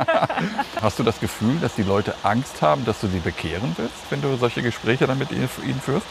Hast 0.80 0.98
du 0.98 1.02
das 1.02 1.20
Gefühl, 1.20 1.58
dass 1.58 1.74
die 1.74 1.82
Leute 1.82 2.14
Angst 2.22 2.62
haben, 2.62 2.86
dass 2.86 3.00
du 3.00 3.08
sie 3.08 3.18
bekehren 3.18 3.74
willst, 3.76 3.94
wenn 4.08 4.22
du 4.22 4.34
solche 4.36 4.62
Gespräche 4.62 5.06
dann 5.06 5.18
mit 5.18 5.30
ihnen 5.32 5.48
führst? 5.48 6.06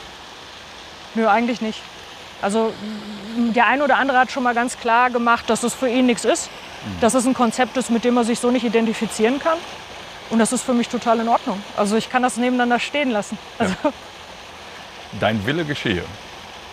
Nö, 1.16 1.28
eigentlich 1.28 1.62
nicht. 1.62 1.82
Also 2.42 2.74
der 3.54 3.68
eine 3.68 3.84
oder 3.84 3.98
andere 3.98 4.20
hat 4.20 4.32
schon 4.32 4.44
mal 4.44 4.54
ganz 4.54 4.78
klar 4.78 5.10
gemacht, 5.10 5.50
dass 5.50 5.64
es 5.64 5.74
für 5.74 5.88
ihn 5.90 6.06
nichts 6.06 6.26
ist. 6.26 6.50
Dass 7.00 7.14
es 7.14 7.26
ein 7.26 7.34
Konzept 7.34 7.78
ist, 7.78 7.90
mit 7.90 8.04
dem 8.04 8.18
er 8.18 8.24
sich 8.24 8.40
so 8.40 8.52
nicht 8.52 8.66
identifizieren 8.66 9.40
kann. 9.40 9.58
Und 10.30 10.40
das 10.40 10.54
ist 10.54 10.64
für 10.64 10.74
mich 10.74 10.90
total 10.90 11.20
in 11.20 11.28
Ordnung. 11.28 11.62
Also 11.78 11.96
ich 11.98 12.10
kann 12.10 12.24
das 12.24 12.38
nebeneinander 12.38 12.80
stehen 12.80 13.12
lassen. 13.12 13.38
Also, 13.60 13.76
Dein 15.20 15.46
Wille 15.46 15.66
geschehe. 15.66 16.04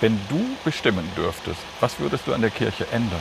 Wenn 0.00 0.18
du 0.28 0.40
bestimmen 0.64 1.10
dürftest, 1.16 1.58
was 1.80 1.98
würdest 1.98 2.26
du 2.26 2.34
an 2.34 2.40
der 2.40 2.50
Kirche 2.50 2.86
ändern? 2.92 3.20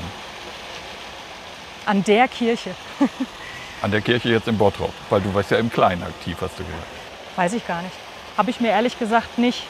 an 1.88 2.04
der 2.04 2.28
Kirche. 2.28 2.76
An 3.82 3.92
der 3.92 4.02
Kirche 4.02 4.30
jetzt 4.30 4.48
in 4.48 4.58
Bottrop, 4.58 4.94
weil 5.10 5.22
du 5.22 5.34
warst 5.34 5.52
ja 5.52 5.58
im 5.58 5.72
Kleinen 5.72 6.04
aktiv, 6.04 6.36
hast 6.42 6.60
du 6.60 6.64
gesagt. 6.64 6.84
Weiß 7.36 7.54
ich 7.54 7.66
gar 7.66 7.82
nicht. 7.82 7.96
Habe 8.36 8.50
ich 8.50 8.60
mir 8.60 8.70
ehrlich 8.70 9.00
gesagt 9.00 9.38
nicht, 9.38 9.64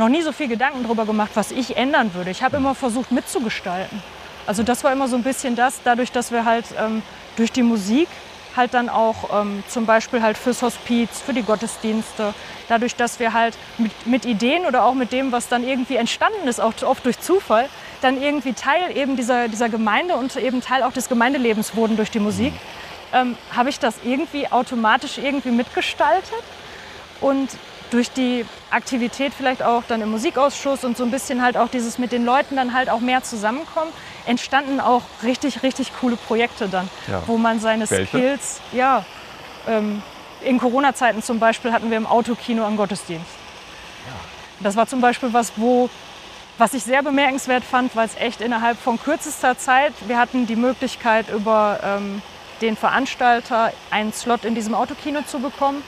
noch 0.00 0.08
nie 0.08 0.22
so 0.22 0.32
viel 0.32 0.48
Gedanken 0.48 0.82
darüber 0.82 1.04
gemacht, 1.04 1.30
was 1.34 1.52
ich 1.52 1.76
ändern 1.76 2.14
würde. 2.14 2.30
Ich 2.30 2.42
habe 2.42 2.56
immer 2.56 2.74
versucht 2.74 3.12
mitzugestalten. 3.12 4.02
Also 4.46 4.62
das 4.62 4.82
war 4.82 4.92
immer 4.92 5.06
so 5.06 5.16
ein 5.16 5.22
bisschen 5.22 5.54
das, 5.54 5.82
dadurch, 5.84 6.10
dass 6.10 6.32
wir 6.32 6.44
halt 6.44 6.64
ähm, 6.78 7.02
durch 7.36 7.52
die 7.52 7.62
Musik 7.62 8.08
halt 8.56 8.74
dann 8.74 8.88
auch 8.88 9.42
ähm, 9.42 9.62
zum 9.68 9.86
Beispiel 9.86 10.22
halt 10.22 10.36
fürs 10.36 10.62
Hospiz, 10.62 11.20
für 11.20 11.32
die 11.32 11.42
Gottesdienste, 11.42 12.34
dadurch, 12.68 12.96
dass 12.96 13.20
wir 13.20 13.32
halt 13.32 13.56
mit, 13.78 14.06
mit 14.06 14.24
Ideen 14.24 14.66
oder 14.66 14.84
auch 14.84 14.94
mit 14.94 15.12
dem, 15.12 15.30
was 15.30 15.48
dann 15.48 15.62
irgendwie 15.62 15.96
entstanden 15.96 16.48
ist, 16.48 16.60
auch 16.60 16.72
oft 16.82 17.04
durch 17.04 17.20
Zufall, 17.20 17.68
dann 18.00 18.20
irgendwie 18.20 18.54
Teil 18.54 18.96
eben 18.96 19.14
dieser, 19.14 19.46
dieser 19.46 19.68
Gemeinde 19.68 20.16
und 20.16 20.34
eben 20.34 20.62
Teil 20.62 20.82
auch 20.82 20.92
des 20.92 21.08
Gemeindelebens 21.08 21.76
wurden 21.76 21.96
durch 21.96 22.10
die 22.10 22.18
Musik, 22.18 22.54
ähm, 23.12 23.36
habe 23.54 23.68
ich 23.68 23.78
das 23.78 23.96
irgendwie 24.02 24.48
automatisch 24.48 25.18
irgendwie 25.18 25.50
mitgestaltet. 25.50 26.42
Und 27.20 27.50
durch 27.90 28.10
die 28.10 28.44
Aktivität 28.70 29.32
vielleicht 29.34 29.62
auch 29.62 29.82
dann 29.86 30.00
im 30.00 30.10
Musikausschuss 30.10 30.84
und 30.84 30.96
so 30.96 31.04
ein 31.04 31.10
bisschen 31.10 31.42
halt 31.42 31.56
auch 31.56 31.68
dieses 31.68 31.98
mit 31.98 32.12
den 32.12 32.24
Leuten 32.24 32.56
dann 32.56 32.72
halt 32.72 32.88
auch 32.88 33.00
mehr 33.00 33.22
zusammenkommen, 33.22 33.90
entstanden 34.26 34.80
auch 34.80 35.02
richtig, 35.22 35.62
richtig 35.62 35.92
coole 36.00 36.16
Projekte 36.16 36.68
dann, 36.68 36.88
Ja. 37.08 37.22
wo 37.26 37.36
man 37.36 37.60
seine 37.60 37.88
Welche? 37.90 38.06
Skills, 38.06 38.60
ja, 38.72 39.04
ähm, 39.68 40.02
in 40.42 40.58
Corona-Zeiten 40.58 41.22
zum 41.22 41.38
Beispiel 41.38 41.72
hatten 41.72 41.90
wir 41.90 41.96
im 41.96 42.06
Autokino 42.06 42.64
einen 42.64 42.76
Gottesdienst. 42.76 43.26
Das 44.60 44.76
war 44.76 44.86
zum 44.86 45.00
Beispiel 45.00 45.32
was, 45.32 45.52
wo, 45.56 45.88
was 46.58 46.74
ich 46.74 46.82
sehr 46.82 47.02
bemerkenswert 47.02 47.64
fand, 47.64 47.96
weil 47.96 48.06
es 48.06 48.16
echt 48.16 48.40
innerhalb 48.42 48.78
von 48.78 49.00
kürzester 49.02 49.56
Zeit, 49.58 49.92
wir 50.06 50.18
hatten 50.18 50.46
die 50.46 50.56
Möglichkeit 50.56 51.30
über 51.30 51.80
ähm, 51.82 52.20
den 52.60 52.76
Veranstalter 52.76 53.72
einen 53.90 54.12
Slot 54.12 54.44
in 54.44 54.54
diesem 54.54 54.74
Autokino 54.74 55.22
zu 55.22 55.38
bekommen. 55.38 55.82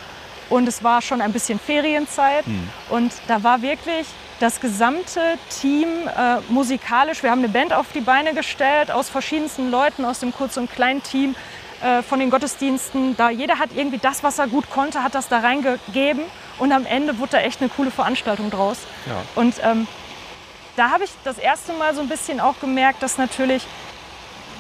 Und 0.48 0.68
es 0.68 0.82
war 0.82 1.02
schon 1.02 1.20
ein 1.20 1.32
bisschen 1.32 1.58
Ferienzeit. 1.58 2.44
Und 2.90 3.12
da 3.28 3.42
war 3.42 3.62
wirklich 3.62 4.06
das 4.40 4.60
gesamte 4.60 5.20
Team 5.60 5.88
äh, 6.08 6.40
musikalisch. 6.48 7.22
Wir 7.22 7.30
haben 7.30 7.38
eine 7.38 7.48
Band 7.48 7.72
auf 7.72 7.86
die 7.94 8.00
Beine 8.00 8.34
gestellt 8.34 8.90
aus 8.90 9.08
verschiedensten 9.08 9.70
Leuten 9.70 10.04
aus 10.04 10.18
dem 10.18 10.32
Kurz- 10.32 10.56
und 10.56 10.70
Klein-Team 10.70 11.36
äh, 11.82 12.02
von 12.02 12.18
den 12.18 12.28
Gottesdiensten. 12.30 13.16
Da 13.16 13.30
jeder 13.30 13.58
hat 13.58 13.70
irgendwie 13.74 13.98
das, 13.98 14.22
was 14.24 14.38
er 14.38 14.48
gut 14.48 14.68
konnte, 14.68 15.02
hat 15.02 15.14
das 15.14 15.28
da 15.28 15.38
reingegeben. 15.38 16.22
Und 16.58 16.72
am 16.72 16.86
Ende 16.86 17.18
wurde 17.18 17.32
da 17.32 17.38
echt 17.38 17.60
eine 17.60 17.70
coole 17.70 17.90
Veranstaltung 17.90 18.50
draus. 18.50 18.78
Ja. 19.06 19.22
Und 19.36 19.54
ähm, 19.62 19.86
da 20.76 20.90
habe 20.90 21.04
ich 21.04 21.10
das 21.24 21.38
erste 21.38 21.72
Mal 21.74 21.94
so 21.94 22.00
ein 22.00 22.08
bisschen 22.08 22.40
auch 22.40 22.58
gemerkt, 22.60 23.02
dass 23.02 23.18
natürlich 23.18 23.64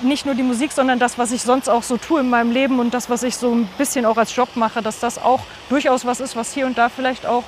nicht 0.02 0.26
nur 0.26 0.34
die 0.34 0.42
Musik, 0.42 0.72
sondern 0.72 0.98
das, 0.98 1.18
was 1.18 1.32
ich 1.32 1.42
sonst 1.42 1.68
auch 1.68 1.82
so 1.82 1.96
tue 1.96 2.20
in 2.20 2.30
meinem 2.30 2.50
Leben 2.50 2.80
und 2.80 2.94
das, 2.94 3.10
was 3.10 3.22
ich 3.22 3.36
so 3.36 3.52
ein 3.52 3.66
bisschen 3.78 4.06
auch 4.06 4.16
als 4.16 4.34
Job 4.34 4.50
mache, 4.56 4.82
dass 4.82 5.00
das 5.00 5.18
auch 5.18 5.40
durchaus 5.68 6.04
was 6.04 6.20
ist, 6.20 6.36
was 6.36 6.52
hier 6.52 6.66
und 6.66 6.78
da 6.78 6.88
vielleicht 6.88 7.26
auch, 7.26 7.44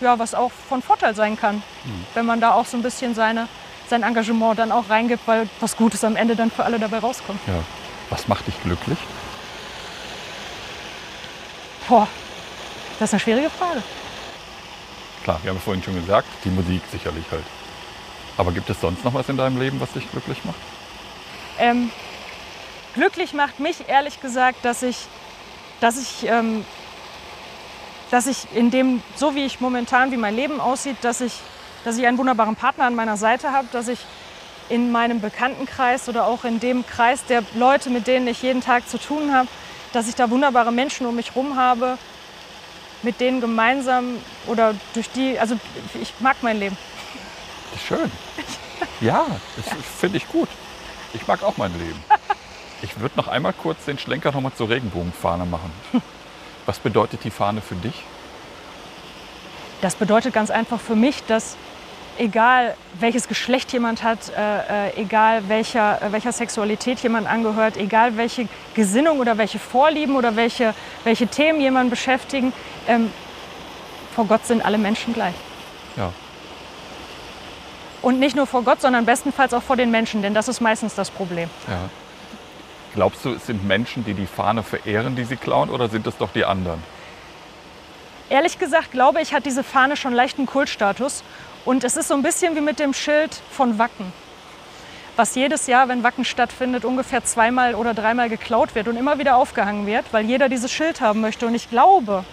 ja, 0.00 0.18
was 0.18 0.34
auch 0.34 0.52
von 0.68 0.82
Vorteil 0.82 1.14
sein 1.14 1.38
kann, 1.38 1.62
wenn 2.14 2.26
man 2.26 2.40
da 2.40 2.52
auch 2.52 2.66
so 2.66 2.76
ein 2.76 2.82
bisschen 2.82 3.14
seine, 3.14 3.48
sein 3.88 4.02
Engagement 4.02 4.58
dann 4.58 4.70
auch 4.70 4.88
reingibt, 4.88 5.26
weil 5.26 5.48
was 5.60 5.76
Gutes 5.76 6.04
am 6.04 6.16
Ende 6.16 6.36
dann 6.36 6.50
für 6.50 6.64
alle 6.64 6.78
dabei 6.78 6.98
rauskommt. 6.98 7.40
Ja. 7.46 7.62
Was 8.10 8.28
macht 8.28 8.46
dich 8.46 8.62
glücklich? 8.62 8.98
Boah, 11.88 12.06
das 12.98 13.10
ist 13.10 13.14
eine 13.14 13.20
schwierige 13.20 13.50
Frage. 13.50 13.82
Klar, 15.24 15.40
wir 15.42 15.50
haben 15.50 15.58
es 15.58 15.64
vorhin 15.64 15.82
schon 15.82 15.94
gesagt, 15.94 16.28
die 16.44 16.50
Musik 16.50 16.82
sicherlich 16.90 17.24
halt. 17.30 17.44
Aber 18.36 18.52
gibt 18.52 18.70
es 18.70 18.80
sonst 18.80 19.04
noch 19.04 19.14
was 19.14 19.28
in 19.28 19.36
deinem 19.36 19.58
Leben, 19.58 19.80
was 19.80 19.92
dich 19.92 20.10
glücklich 20.10 20.44
macht? 20.44 20.56
Ähm, 21.58 21.90
glücklich 22.94 23.32
macht 23.32 23.60
mich 23.60 23.88
ehrlich 23.88 24.20
gesagt, 24.20 24.64
dass 24.64 24.82
ich, 24.82 24.96
dass 25.80 25.98
ich, 25.98 26.28
ähm, 26.28 26.64
dass 28.10 28.26
ich 28.26 28.46
in 28.54 28.70
dem, 28.70 29.02
so 29.16 29.34
wie 29.34 29.44
ich 29.44 29.60
momentan, 29.60 30.12
wie 30.12 30.16
mein 30.16 30.36
Leben 30.36 30.60
aussieht, 30.60 30.98
dass 31.02 31.20
ich, 31.20 31.32
dass 31.84 31.98
ich 31.98 32.06
einen 32.06 32.18
wunderbaren 32.18 32.56
Partner 32.56 32.84
an 32.84 32.94
meiner 32.94 33.16
Seite 33.16 33.52
habe, 33.52 33.68
dass 33.72 33.88
ich 33.88 33.98
in 34.68 34.92
meinem 34.92 35.20
Bekanntenkreis 35.20 36.08
oder 36.08 36.26
auch 36.26 36.44
in 36.44 36.60
dem 36.60 36.86
Kreis 36.86 37.24
der 37.24 37.42
Leute, 37.54 37.90
mit 37.90 38.06
denen 38.06 38.28
ich 38.28 38.42
jeden 38.42 38.60
Tag 38.60 38.88
zu 38.88 38.98
tun 38.98 39.32
habe, 39.32 39.48
dass 39.92 40.08
ich 40.08 40.14
da 40.14 40.30
wunderbare 40.30 40.72
Menschen 40.72 41.06
um 41.06 41.16
mich 41.16 41.34
herum 41.34 41.56
habe, 41.56 41.98
mit 43.02 43.20
denen 43.20 43.40
gemeinsam 43.40 44.18
oder 44.46 44.74
durch 44.92 45.10
die, 45.10 45.38
also 45.38 45.56
ich 46.00 46.12
mag 46.20 46.36
mein 46.42 46.58
Leben. 46.58 46.76
Das 47.70 47.80
ist 47.80 47.86
schön. 47.86 48.12
Ja, 49.00 49.26
das 49.56 49.66
finde 49.98 50.18
ich 50.18 50.28
gut. 50.28 50.48
Ich 51.14 51.26
mag 51.26 51.42
auch 51.42 51.56
mein 51.56 51.72
Leben. 51.78 52.02
Ich 52.82 53.00
würde 53.00 53.16
noch 53.16 53.28
einmal 53.28 53.52
kurz 53.52 53.84
den 53.86 53.98
Schlenker 53.98 54.32
noch 54.32 54.40
mal 54.40 54.52
zur 54.54 54.68
Regenbogenfahne 54.68 55.46
machen. 55.46 55.72
Was 56.66 56.78
bedeutet 56.78 57.24
die 57.24 57.30
Fahne 57.30 57.60
für 57.60 57.74
dich? 57.74 58.04
Das 59.80 59.94
bedeutet 59.94 60.34
ganz 60.34 60.50
einfach 60.50 60.80
für 60.80 60.96
mich, 60.96 61.24
dass 61.24 61.56
egal 62.18 62.74
welches 62.98 63.28
Geschlecht 63.28 63.72
jemand 63.72 64.02
hat, 64.02 64.30
äh, 64.36 64.88
äh, 64.88 65.00
egal 65.00 65.48
welcher, 65.48 66.02
äh, 66.02 66.12
welcher 66.12 66.32
Sexualität 66.32 67.00
jemand 67.00 67.28
angehört, 67.28 67.76
egal 67.76 68.16
welche 68.16 68.48
Gesinnung 68.74 69.20
oder 69.20 69.38
welche 69.38 69.58
Vorlieben 69.58 70.16
oder 70.16 70.36
welche, 70.36 70.74
welche 71.04 71.28
Themen 71.28 71.60
jemanden 71.60 71.90
beschäftigen, 71.90 72.52
ähm, 72.86 73.10
vor 74.14 74.26
Gott 74.26 74.46
sind 74.46 74.64
alle 74.64 74.78
Menschen 74.78 75.14
gleich. 75.14 75.34
Ja. 75.96 76.12
Und 78.02 78.18
nicht 78.20 78.36
nur 78.36 78.46
vor 78.46 78.62
Gott, 78.62 78.80
sondern 78.80 79.04
bestenfalls 79.04 79.52
auch 79.52 79.62
vor 79.62 79.76
den 79.76 79.90
Menschen, 79.90 80.22
denn 80.22 80.34
das 80.34 80.48
ist 80.48 80.60
meistens 80.60 80.94
das 80.94 81.10
Problem. 81.10 81.50
ja. 81.68 81.88
Glaubst 82.94 83.24
du, 83.24 83.34
es 83.34 83.46
sind 83.46 83.66
Menschen, 83.66 84.04
die 84.04 84.14
die 84.14 84.26
Fahne 84.26 84.62
verehren, 84.62 85.14
die 85.14 85.24
sie 85.24 85.36
klauen, 85.36 85.70
oder 85.70 85.88
sind 85.88 86.06
es 86.06 86.16
doch 86.16 86.30
die 86.34 86.44
anderen? 86.44 86.82
Ehrlich 88.30 88.58
gesagt 88.58 88.90
glaube 88.90 89.20
ich, 89.20 89.32
hat 89.32 89.46
diese 89.46 89.62
Fahne 89.62 89.96
schon 89.96 90.12
leichten 90.12 90.46
Kultstatus. 90.46 91.22
Und 91.64 91.84
es 91.84 91.96
ist 91.96 92.08
so 92.08 92.14
ein 92.14 92.22
bisschen 92.22 92.56
wie 92.56 92.60
mit 92.60 92.78
dem 92.78 92.94
Schild 92.94 93.40
von 93.50 93.78
Wacken, 93.78 94.12
was 95.16 95.34
jedes 95.34 95.66
Jahr, 95.66 95.88
wenn 95.88 96.02
Wacken 96.02 96.24
stattfindet, 96.24 96.84
ungefähr 96.84 97.24
zweimal 97.24 97.74
oder 97.74 97.94
dreimal 97.94 98.28
geklaut 98.28 98.74
wird 98.74 98.88
und 98.88 98.96
immer 98.96 99.18
wieder 99.18 99.36
aufgehangen 99.36 99.86
wird, 99.86 100.06
weil 100.12 100.24
jeder 100.24 100.48
dieses 100.48 100.72
Schild 100.72 101.00
haben 101.00 101.20
möchte. 101.20 101.46
Und 101.46 101.54
ich 101.54 101.68
glaube, 101.68 102.24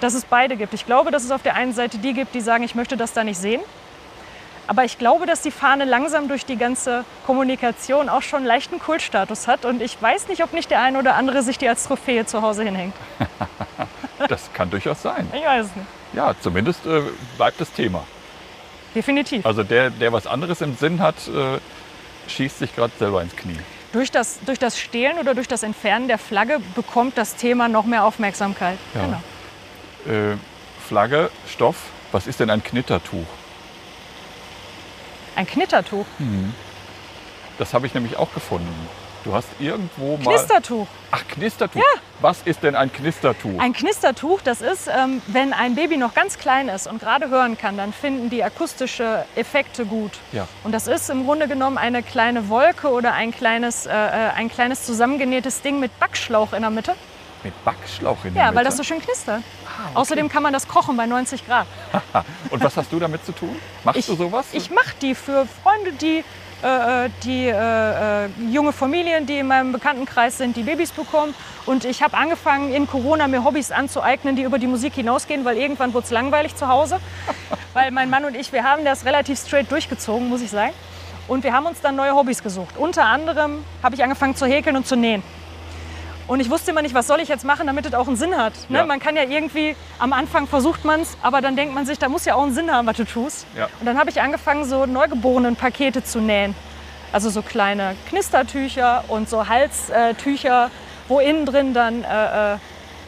dass 0.00 0.14
es 0.14 0.24
beide 0.24 0.56
gibt. 0.56 0.74
Ich 0.74 0.86
glaube, 0.86 1.10
dass 1.10 1.24
es 1.24 1.30
auf 1.30 1.42
der 1.42 1.54
einen 1.54 1.72
Seite 1.72 1.98
die 1.98 2.14
gibt, 2.14 2.34
die 2.34 2.40
sagen, 2.40 2.64
ich 2.64 2.74
möchte 2.74 2.96
das 2.96 3.12
da 3.12 3.22
nicht 3.22 3.38
sehen. 3.38 3.60
Aber 4.66 4.84
ich 4.84 4.98
glaube, 4.98 5.26
dass 5.26 5.42
die 5.42 5.50
Fahne 5.50 5.84
langsam 5.84 6.28
durch 6.28 6.46
die 6.46 6.56
ganze 6.56 7.04
Kommunikation 7.26 8.08
auch 8.08 8.22
schon 8.22 8.38
einen 8.38 8.46
leichten 8.46 8.78
Kultstatus 8.78 9.46
hat. 9.46 9.64
Und 9.64 9.82
ich 9.82 10.00
weiß 10.00 10.28
nicht, 10.28 10.42
ob 10.42 10.52
nicht 10.52 10.70
der 10.70 10.80
eine 10.80 10.98
oder 10.98 11.16
andere 11.16 11.42
sich 11.42 11.58
die 11.58 11.68
als 11.68 11.86
Trophäe 11.86 12.24
zu 12.26 12.42
Hause 12.42 12.64
hinhängt. 12.64 12.94
Das 14.28 14.50
kann 14.54 14.70
durchaus 14.70 15.02
sein. 15.02 15.28
Ich 15.34 15.44
weiß 15.44 15.66
es 15.66 15.76
nicht. 15.76 15.86
Ja, 16.14 16.34
zumindest 16.40 16.86
äh, 16.86 17.02
bleibt 17.36 17.60
das 17.60 17.70
Thema. 17.72 18.04
Definitiv. 18.94 19.44
Also 19.44 19.64
der, 19.64 19.90
der 19.90 20.12
was 20.12 20.26
anderes 20.26 20.60
im 20.60 20.76
Sinn 20.76 21.00
hat, 21.00 21.16
äh, 21.28 21.58
schießt 22.30 22.60
sich 22.60 22.74
gerade 22.74 22.92
selber 22.98 23.20
ins 23.22 23.34
Knie. 23.36 23.58
Durch 23.92 24.10
das, 24.10 24.38
durch 24.46 24.58
das 24.58 24.78
Stehlen 24.78 25.18
oder 25.18 25.34
durch 25.34 25.48
das 25.48 25.62
Entfernen 25.62 26.08
der 26.08 26.18
Flagge 26.18 26.60
bekommt 26.74 27.18
das 27.18 27.36
Thema 27.36 27.68
noch 27.68 27.84
mehr 27.84 28.04
Aufmerksamkeit. 28.04 28.78
Ja. 28.94 29.20
Genau. 30.06 30.32
Äh, 30.32 30.36
Flagge, 30.88 31.30
Stoff. 31.46 31.76
Was 32.12 32.26
ist 32.26 32.40
denn 32.40 32.48
ein 32.50 32.62
Knittertuch? 32.62 33.26
Ein 35.36 35.46
Knittertuch. 35.46 36.06
Das 37.58 37.74
habe 37.74 37.86
ich 37.86 37.94
nämlich 37.94 38.16
auch 38.16 38.32
gefunden. 38.32 38.88
Du 39.24 39.32
hast 39.34 39.48
irgendwo 39.58 40.18
mal. 40.18 40.36
Knistertuch. 40.36 40.86
Ach, 41.10 41.26
Knistertuch. 41.26 41.80
Ja. 41.80 42.00
Was 42.20 42.42
ist 42.44 42.62
denn 42.62 42.76
ein 42.76 42.92
Knistertuch? 42.92 43.58
Ein 43.58 43.72
Knistertuch, 43.72 44.42
das 44.42 44.60
ist, 44.60 44.86
ähm, 44.86 45.22
wenn 45.28 45.54
ein 45.54 45.74
Baby 45.74 45.96
noch 45.96 46.12
ganz 46.12 46.38
klein 46.38 46.68
ist 46.68 46.86
und 46.86 47.00
gerade 47.00 47.30
hören 47.30 47.56
kann, 47.56 47.78
dann 47.78 47.94
finden 47.94 48.28
die 48.28 48.44
akustische 48.44 49.24
Effekte 49.34 49.86
gut. 49.86 50.12
Ja. 50.32 50.46
Und 50.62 50.72
das 50.72 50.86
ist 50.86 51.08
im 51.08 51.24
Grunde 51.24 51.48
genommen 51.48 51.78
eine 51.78 52.02
kleine 52.02 52.50
Wolke 52.50 52.90
oder 52.90 53.14
ein 53.14 53.32
kleines, 53.32 53.86
äh, 53.86 53.92
äh, 53.92 54.30
ein 54.36 54.50
kleines 54.50 54.84
zusammengenähtes 54.84 55.62
Ding 55.62 55.80
mit 55.80 55.98
Backschlauch 55.98 56.52
in 56.52 56.60
der 56.60 56.70
Mitte. 56.70 56.94
Mit 57.44 57.64
Backschlauch 57.64 58.24
in 58.24 58.34
der 58.34 58.42
Ja, 58.42 58.48
Mitte? 58.48 58.56
weil 58.56 58.64
das 58.64 58.76
so 58.76 58.82
schön 58.82 59.00
knistert. 59.00 59.42
Außerdem 59.94 60.28
kann 60.28 60.42
man 60.42 60.52
das 60.52 60.66
kochen 60.66 60.96
bei 60.96 61.06
90 61.06 61.46
Grad. 61.46 61.66
Und 62.50 62.62
was 62.64 62.76
hast 62.76 62.90
du 62.92 62.98
damit 62.98 63.24
zu 63.26 63.32
tun? 63.32 63.54
Machst 63.84 63.98
Ich, 64.00 64.06
du 64.06 64.14
sowas? 64.16 64.46
ich 64.52 64.70
mache 64.70 64.94
die 65.02 65.14
für 65.14 65.46
Freunde, 65.62 65.92
die 65.92 66.24
äh, 66.62 67.10
die 67.22 67.46
äh, 67.48 68.24
äh, 68.24 68.28
junge 68.50 68.72
Familien, 68.72 69.26
die 69.26 69.38
in 69.40 69.46
meinem 69.48 69.72
Bekanntenkreis 69.72 70.38
sind, 70.38 70.56
die 70.56 70.62
Babys 70.62 70.92
bekommen. 70.92 71.34
Und 71.66 71.84
ich 71.84 72.02
habe 72.02 72.16
angefangen, 72.16 72.72
in 72.72 72.86
Corona 72.86 73.28
mir 73.28 73.44
Hobbys 73.44 73.70
anzueignen, 73.70 74.34
die 74.34 74.42
über 74.42 74.58
die 74.58 74.66
Musik 74.66 74.94
hinausgehen, 74.94 75.44
weil 75.44 75.58
irgendwann 75.58 75.92
wurde 75.92 76.06
es 76.06 76.10
langweilig 76.10 76.56
zu 76.56 76.66
Hause. 76.68 77.00
weil 77.74 77.90
mein 77.90 78.08
Mann 78.08 78.24
und 78.24 78.34
ich, 78.34 78.50
wir 78.52 78.64
haben 78.64 78.82
das 78.86 79.04
relativ 79.04 79.38
straight 79.38 79.70
durchgezogen, 79.70 80.30
muss 80.30 80.40
ich 80.40 80.50
sagen. 80.50 80.72
Und 81.28 81.44
wir 81.44 81.52
haben 81.52 81.66
uns 81.66 81.82
dann 81.82 81.96
neue 81.96 82.14
Hobbys 82.14 82.42
gesucht. 82.42 82.76
Unter 82.78 83.04
anderem 83.04 83.62
habe 83.82 83.94
ich 83.96 84.02
angefangen 84.02 84.34
zu 84.36 84.46
häkeln 84.46 84.76
und 84.76 84.86
zu 84.86 84.96
nähen. 84.96 85.22
Und 86.26 86.40
ich 86.40 86.48
wusste 86.50 86.70
immer 86.70 86.80
nicht, 86.82 86.94
was 86.94 87.06
soll 87.06 87.20
ich 87.20 87.28
jetzt 87.28 87.44
machen, 87.44 87.66
damit 87.66 87.84
es 87.86 87.92
auch 87.94 88.06
einen 88.06 88.16
Sinn 88.16 88.36
hat. 88.36 88.54
Ne? 88.70 88.78
Ja. 88.78 88.86
Man 88.86 88.98
kann 88.98 89.14
ja 89.14 89.24
irgendwie, 89.24 89.76
am 89.98 90.12
Anfang 90.14 90.46
versucht 90.46 90.84
man 90.84 91.00
es, 91.02 91.16
aber 91.22 91.40
dann 91.42 91.54
denkt 91.54 91.74
man 91.74 91.84
sich, 91.84 91.98
da 91.98 92.08
muss 92.08 92.24
ja 92.24 92.34
auch 92.34 92.42
einen 92.44 92.54
Sinn 92.54 92.72
haben, 92.72 92.86
was 92.86 92.96
du 92.96 93.04
tust. 93.04 93.46
Ja. 93.56 93.68
Und 93.80 93.86
dann 93.86 93.98
habe 93.98 94.08
ich 94.10 94.20
angefangen, 94.22 94.64
so 94.64 94.86
neugeborenen 94.86 95.54
Pakete 95.56 96.02
zu 96.02 96.20
nähen. 96.20 96.54
Also 97.12 97.28
so 97.30 97.42
kleine 97.42 97.94
Knistertücher 98.08 99.04
und 99.08 99.28
so 99.28 99.46
Halstücher, 99.48 100.70
wo 101.08 101.20
innen 101.20 101.44
drin 101.46 101.74
dann 101.74 102.02
äh, 102.04 102.54
äh, 102.54 102.56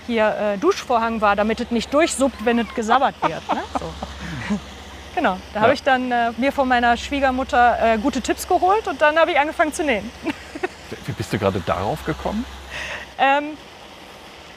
hier 0.06 0.26
äh, 0.54 0.58
Duschvorhang 0.58 1.20
war, 1.22 1.34
damit 1.36 1.58
es 1.60 1.70
nicht 1.70 1.92
durchsuppt, 1.94 2.44
wenn 2.44 2.58
es 2.58 2.72
gesabbert 2.74 3.14
wird. 3.22 3.52
Ne? 3.52 3.62
So. 3.80 3.90
Genau, 5.16 5.38
da 5.54 5.60
habe 5.60 5.68
Ja. 5.68 5.72
ich 5.72 5.82
dann 5.82 6.12
äh, 6.12 6.32
mir 6.36 6.52
von 6.52 6.68
meiner 6.68 6.94
Schwiegermutter 6.98 7.78
äh, 7.94 7.96
gute 7.96 8.20
Tipps 8.20 8.46
geholt 8.46 8.86
und 8.86 9.00
dann 9.00 9.18
habe 9.18 9.30
ich 9.30 9.38
angefangen 9.40 9.72
zu 9.72 9.82
nähen. 9.82 10.10
Wie 11.06 11.12
bist 11.12 11.32
du 11.32 11.38
gerade 11.38 11.58
darauf 11.64 12.04
gekommen? 12.04 12.44
Ähm, 13.18 13.56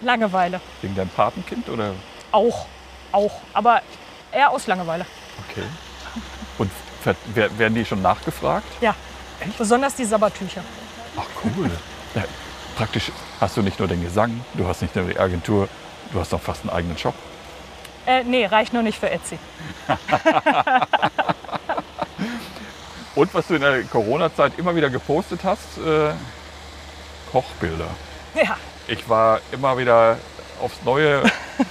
Langeweile. 0.01 0.61
Wegen 0.81 0.95
deinem 0.95 1.09
Patenkind 1.09 1.67
oder? 1.69 1.93
Auch, 2.31 2.65
auch, 3.11 3.41
aber 3.53 3.81
eher 4.31 4.51
aus 4.51 4.67
Langeweile. 4.67 5.05
Okay. 5.49 5.63
Und 6.57 6.71
werden 7.35 7.75
die 7.75 7.85
schon 7.85 8.01
nachgefragt? 8.01 8.67
Ja, 8.81 8.95
besonders 9.57 9.95
die 9.95 10.05
Sabbertücher. 10.05 10.61
Ach 11.17 11.25
cool. 11.43 11.69
Ja, 12.15 12.23
praktisch 12.75 13.11
hast 13.39 13.55
du 13.55 13.61
nicht 13.61 13.77
nur 13.77 13.87
den 13.87 14.01
Gesang, 14.01 14.43
du 14.55 14.65
hast 14.65 14.81
nicht 14.81 14.95
nur 14.95 15.05
die 15.05 15.19
Agentur, 15.19 15.69
du 16.11 16.19
hast 16.19 16.31
noch 16.31 16.41
fast 16.41 16.61
einen 16.61 16.71
eigenen 16.71 16.97
Shop. 16.97 17.13
Äh, 18.07 18.23
nee, 18.23 18.47
reicht 18.47 18.73
nur 18.73 18.81
nicht 18.81 18.97
für 18.97 19.11
Etsy. 19.11 19.37
Und 23.13 23.31
was 23.31 23.45
du 23.45 23.53
in 23.53 23.61
der 23.61 23.83
Corona-Zeit 23.83 24.53
immer 24.57 24.75
wieder 24.75 24.89
gepostet 24.89 25.41
hast, 25.43 25.77
äh, 25.77 26.13
Kochbilder. 27.31 27.89
Ja, 28.43 28.58
Ich 28.88 29.08
war 29.10 29.39
immer 29.52 29.78
wieder 29.78 30.17
aufs 30.62 30.78
Neue, 30.86 31.23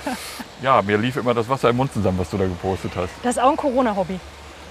ja, 0.63 0.81
mir 0.83 0.97
lief 0.99 1.17
immer 1.17 1.35
das 1.35 1.49
Wasser 1.49 1.71
im 1.71 1.77
Mund 1.77 1.93
zusammen, 1.93 2.19
was 2.19 2.31
du 2.31 2.37
da 2.39 2.45
gepostet 2.45 2.93
hast. 2.97 3.11
das 3.23 3.37
ist 3.37 3.43
auch 3.43 3.51
ein 3.51 3.57
Corona-Hobby. 3.57 4.19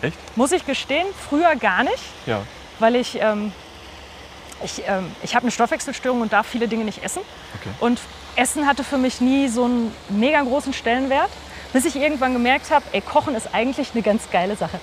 Echt? 0.01 0.17
Muss 0.37 0.51
ich 0.51 0.65
gestehen, 0.65 1.07
früher 1.29 1.55
gar 1.55 1.83
nicht, 1.83 2.03
Ja. 2.25 2.41
weil 2.79 2.95
ich, 2.95 3.19
ähm, 3.21 3.51
ich, 4.63 4.83
ähm, 4.87 5.11
ich 5.23 5.35
habe 5.35 5.43
eine 5.43 5.51
Stoffwechselstörung 5.51 6.21
und 6.21 6.33
darf 6.33 6.47
viele 6.47 6.67
Dinge 6.67 6.83
nicht 6.83 7.03
essen. 7.03 7.21
Okay. 7.59 7.69
Und 7.79 7.99
Essen 8.35 8.67
hatte 8.67 8.83
für 8.83 8.97
mich 8.97 9.21
nie 9.21 9.47
so 9.47 9.65
einen 9.65 9.93
mega 10.09 10.41
großen 10.41 10.73
Stellenwert, 10.73 11.29
bis 11.73 11.85
ich 11.85 11.95
irgendwann 11.95 12.33
gemerkt 12.33 12.69
habe, 12.71 12.85
ey, 12.91 13.01
Kochen 13.01 13.35
ist 13.35 13.53
eigentlich 13.53 13.91
eine 13.93 14.01
ganz 14.03 14.29
geile 14.31 14.55
Sache. 14.55 14.79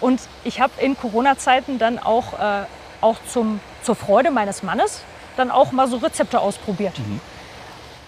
Und 0.00 0.20
ich 0.44 0.60
habe 0.60 0.72
in 0.80 0.96
Corona-Zeiten 0.96 1.78
dann 1.78 1.98
auch, 1.98 2.32
äh, 2.34 2.64
auch 3.00 3.16
zum, 3.28 3.60
zur 3.82 3.94
Freude 3.96 4.30
meines 4.30 4.62
Mannes 4.62 5.02
dann 5.38 5.50
auch 5.50 5.72
mal 5.72 5.88
so 5.88 5.98
Rezepte 5.98 6.40
ausprobiert. 6.40 6.94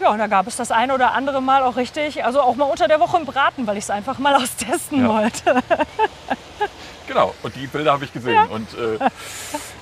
Ja, 0.01 0.11
und 0.11 0.19
da 0.19 0.27
gab 0.27 0.47
es 0.47 0.57
das 0.57 0.71
eine 0.71 0.95
oder 0.95 1.12
andere 1.12 1.43
Mal 1.43 1.62
auch 1.62 1.77
richtig, 1.77 2.25
also 2.25 2.40
auch 2.40 2.57
mal 2.57 2.64
unter 2.64 2.88
der 2.88 3.01
Woche 3.01 3.19
im 3.19 3.27
Braten, 3.27 3.66
weil 3.66 3.77
ich 3.77 3.85
es 3.85 3.90
einfach 3.90 4.19
mal 4.19 4.35
austesten 4.43 5.03
Ja. 5.03 5.09
wollte. 5.09 5.62
Genau, 7.07 7.35
und 7.43 7.57
die 7.57 7.66
Bilder 7.66 7.90
habe 7.90 8.05
ich 8.05 8.12
gesehen 8.12 8.47
und 8.47 8.73
äh, 8.75 8.97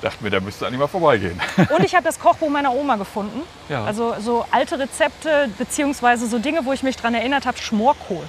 dachte 0.01 0.25
mir, 0.25 0.31
da 0.31 0.41
müsste 0.41 0.67
eigentlich 0.67 0.79
mal 0.79 0.87
vorbeigehen. 0.87 1.39
Und 1.77 1.85
ich 1.85 1.95
habe 1.95 2.03
das 2.05 2.19
Kochbuch 2.19 2.49
meiner 2.49 2.73
Oma 2.73 2.97
gefunden. 2.97 3.43
Ja. 3.69 3.85
Also 3.85 4.15
so 4.19 4.47
alte 4.51 4.79
Rezepte, 4.79 5.51
beziehungsweise 5.59 6.27
so 6.27 6.39
Dinge, 6.39 6.65
wo 6.65 6.73
ich 6.73 6.83
mich 6.83 6.97
daran 6.97 7.13
erinnert 7.13 7.45
habe, 7.45 7.59
Schmorkohl. 7.59 8.25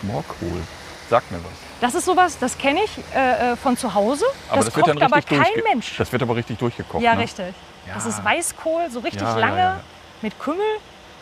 Schmorkohl. 0.00 0.62
Sag 1.10 1.30
mir 1.30 1.36
was. 1.36 1.52
Das 1.82 1.94
ist 1.94 2.06
sowas, 2.06 2.38
das 2.38 2.56
kenne 2.56 2.80
ich 2.82 2.98
äh, 3.14 3.52
äh, 3.52 3.56
von 3.56 3.76
zu 3.76 3.92
Hause. 3.92 4.24
Aber 4.48 4.64
das, 4.64 4.74
wird 4.74 4.86
kocht 4.86 5.02
aber 5.02 5.20
kein 5.20 5.62
Mensch. 5.70 5.94
Das 5.98 6.10
wird 6.10 6.22
aber 6.22 6.34
richtig 6.34 6.58
durchgekocht. 6.58 7.02
ja, 7.02 7.14
ne? 7.14 7.24
richtig. 7.24 7.54
Das 7.92 8.04
Ja. 8.04 8.10
ist 8.10 8.24
Weißkohl, 8.24 8.90
so 8.90 9.00
richtig 9.00 9.22
Ja, 9.22 9.36
lange, 9.36 9.58
ja. 9.58 9.80
mit 10.22 10.38
Kümmel. 10.38 10.60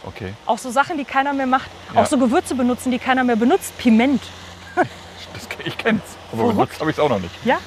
Okay, 0.05 0.35
Auch 0.47 0.59
so 0.59 0.71
Sachen, 0.71 0.99
die 0.99 1.05
keiner 1.05 1.33
mehr 1.33 1.47
macht. 1.47 1.71
Auch 1.95 2.07
so 2.07 2.19
Gewürze 2.19 2.55
benutzen, 2.57 2.91
die 2.91 2.99
keiner 2.99 3.23
mehr 3.23 3.37
benutzt. 3.37 3.77
Piment. 3.79 4.21
das, 4.75 5.49
ich 5.65 5.79
kenn's. 5.79 6.03
Aber 6.33 6.39
Verrückt. 6.39 6.57
benutzt 6.57 6.81
habe 6.81 6.91
ich 6.91 6.97
es 6.97 7.01
auch 7.03 7.09
noch 7.09 7.21
nicht. 7.21 7.35
Ja, 7.45 7.59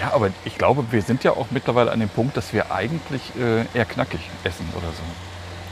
Ja, 0.00 0.12
aber 0.14 0.30
ich 0.44 0.56
glaube, 0.56 0.84
wir 0.92 1.02
sind 1.02 1.24
ja 1.24 1.32
auch 1.32 1.46
mittlerweile 1.50 1.90
an 1.90 1.98
dem 2.00 2.08
Punkt, 2.08 2.36
dass 2.36 2.52
wir 2.52 2.70
eigentlich 2.72 3.20
äh, 3.36 3.64
eher 3.76 3.84
knackig 3.84 4.20
essen 4.44 4.66
oder 4.76 4.86
so. 4.88 5.02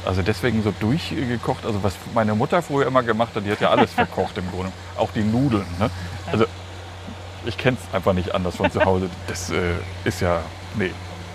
Also 0.08 0.22
deswegen 0.22 0.62
so 0.64 0.72
durchgekocht. 0.80 1.64
Also 1.64 1.82
was 1.84 1.94
meine 2.12 2.34
Mutter 2.34 2.60
früher 2.60 2.86
immer 2.88 3.02
gemacht 3.04 3.30
hat, 3.36 3.44
die 3.46 3.50
hat 3.52 3.60
ja 3.60 3.70
alles 3.70 3.92
verkocht 3.94 4.36
im 4.38 4.50
Grunde. 4.50 4.72
Auch 4.98 5.10
die 5.12 5.22
Nudeln. 5.22 5.66
Ne? 5.78 5.90
Also 6.32 6.44
ich 7.46 7.56
kenne 7.56 7.76
es 7.80 7.94
einfach 7.94 8.12
nicht 8.14 8.34
anders 8.34 8.56
von 8.56 8.70
zu 8.70 8.84
Hause. 8.84 9.08
Das 9.28 9.50
äh, 9.50 9.74
ist 10.04 10.20
ja, 10.20 10.40
nee, 10.74 10.90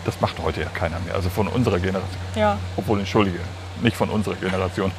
das 0.06 0.22
macht 0.22 0.40
heute 0.40 0.62
ja 0.62 0.70
keiner 0.70 1.00
mehr. 1.02 1.16
Also 1.16 1.30
von 1.30 1.48
unserer 1.48 1.80
Generation. 1.80 2.10
ja. 2.36 2.58
Obwohl, 2.78 3.00
entschuldige, 3.00 3.40
nicht 3.82 3.98
von 3.98 4.10
unserer 4.10 4.36
Generation. 4.36 4.92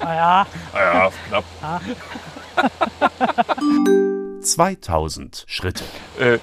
Naja, 0.00 0.46
Ah 0.74 0.78
ja, 0.80 1.10
knapp. 1.28 1.44
2000 4.42 5.44
Schritte. 5.46 5.84
Äh, 6.18 6.38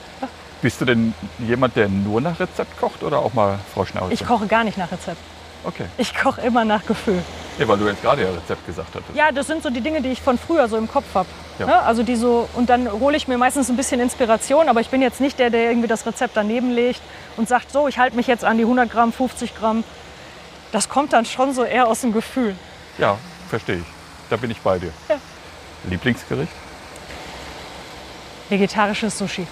bist 0.62 0.82
du 0.82 0.86
denn 0.86 1.14
jemand, 1.40 1.76
der 1.76 1.90
nur 1.90 2.22
nach 2.22 2.40
Rezept 2.40 2.80
kocht 2.80 3.04
oder 3.04 3.20
auch 3.20 3.34
mal 3.34 3.60
Frau 3.74 3.86
Schnauze? 3.86 4.14
ich 4.14 4.26
koche 4.26 4.48
gar 4.48 4.64
nicht 4.64 4.78
nach 4.78 4.92
Rezept. 4.92 5.18
Okay. 5.64 5.86
Ich 5.98 6.16
koche 6.16 6.42
immer 6.42 6.66
nach 6.66 6.86
Gefühl. 6.86 7.22
Ja, 7.60 7.68
weil 7.68 7.78
du 7.78 7.88
jetzt 7.88 8.02
gerade 8.02 8.24
ja 8.24 8.30
Rezept 8.30 8.66
gesagt 8.66 8.90
hattest. 8.96 9.16
Ja, 9.16 9.32
das 9.32 9.48
sind 9.48 9.62
so 9.62 9.70
die 9.70 9.82
Dinge, 9.82 10.02
die 10.02 10.10
ich 10.10 10.22
von 10.22 10.38
früher 10.38 10.68
so 10.68 10.78
im 10.78 10.90
Kopf 10.90 11.06
habe. 11.14 11.28
Ja. 11.60 11.66
Ne? 11.68 11.80
Also 11.82 12.02
die 12.02 12.16
so, 12.16 12.50
und 12.54 12.70
dann 12.70 12.92
hole 12.92 13.16
ich 13.16 13.28
mir 13.28 13.38
meistens 13.38 13.70
ein 13.70 13.78
bisschen 13.78 14.00
Inspiration, 14.00 14.70
aber 14.70 14.82
ich 14.82 14.90
bin 14.90 15.02
jetzt 15.02 15.22
nicht 15.22 15.38
der, 15.38 15.50
der 15.50 15.70
irgendwie 15.70 15.88
das 15.88 16.06
Rezept 16.06 16.36
daneben 16.36 16.72
legt 16.72 17.02
und 17.38 17.48
sagt, 17.48 17.72
so, 17.72 17.88
ich 17.88 18.00
halte 18.00 18.16
mich 18.16 18.28
jetzt 18.28 18.44
an 18.44 18.58
die 18.58 18.64
100 18.64 18.90
Gramm, 18.90 19.14
50 19.14 19.56
Gramm. 19.56 19.84
Das 20.72 20.90
kommt 20.90 21.14
dann 21.14 21.26
schon 21.26 21.54
so 21.54 21.64
eher 21.64 21.88
aus 21.88 22.02
dem 22.02 22.14
Gefühl. 22.14 22.56
Ja, 22.98 23.18
verstehe 23.50 23.78
ich. 23.78 23.86
Da 24.30 24.38
bin 24.38 24.50
ich 24.50 24.60
bei 24.62 24.80
dir. 24.80 24.92
Ja. 25.10 25.18
Lieblingsgericht? 25.90 26.52
Vegetarisches 28.50 29.18
Sushi. 29.18 29.46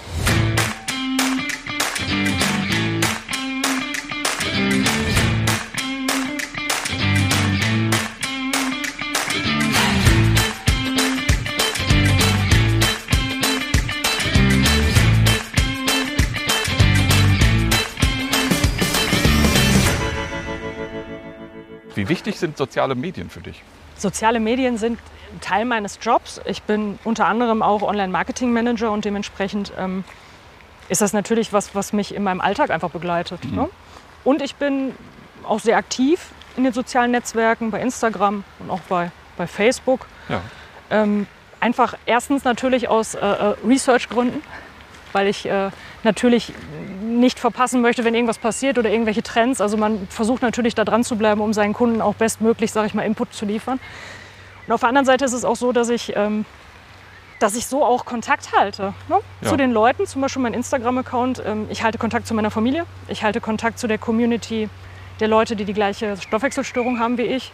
Wichtig 22.29 22.39
sind 22.39 22.57
soziale 22.57 22.95
Medien 22.95 23.29
für 23.29 23.41
dich? 23.41 23.61
Soziale 23.97 24.39
Medien 24.39 24.77
sind 24.77 24.99
Teil 25.41 25.65
meines 25.65 25.99
Jobs. 26.01 26.41
Ich 26.45 26.63
bin 26.63 26.97
unter 27.03 27.27
anderem 27.27 27.61
auch 27.61 27.81
Online-Marketing-Manager 27.81 28.91
und 28.91 29.05
dementsprechend 29.05 29.73
ähm, 29.77 30.03
ist 30.87 31.01
das 31.01 31.13
natürlich 31.13 31.53
was, 31.53 31.75
was 31.75 31.93
mich 31.93 32.15
in 32.15 32.23
meinem 32.23 32.41
Alltag 32.41 32.71
einfach 32.71 32.89
begleitet. 32.89 33.43
Ne? 33.51 33.69
Und 34.23 34.41
ich 34.41 34.55
bin 34.55 34.93
auch 35.43 35.59
sehr 35.59 35.77
aktiv 35.77 36.31
in 36.57 36.63
den 36.63 36.73
sozialen 36.73 37.11
Netzwerken, 37.11 37.71
bei 37.71 37.79
Instagram 37.81 38.43
und 38.59 38.69
auch 38.69 38.81
bei, 38.81 39.11
bei 39.37 39.47
Facebook. 39.47 40.07
Ja. 40.27 40.41
Ähm, 40.89 41.27
einfach 41.59 41.95
erstens 42.05 42.43
natürlich 42.43 42.87
aus 42.87 43.15
äh, 43.15 43.19
äh, 43.19 43.55
Research-Gründen, 43.65 44.41
weil 45.13 45.27
ich 45.27 45.45
äh, 45.45 45.69
natürlich 46.03 46.53
nicht 47.09 47.39
verpassen 47.39 47.81
möchte, 47.81 48.03
wenn 48.03 48.13
irgendwas 48.13 48.37
passiert 48.37 48.77
oder 48.77 48.89
irgendwelche 48.89 49.23
Trends. 49.23 49.61
Also 49.61 49.77
man 49.77 50.07
versucht 50.09 50.41
natürlich 50.41 50.75
da 50.75 50.85
dran 50.85 51.03
zu 51.03 51.17
bleiben, 51.17 51.41
um 51.41 51.53
seinen 51.53 51.73
Kunden 51.73 52.01
auch 52.01 52.15
bestmöglich, 52.15 52.71
sage 52.71 52.87
ich 52.87 52.93
mal, 52.93 53.03
Input 53.03 53.33
zu 53.33 53.45
liefern. 53.45 53.79
Und 54.67 54.73
auf 54.73 54.81
der 54.81 54.89
anderen 54.89 55.05
Seite 55.05 55.25
ist 55.25 55.33
es 55.33 55.45
auch 55.45 55.55
so, 55.55 55.71
dass 55.71 55.89
ich, 55.89 56.15
ähm, 56.15 56.45
dass 57.39 57.55
ich 57.55 57.65
so 57.65 57.83
auch 57.83 58.05
Kontakt 58.05 58.53
halte 58.55 58.93
ne? 59.07 59.19
Ja. 59.41 59.49
zu 59.49 59.57
den 59.57 59.71
Leuten, 59.71 60.05
zum 60.05 60.21
Beispiel 60.21 60.41
mein 60.41 60.53
Instagram-Account. 60.53 61.41
Ähm, 61.45 61.67
ich 61.69 61.83
halte 61.83 61.97
Kontakt 61.97 62.27
zu 62.27 62.33
meiner 62.33 62.51
Familie, 62.51 62.85
ich 63.07 63.23
halte 63.23 63.41
Kontakt 63.41 63.79
zu 63.79 63.87
der 63.87 63.97
Community 63.97 64.69
der 65.19 65.27
Leute, 65.27 65.55
die 65.55 65.65
die 65.65 65.73
gleiche 65.73 66.17
Stoffwechselstörung 66.17 66.99
haben 66.99 67.17
wie 67.17 67.23
ich. 67.23 67.51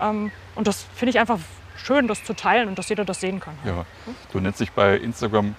Ähm, 0.00 0.32
und 0.54 0.66
das 0.66 0.84
finde 0.94 1.10
ich 1.10 1.18
einfach 1.18 1.38
schön, 1.76 2.08
das 2.08 2.24
zu 2.24 2.34
teilen 2.34 2.68
und 2.68 2.78
dass 2.78 2.88
jeder 2.88 3.04
das 3.04 3.20
sehen 3.20 3.40
kann. 3.40 3.54
ja. 3.64 3.84
Du 4.32 4.40
nennst 4.40 4.60
dich 4.60 4.72
bei 4.72 4.96
Instagram 4.96 5.54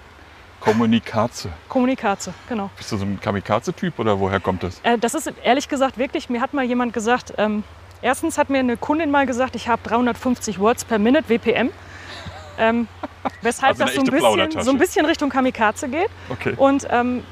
Kommunikaze. 0.60 1.50
Kommunikaze, 1.68 2.34
genau. 2.48 2.70
Bist 2.76 2.92
du 2.92 2.96
so 2.98 3.04
ein 3.04 3.18
Kamikaze-Typ 3.20 3.98
oder 3.98 4.20
woher 4.20 4.40
kommt 4.40 4.62
das? 4.62 4.80
Äh, 4.82 4.98
das 4.98 5.14
ist 5.14 5.32
ehrlich 5.42 5.68
gesagt 5.68 5.98
wirklich, 5.98 6.28
mir 6.28 6.40
hat 6.40 6.52
mal 6.52 6.64
jemand 6.64 6.92
gesagt, 6.92 7.34
ähm, 7.38 7.64
erstens 8.02 8.38
hat 8.38 8.50
mir 8.50 8.58
eine 8.58 8.76
Kundin 8.76 9.10
mal 9.10 9.26
gesagt, 9.26 9.56
ich 9.56 9.68
habe 9.68 9.82
350 9.82 10.58
Words 10.58 10.84
per 10.84 10.98
Minute, 10.98 11.28
WPM. 11.28 11.70
Ähm, 12.58 12.88
weshalb 13.42 13.80
Also 13.80 13.84
das 13.84 13.94
so 13.94 14.00
ein, 14.02 14.10
bisschen, 14.10 14.62
so 14.64 14.70
ein 14.70 14.78
bisschen 14.78 15.06
Richtung 15.06 15.30
Kamikaze 15.30 15.88
geht. 15.88 16.10
Okay. 16.28 16.54
Und 16.56 16.86
ähm, 16.90 17.24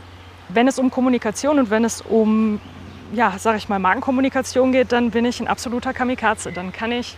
wenn 0.49 0.67
es 0.67 0.79
um 0.79 0.91
Kommunikation 0.91 1.59
und 1.59 1.71
wenn 1.71 1.85
es 1.85 2.01
um, 2.01 2.61
ja, 3.12 3.35
sag 3.38 3.57
ich 3.57 3.69
mal, 3.69 3.79
Markenkommunikation 3.79 4.73
geht, 4.73 4.93
dann 4.93 5.11
bin 5.11 5.27
ich 5.27 5.41
ein 5.41 5.49
absoluter 5.49 5.93
Kamikaze. 5.93 6.53
Dann 6.53 6.73
kann 6.73 6.93
ich, 6.93 7.17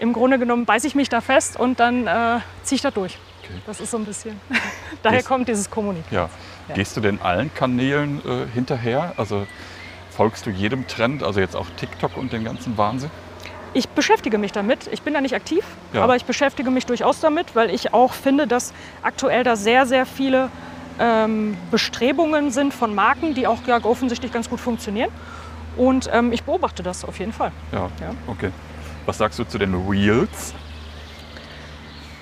im 0.00 0.12
Grunde 0.12 0.38
genommen, 0.38 0.64
beiße 0.64 0.86
ich 0.88 0.96
mich 0.96 1.08
da 1.08 1.20
fest 1.20 1.58
und 1.58 1.78
dann 1.78 2.06
äh, 2.08 2.40
ziehe 2.64 2.76
ich 2.76 2.82
da 2.82 2.90
durch. 2.90 3.18
Okay. 3.50 3.62
Das 3.66 3.80
ist 3.80 3.90
so 3.90 3.96
ein 3.98 4.04
bisschen, 4.04 4.40
daher 5.02 5.18
Gehst- 5.18 5.28
kommt 5.28 5.48
dieses 5.48 5.70
Kommunik. 5.70 6.04
Ja. 6.10 6.28
Ja. 6.68 6.74
Gehst 6.74 6.96
du 6.96 7.00
denn 7.00 7.20
allen 7.22 7.52
Kanälen 7.54 8.20
äh, 8.26 8.46
hinterher? 8.52 9.14
Also 9.16 9.46
folgst 10.10 10.44
du 10.46 10.50
jedem 10.50 10.86
Trend, 10.86 11.22
also 11.22 11.40
jetzt 11.40 11.56
auch 11.56 11.66
TikTok 11.76 12.16
und 12.16 12.32
den 12.32 12.44
ganzen 12.44 12.76
Wahnsinn? 12.76 13.10
Ich 13.74 13.88
beschäftige 13.88 14.38
mich 14.38 14.52
damit. 14.52 14.88
Ich 14.92 15.02
bin 15.02 15.14
da 15.14 15.20
nicht 15.20 15.34
aktiv, 15.34 15.64
Ja. 15.92 16.02
aber 16.02 16.16
ich 16.16 16.24
beschäftige 16.24 16.70
mich 16.70 16.86
durchaus 16.86 17.20
damit, 17.20 17.54
weil 17.54 17.70
ich 17.70 17.92
auch 17.94 18.12
finde, 18.12 18.46
dass 18.46 18.72
aktuell 19.02 19.44
da 19.44 19.56
sehr, 19.56 19.86
sehr 19.86 20.04
viele 20.06 20.50
ähm, 20.98 21.56
Bestrebungen 21.70 22.50
sind 22.50 22.74
von 22.74 22.94
Marken, 22.94 23.34
die 23.34 23.46
auch 23.46 23.58
ja, 23.66 23.82
offensichtlich 23.84 24.32
ganz 24.32 24.48
gut 24.50 24.58
funktionieren. 24.60 25.10
Und 25.76 26.10
ähm, 26.12 26.32
ich 26.32 26.42
beobachte 26.42 26.82
das 26.82 27.04
auf 27.04 27.18
jeden 27.18 27.32
Fall. 27.32 27.52
Ja. 27.72 27.88
Ja. 28.00 28.14
Okay. 28.26 28.50
Was 29.06 29.18
sagst 29.18 29.38
du 29.38 29.44
zu 29.44 29.58
den 29.58 29.74
Reels? 29.88 30.54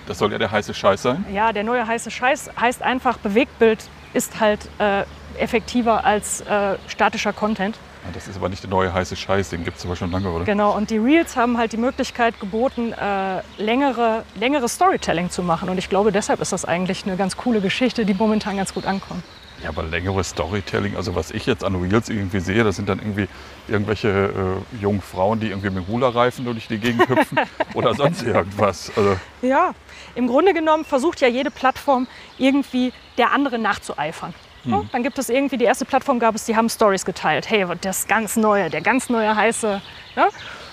Das 0.07 0.19
soll 0.19 0.33
ja 0.33 0.39
der 0.39 0.51
heiße 0.51 0.73
Scheiß 0.73 1.03
sein. 1.03 1.25
Ja, 1.33 1.53
der 1.53 1.65
neue 1.65 1.87
heiße 1.87 2.11
Scheiß 2.11 2.51
heißt 2.61 2.83
einfach, 2.83 3.19
Bewegtbild 3.19 3.89
ist 4.15 4.39
halt 4.41 4.69
äh, 4.79 5.03
effektiver 5.39 6.05
als 6.05 6.41
äh, 6.43 6.77
statischer 6.87 7.33
Content. 7.33 7.77
Ja, 8.05 8.11
Das 8.15 8.29
ist 8.29 8.37
aber 8.37 8.49
nicht 8.49 8.63
der 8.63 8.71
neue 8.71 8.93
heiße 8.93 9.17
Scheiß, 9.17 9.51
den 9.51 9.65
gibt 9.65 9.79
es 9.79 9.85
aber 9.85 9.97
schon 9.97 10.11
lange, 10.13 10.31
oder? 10.31 10.45
Genau, 10.45 10.77
und 10.77 10.91
die 10.91 10.99
Reels 10.99 11.37
haben 11.37 11.59
halt 11.59 11.73
die 11.73 11.77
Möglichkeit 11.77 12.39
geboten, 12.39 12.93
äh, 12.93 13.43
längere, 13.59 14.23
längere 14.37 14.69
Storytelling 14.69 15.31
zu 15.31 15.43
machen. 15.43 15.69
Und 15.69 15.79
ich 15.79 15.89
glaube, 15.89 16.13
deshalb 16.13 16.41
ist 16.41 16.53
das 16.53 16.65
eigentlich 16.65 17.05
eine 17.05 17.17
ganz 17.17 17.37
coole 17.37 17.61
Geschichte, 17.61 18.07
die 18.07 18.15
momentan 18.15 18.57
ganz 18.57 18.73
gut 18.73 18.87
ankommt. 18.87 19.25
Ja, 19.67 19.71
aber 19.73 19.83
längeres 19.83 20.29
Storytelling, 20.31 20.95
also 20.97 21.17
was 21.17 21.33
ich 21.33 21.45
jetzt 21.45 21.65
an 21.65 21.75
Reels 21.75 22.09
irgendwie 22.09 22.39
sehe, 22.39 22.63
das 22.63 22.77
sind 22.77 22.89
dann 22.89 23.01
irgendwie 23.01 23.27
irgendwelche 23.67 24.09
äh, 24.09 24.81
jungen 24.81 25.03
Frauen, 25.03 25.41
die 25.41 25.49
irgendwie 25.49 25.71
mit 25.71 25.89
Hula-Reifen 25.89 26.45
durch 26.45 26.69
die 26.69 26.79
Gegend 26.79 27.09
hüpfen 27.09 27.37
oder 27.75 27.93
sonst 27.95 28.23
irgendwas. 28.23 28.93
Also, 28.97 29.17
Ja, 29.43 29.73
im 30.15 30.29
Grunde 30.29 30.55
genommen 30.55 30.85
versucht 30.85 31.21
ja 31.21 31.27
jede 31.27 31.51
Plattform 31.51 32.07
irgendwie 32.39 32.93
der 33.19 33.33
anderen 33.33 33.61
nachzueifern. 33.63 34.35
Ja, 34.63 34.83
dann 34.93 35.03
gibt 35.05 35.19
es 35.19 35.29
irgendwie, 35.29 35.57
die 35.57 35.65
erste 35.65 35.85
Plattform 35.85 36.19
gab 36.21 36.35
es, 36.37 36.45
die 36.45 36.55
haben 36.57 36.69
Stories 36.69 37.05
geteilt. 37.05 37.51
Hey, 37.51 37.67
das 37.81 38.07
ganz 38.07 38.37
neue, 38.37 38.71
der 38.71 38.81
ganz 38.83 39.09
neue 39.11 39.35
heiße. 39.35 39.81
Ja? 40.15 40.29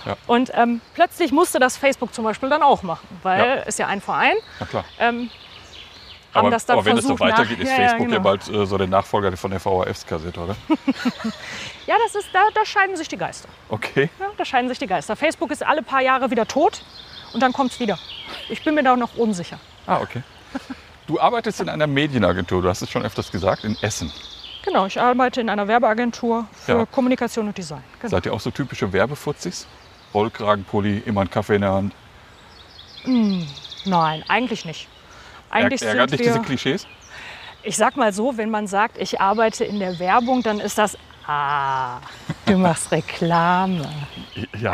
Ja. 0.06 0.18
Und 0.28 0.52
ähm, 0.56 0.82
plötzlich 0.94 1.32
musste 1.32 1.60
das 1.60 1.78
Facebook 1.78 2.14
zum 2.14 2.24
Beispiel 2.26 2.50
dann 2.50 2.62
auch 2.62 2.84
machen, 2.84 3.08
weil 3.24 3.40
Ja. 3.40 3.54
ist 3.64 3.80
ja 3.80 3.88
ein 3.88 4.02
Verein. 4.02 4.36
na 4.60 4.66
klar. 4.68 4.86
Ähm, 5.00 5.30
haben 6.34 6.46
Aber, 6.48 6.50
das 6.52 6.66
dann 6.66 6.78
aber 6.78 6.86
wenn 6.86 6.98
es 6.98 7.04
so 7.06 7.16
versucht 7.16 7.38
weitergeht, 7.38 7.60
ist 7.60 7.70
Ja, 7.70 7.76
Facebook 7.76 8.10
ja, 8.10 8.18
genau. 8.18 8.22
bald 8.24 8.50
äh, 8.50 8.66
so 8.66 8.78
der 8.78 8.88
Nachfolger 8.88 9.36
von 9.38 9.52
der 9.52 9.60
VHFs-Kassette, 9.60 10.40
oder? 10.40 10.56
Ja, 11.86 11.96
das 12.06 12.16
ist, 12.16 12.30
da, 12.34 12.44
da 12.54 12.66
scheiden 12.66 12.96
sich 12.96 13.10
die 13.10 13.18
Geister. 13.18 13.50
Okay. 13.68 14.10
Ja, 14.18 14.28
da 14.38 14.46
scheiden 14.46 14.70
sich 14.70 14.80
die 14.80 14.88
Geister. 14.88 15.16
Facebook 15.18 15.52
ist 15.52 15.66
alle 15.66 15.84
paar 15.84 16.02
Jahre 16.02 16.32
wieder 16.32 16.48
tot 16.48 16.82
und 17.34 17.44
dann 17.44 17.52
kommt 17.52 17.72
es 17.74 17.80
wieder. 17.82 18.00
Ich 18.50 18.64
bin 18.64 18.74
mir 18.76 18.84
da 18.84 18.96
noch 18.96 19.16
unsicher. 19.18 19.60
Ah, 19.86 20.00
okay. 20.00 20.24
Du 21.08 21.20
arbeitest 21.20 21.60
in 21.60 21.68
einer 21.68 21.86
Medienagentur, 21.88 22.62
du 22.62 22.70
hast 22.70 22.82
es 22.82 22.90
schon 22.90 23.04
öfters 23.04 23.30
gesagt, 23.32 23.66
in 23.66 23.76
Essen. 23.82 24.10
Genau, 24.64 24.86
ich 24.86 25.02
arbeite 25.02 25.42
in 25.42 25.50
einer 25.50 25.68
Werbeagentur 25.68 26.48
für 26.54 26.72
Ja. 26.72 26.86
Kommunikation 26.86 27.48
und 27.48 27.58
Design. 27.58 27.84
Genau. 28.00 28.12
Seid 28.12 28.26
ihr 28.28 28.34
auch 28.34 28.40
so 28.40 28.50
typische 28.50 28.94
Werbefutzis? 28.94 29.68
Rollkragenpulli, 30.14 31.00
immer 31.06 31.20
einen 31.22 31.30
Kaffee 31.32 31.56
in 31.56 31.62
der 31.62 31.74
Hand. 31.74 31.94
Nein, 33.86 34.24
eigentlich 34.30 34.64
nicht. 34.64 34.88
Eigentlich 35.54 35.82
Ärg- 35.82 35.88
Ärgert 35.90 36.10
sind 36.10 36.20
dich 36.20 36.28
diese 36.28 36.42
Klischees? 36.42 36.88
ich 37.64 37.78
sag 37.78 37.96
mal 37.96 38.12
so, 38.12 38.38
wenn 38.38 38.50
man 38.50 38.68
sagt, 38.68 38.98
ich 38.98 39.22
arbeite 39.22 39.64
in 39.64 39.80
der 39.80 39.98
Werbung, 40.00 40.44
dann 40.44 40.60
ist 40.60 40.78
das, 40.78 40.98
ah, 41.26 42.00
du 42.46 42.58
machst 42.58 42.92
Reklame. 42.92 43.88
Ja. 44.60 44.74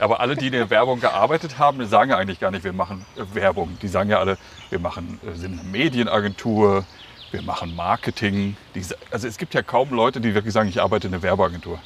Aber 0.00 0.20
alle, 0.20 0.36
die 0.36 0.46
in 0.46 0.52
der 0.52 0.70
Werbung 0.70 1.00
gearbeitet 1.00 1.58
haben, 1.58 1.84
sagen 1.86 2.10
ja 2.10 2.16
eigentlich 2.16 2.40
gar 2.40 2.50
nicht, 2.50 2.64
wir 2.64 2.72
machen 2.72 3.04
äh, 3.16 3.22
Werbung. 3.34 3.76
Die 3.82 3.88
sagen 3.88 4.10
ja 4.10 4.18
alle, 4.18 4.38
wir 4.70 4.78
machen, 4.78 5.20
äh, 5.26 5.36
sind 5.36 5.58
eine 5.58 5.68
Medienagentur, 5.68 6.84
wir 7.30 7.42
machen 7.42 7.74
Marketing. 7.76 8.56
Also 9.10 9.28
es 9.28 9.36
gibt 9.36 9.54
ja 9.54 9.62
kaum 9.62 9.90
Leute, 9.90 10.20
die 10.20 10.34
wirklich 10.34 10.54
sagen, 10.54 10.68
ich 10.68 10.80
arbeite 10.80 11.08
in 11.08 11.14
einer 11.14 11.22
Werbeagentur. 11.22 11.78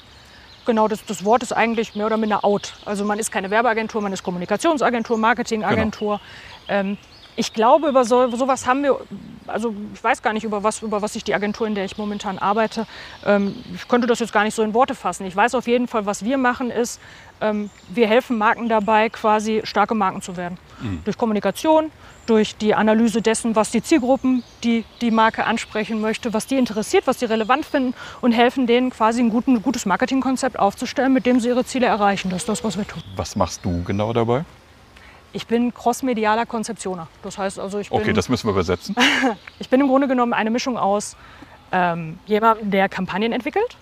Genau, 0.66 0.88
das, 0.88 1.04
das 1.04 1.24
Wort 1.24 1.42
ist 1.42 1.52
eigentlich 1.52 1.94
mehr 1.94 2.06
oder 2.06 2.16
minder 2.16 2.44
out. 2.44 2.74
Also 2.86 3.04
man 3.04 3.18
ist 3.18 3.30
keine 3.30 3.50
Werbeagentur, 3.50 4.00
man 4.00 4.12
ist 4.12 4.22
Kommunikationsagentur, 4.22 5.18
Marketingagentur. 5.18 6.20
Ähm, 6.68 6.96
ich 7.36 7.52
glaube, 7.52 7.88
über 7.88 8.04
so, 8.04 8.30
sowas 8.36 8.66
haben 8.66 8.82
wir, 8.82 8.98
also 9.46 9.74
ich 9.92 10.02
weiß 10.02 10.22
gar 10.22 10.32
nicht, 10.32 10.44
über 10.44 10.62
was, 10.62 10.82
über 10.82 11.02
was 11.02 11.14
sich 11.14 11.24
die 11.24 11.34
Agentur, 11.34 11.66
in 11.66 11.74
der 11.74 11.84
ich 11.84 11.98
momentan 11.98 12.38
arbeite, 12.38 12.86
ähm, 13.24 13.54
ich 13.74 13.88
könnte 13.88 14.06
das 14.06 14.20
jetzt 14.20 14.32
gar 14.32 14.44
nicht 14.44 14.54
so 14.54 14.62
in 14.62 14.74
Worte 14.74 14.94
fassen. 14.94 15.26
Ich 15.26 15.34
weiß 15.34 15.54
auf 15.54 15.66
jeden 15.66 15.88
Fall, 15.88 16.06
was 16.06 16.24
wir 16.24 16.38
machen 16.38 16.70
ist, 16.70 17.00
ähm, 17.40 17.70
wir 17.88 18.06
helfen 18.06 18.38
Marken 18.38 18.68
dabei, 18.68 19.08
quasi 19.08 19.62
starke 19.64 19.94
Marken 19.94 20.22
zu 20.22 20.36
werden. 20.36 20.58
Durch 21.04 21.16
Kommunikation, 21.16 21.90
durch 22.26 22.56
die 22.56 22.74
Analyse 22.74 23.22
dessen, 23.22 23.56
was 23.56 23.70
die 23.70 23.82
Zielgruppen, 23.82 24.42
die 24.62 24.84
die 25.00 25.10
Marke 25.10 25.44
ansprechen 25.44 26.00
möchte, 26.00 26.32
was 26.34 26.46
die 26.46 26.56
interessiert, 26.56 27.06
was 27.06 27.20
sie 27.20 27.26
relevant 27.26 27.64
finden 27.64 27.94
und 28.20 28.32
helfen 28.32 28.66
denen 28.66 28.90
quasi 28.90 29.22
ein 29.22 29.30
guten, 29.30 29.62
gutes 29.62 29.86
Marketingkonzept 29.86 30.58
aufzustellen, 30.58 31.12
mit 31.12 31.26
dem 31.26 31.40
sie 31.40 31.48
ihre 31.48 31.64
Ziele 31.64 31.86
erreichen. 31.86 32.30
Das 32.30 32.42
ist 32.42 32.48
das, 32.48 32.64
was 32.64 32.76
wir 32.76 32.86
tun. 32.86 33.02
Was 33.16 33.36
machst 33.36 33.64
du 33.64 33.82
genau 33.84 34.12
dabei? 34.12 34.44
Ich 35.34 35.48
bin 35.48 35.74
crossmedialer 35.74 36.46
Konzeptioner. 36.46 37.08
Das 37.22 37.36
heißt 37.36 37.58
also, 37.58 37.80
ich 37.80 37.90
bin, 37.90 38.00
Okay, 38.00 38.12
das 38.12 38.28
müssen 38.28 38.46
wir 38.46 38.52
übersetzen. 38.52 38.94
ich 39.58 39.68
bin 39.68 39.80
im 39.80 39.88
Grunde 39.88 40.06
genommen 40.08 40.32
eine 40.32 40.50
Mischung 40.50 40.78
aus 40.78 41.16
ähm, 41.72 42.20
jemandem, 42.24 42.70
der 42.70 42.88
Kampagnen 42.88 43.32
entwickelt, 43.32 43.76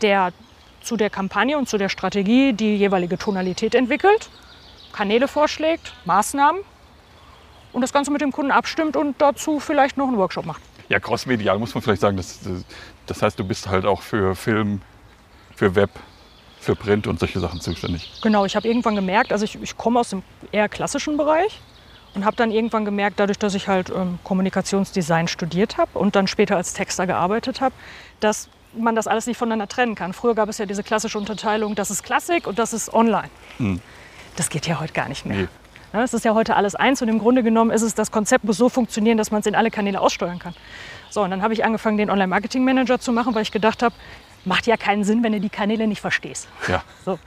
der 0.00 0.32
zu 0.80 0.96
der 0.96 1.10
Kampagne 1.10 1.58
und 1.58 1.68
zu 1.68 1.76
der 1.76 1.88
Strategie 1.88 2.52
die 2.52 2.76
jeweilige 2.76 3.18
Tonalität 3.18 3.74
entwickelt, 3.74 4.30
Kanäle 4.92 5.26
vorschlägt, 5.26 5.92
Maßnahmen 6.04 6.60
und 7.72 7.80
das 7.80 7.92
Ganze 7.92 8.12
mit 8.12 8.20
dem 8.20 8.30
Kunden 8.30 8.52
abstimmt 8.52 8.96
und 8.96 9.20
dazu 9.20 9.58
vielleicht 9.58 9.96
noch 9.96 10.06
einen 10.06 10.18
Workshop 10.18 10.46
macht. 10.46 10.62
Ja, 10.88 11.00
crossmedial 11.00 11.58
muss 11.58 11.74
man 11.74 11.82
vielleicht 11.82 12.00
sagen. 12.00 12.16
Das, 12.16 12.38
das 13.06 13.22
heißt, 13.22 13.36
du 13.36 13.44
bist 13.44 13.66
halt 13.68 13.84
auch 13.86 14.02
für 14.02 14.36
Film, 14.36 14.82
für 15.56 15.74
Web, 15.74 15.90
für 16.66 16.74
Print 16.76 17.06
und 17.06 17.20
solche 17.20 17.38
Sachen 17.38 17.60
zuständig. 17.60 18.10
Genau, 18.22 18.44
ich 18.44 18.56
habe 18.56 18.66
irgendwann 18.66 18.96
gemerkt, 18.96 19.32
also 19.32 19.44
ich, 19.44 19.60
ich 19.62 19.76
komme 19.76 20.00
aus 20.00 20.10
dem 20.10 20.22
eher 20.50 20.68
klassischen 20.68 21.16
Bereich 21.16 21.60
und 22.14 22.24
habe 22.24 22.34
dann 22.36 22.50
irgendwann 22.50 22.84
gemerkt, 22.84 23.20
dadurch, 23.20 23.38
dass 23.38 23.54
ich 23.54 23.68
halt 23.68 23.88
ähm, 23.90 24.18
Kommunikationsdesign 24.24 25.28
studiert 25.28 25.78
habe 25.78 25.96
und 25.96 26.16
dann 26.16 26.26
später 26.26 26.56
als 26.56 26.72
Texter 26.74 27.06
gearbeitet 27.06 27.60
habe, 27.60 27.74
dass 28.18 28.48
man 28.76 28.96
das 28.96 29.06
alles 29.06 29.26
nicht 29.26 29.36
voneinander 29.38 29.68
trennen 29.68 29.94
kann. 29.94 30.12
Früher 30.12 30.34
gab 30.34 30.48
es 30.48 30.58
ja 30.58 30.66
diese 30.66 30.82
klassische 30.82 31.18
Unterteilung, 31.18 31.76
das 31.76 31.90
ist 31.90 32.02
Klassik 32.02 32.46
und 32.48 32.58
das 32.58 32.72
ist 32.72 32.92
Online. 32.92 33.30
Das 34.34 34.50
geht 34.50 34.66
ja 34.66 34.80
heute 34.80 34.92
gar 34.92 35.08
nicht 35.08 35.24
mehr. 35.24 35.36
Nee. 35.42 35.48
Ja, 35.92 36.02
Es 36.02 36.12
ist 36.14 36.24
ja 36.24 36.34
heute 36.34 36.56
alles 36.56 36.74
eins 36.74 37.00
und 37.00 37.08
im 37.08 37.20
Grunde 37.20 37.44
genommen 37.44 37.70
ist 37.70 37.82
es, 37.82 37.94
das 37.94 38.10
Konzept 38.10 38.44
muss 38.44 38.56
so 38.56 38.68
funktionieren, 38.68 39.16
dass 39.16 39.30
man 39.30 39.40
es 39.40 39.46
in 39.46 39.54
alle 39.54 39.70
Kanäle 39.70 40.00
aussteuern 40.00 40.40
kann. 40.40 40.54
So, 41.10 41.22
und 41.22 41.30
dann 41.30 41.42
habe 41.42 41.54
ich 41.54 41.64
angefangen, 41.64 41.96
den 41.96 42.10
Online-Marketing-Manager 42.10 42.98
zu 42.98 43.12
machen, 43.12 43.34
weil 43.34 43.42
ich 43.42 43.52
gedacht 43.52 43.82
habe, 43.82 43.94
macht 44.46 44.66
ja 44.66 44.76
keinen 44.76 45.04
Sinn, 45.04 45.22
wenn 45.22 45.32
du 45.32 45.40
die 45.40 45.48
Kanäle 45.48 45.86
nicht 45.86 46.00
verstehst. 46.00 46.48
Ja. 46.68 46.82
So. 47.04 47.18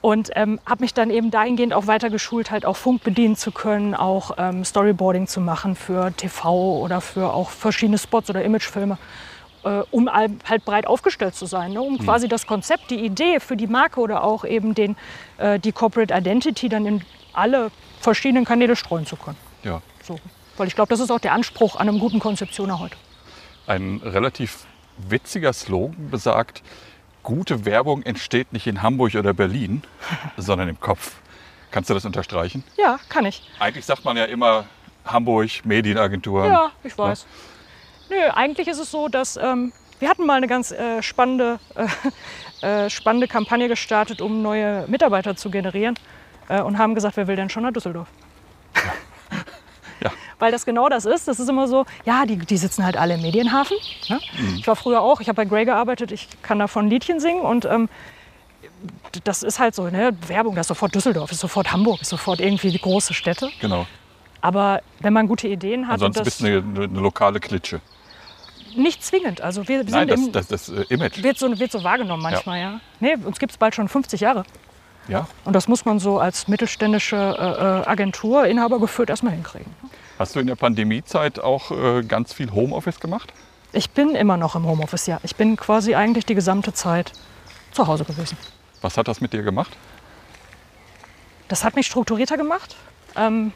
Und 0.00 0.30
ähm, 0.36 0.60
habe 0.64 0.82
mich 0.82 0.94
dann 0.94 1.10
eben 1.10 1.30
dahingehend 1.30 1.74
auch 1.74 1.86
weiter 1.86 2.10
geschult, 2.10 2.50
halt 2.50 2.64
auch 2.64 2.76
Funk 2.76 3.02
bedienen 3.02 3.36
zu 3.36 3.50
können, 3.50 3.94
auch 3.94 4.32
ähm, 4.38 4.64
Storyboarding 4.64 5.26
zu 5.26 5.40
machen 5.40 5.74
für 5.74 6.12
TV 6.16 6.78
oder 6.78 7.00
für 7.00 7.32
auch 7.32 7.50
verschiedene 7.50 7.98
Spots 7.98 8.30
oder 8.30 8.42
Imagefilme, 8.44 8.98
äh, 9.64 9.82
um 9.90 10.08
halt 10.10 10.64
breit 10.64 10.86
aufgestellt 10.86 11.34
zu 11.34 11.46
sein, 11.46 11.72
ne? 11.72 11.82
um 11.82 11.98
quasi 11.98 12.28
das 12.28 12.46
Konzept, 12.46 12.90
die 12.90 13.04
Idee 13.04 13.40
für 13.40 13.56
die 13.56 13.66
Marke 13.66 14.00
oder 14.00 14.22
auch 14.22 14.44
eben 14.44 14.74
den, 14.74 14.96
äh, 15.38 15.58
die 15.58 15.72
Corporate 15.72 16.14
Identity 16.14 16.68
dann 16.68 16.86
in 16.86 17.02
alle 17.32 17.70
verschiedenen 18.00 18.44
Kanäle 18.44 18.76
streuen 18.76 19.06
zu 19.06 19.16
können. 19.16 19.38
ja. 19.64 19.82
So. 20.02 20.18
Weil 20.56 20.66
ich 20.66 20.74
glaube, 20.74 20.88
das 20.88 20.98
ist 20.98 21.12
auch 21.12 21.20
der 21.20 21.34
Anspruch 21.34 21.76
an 21.76 21.88
einem 21.88 22.00
guten 22.00 22.18
Konzeptioner 22.18 22.80
heute. 22.80 22.96
Ein 23.68 24.00
relativ 24.02 24.66
witziger 24.98 25.52
Slogan 25.52 26.10
besagt, 26.10 26.62
gute 27.22 27.64
Werbung 27.64 28.02
entsteht 28.02 28.52
nicht 28.52 28.66
in 28.66 28.82
Hamburg 28.82 29.14
oder 29.14 29.34
Berlin, 29.34 29.82
sondern 30.36 30.68
im 30.68 30.80
Kopf. 30.80 31.16
Kannst 31.70 31.90
du 31.90 31.94
das 31.94 32.04
unterstreichen? 32.04 32.64
Ja, 32.76 32.98
kann 33.08 33.26
ich. 33.26 33.42
Eigentlich 33.58 33.84
sagt 33.84 34.04
man 34.04 34.16
ja 34.16 34.24
immer 34.24 34.64
Hamburg, 35.04 35.64
Medienagentur. 35.64 36.46
Ja, 36.46 36.70
ich 36.82 36.96
weiß. 36.96 37.26
Nö, 38.10 38.16
eigentlich 38.34 38.68
ist 38.68 38.78
es 38.78 38.90
so, 38.90 39.08
dass 39.08 39.36
ähm, 39.36 39.72
wir 39.98 40.08
hatten 40.08 40.24
mal 40.24 40.36
eine 40.36 40.46
ganz 40.46 40.70
äh, 40.70 41.02
spannende, 41.02 41.58
äh, 42.62 42.66
äh, 42.84 42.90
spannende 42.90 43.28
Kampagne 43.28 43.68
gestartet, 43.68 44.20
um 44.20 44.42
neue 44.42 44.86
Mitarbeiter 44.88 45.36
zu 45.36 45.50
generieren 45.50 45.98
äh, 46.48 46.62
und 46.62 46.78
haben 46.78 46.94
gesagt, 46.94 47.16
wer 47.16 47.26
will 47.26 47.36
denn 47.36 47.50
schon 47.50 47.64
nach 47.64 47.72
Düsseldorf? 47.72 48.08
Ja. 50.38 50.44
Weil 50.46 50.52
das 50.52 50.64
genau 50.64 50.88
das 50.88 51.04
ist. 51.04 51.28
Das 51.28 51.40
ist 51.40 51.48
immer 51.48 51.68
so, 51.68 51.84
ja, 52.04 52.26
die, 52.26 52.36
die 52.36 52.56
sitzen 52.56 52.84
halt 52.84 52.96
alle 52.96 53.14
im 53.14 53.22
Medienhafen. 53.22 53.76
Ne? 54.08 54.20
Ich 54.56 54.66
war 54.66 54.76
früher 54.76 55.00
auch, 55.00 55.20
ich 55.20 55.28
habe 55.28 55.36
bei 55.36 55.44
Grey 55.44 55.64
gearbeitet, 55.64 56.12
ich 56.12 56.28
kann 56.42 56.58
davon 56.58 56.86
ein 56.86 56.90
Liedchen 56.90 57.20
singen 57.20 57.42
und 57.42 57.64
ähm, 57.64 57.88
das 59.24 59.42
ist 59.42 59.58
halt 59.58 59.74
so, 59.74 59.88
ne? 59.88 60.16
Werbung, 60.26 60.54
das 60.54 60.64
ist 60.64 60.68
sofort 60.68 60.94
Düsseldorf, 60.94 61.32
ist 61.32 61.40
sofort 61.40 61.72
Hamburg, 61.72 62.00
ist 62.00 62.10
sofort 62.10 62.40
irgendwie 62.40 62.70
die 62.70 62.80
große 62.80 63.14
Städte. 63.14 63.50
Genau. 63.60 63.86
Aber 64.40 64.82
wenn 65.00 65.12
man 65.12 65.26
gute 65.26 65.48
Ideen 65.48 65.88
hat, 65.88 65.94
Ansonsten 65.94 66.24
bist 66.24 66.40
du 66.40 66.46
eine, 66.46 66.58
eine, 66.58 67.00
lokale 67.00 67.40
Klitsche. 67.40 67.80
Nicht 68.76 69.02
zwingend. 69.02 69.40
Also 69.40 69.66
wir, 69.66 69.84
wir 69.86 69.92
Nein, 69.92 70.08
sind 70.08 70.34
das, 70.34 70.50
im, 70.50 70.56
das, 70.56 70.68
das 70.68 70.88
äh, 70.90 70.94
Image. 70.94 71.22
wird, 71.22 71.38
so, 71.38 71.58
wird 71.58 71.72
so 71.72 71.82
wahrgenommen 71.82 72.22
manchmal, 72.22 72.60
ja. 72.60 72.80
Nee, 73.00 73.16
uns 73.24 73.38
gibt 73.38 73.52
es 73.52 73.58
bald 73.58 73.74
schon 73.74 73.88
50 73.88 74.20
Jahre. 74.20 74.44
Ja. 75.08 75.26
Und 75.44 75.54
das 75.54 75.68
muss 75.68 75.84
man 75.84 75.98
so 75.98 76.18
als 76.18 76.48
mittelständische 76.48 77.16
äh, 77.16 77.20
äh, 77.20 77.86
Agentur, 77.88 78.46
Inhaber 78.46 78.78
geführt, 78.78 79.10
erstmal 79.10 79.32
hinkriegen. 79.32 79.74
Hast 80.18 80.34
du 80.34 80.40
in 80.40 80.48
der 80.48 80.56
Pandemiezeit 80.56 81.38
auch 81.38 81.70
äh, 81.70 82.02
ganz 82.02 82.32
viel 82.32 82.50
Homeoffice 82.50 82.98
gemacht? 82.98 83.32
Ich 83.72 83.90
bin 83.90 84.16
immer 84.16 84.36
noch 84.36 84.56
im 84.56 84.66
Homeoffice, 84.66 85.06
ja. 85.06 85.20
Ich 85.22 85.36
bin 85.36 85.56
quasi 85.56 85.94
eigentlich 85.94 86.26
die 86.26 86.34
gesamte 86.34 86.72
Zeit 86.72 87.12
zu 87.70 87.86
Hause 87.86 88.04
gewesen. 88.04 88.36
Was 88.80 88.96
hat 88.96 89.06
das 89.06 89.20
mit 89.20 89.32
dir 89.32 89.42
gemacht? 89.42 89.76
Das 91.46 91.64
hat 91.64 91.76
mich 91.76 91.86
strukturierter 91.86 92.36
gemacht, 92.36 92.76
ähm, 93.16 93.52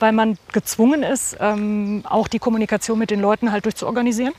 weil 0.00 0.12
man 0.12 0.38
gezwungen 0.52 1.02
ist, 1.02 1.36
ähm, 1.40 2.02
auch 2.04 2.26
die 2.28 2.38
Kommunikation 2.38 2.98
mit 2.98 3.10
den 3.10 3.20
Leuten 3.20 3.52
halt 3.52 3.64
durchzuorganisieren. 3.64 4.34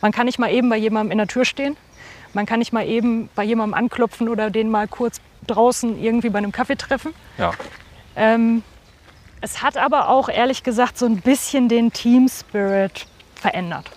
Man 0.00 0.12
kann 0.12 0.26
nicht 0.26 0.38
mal 0.38 0.50
eben 0.50 0.68
bei 0.68 0.76
jemandem 0.76 1.12
in 1.12 1.18
der 1.18 1.28
Tür 1.28 1.44
stehen. 1.44 1.76
Man 2.34 2.44
kann 2.44 2.58
nicht 2.58 2.72
mal 2.72 2.86
eben 2.86 3.30
bei 3.34 3.44
jemandem 3.44 3.74
anklopfen 3.74 4.28
oder 4.28 4.50
den 4.50 4.68
mal 4.70 4.88
kurz 4.88 5.20
draußen 5.46 6.02
irgendwie 6.02 6.28
bei 6.28 6.38
einem 6.38 6.52
Kaffee 6.52 6.76
treffen. 6.76 7.14
Ja. 7.38 7.52
Ähm, 8.16 8.62
es 9.40 9.62
hat 9.62 9.76
aber 9.76 10.08
auch 10.08 10.28
ehrlich 10.28 10.62
gesagt 10.62 10.98
so 10.98 11.06
ein 11.06 11.20
bisschen 11.20 11.68
den 11.68 11.92
Team 11.92 12.28
Spirit 12.28 13.06
verändert, 13.34 13.90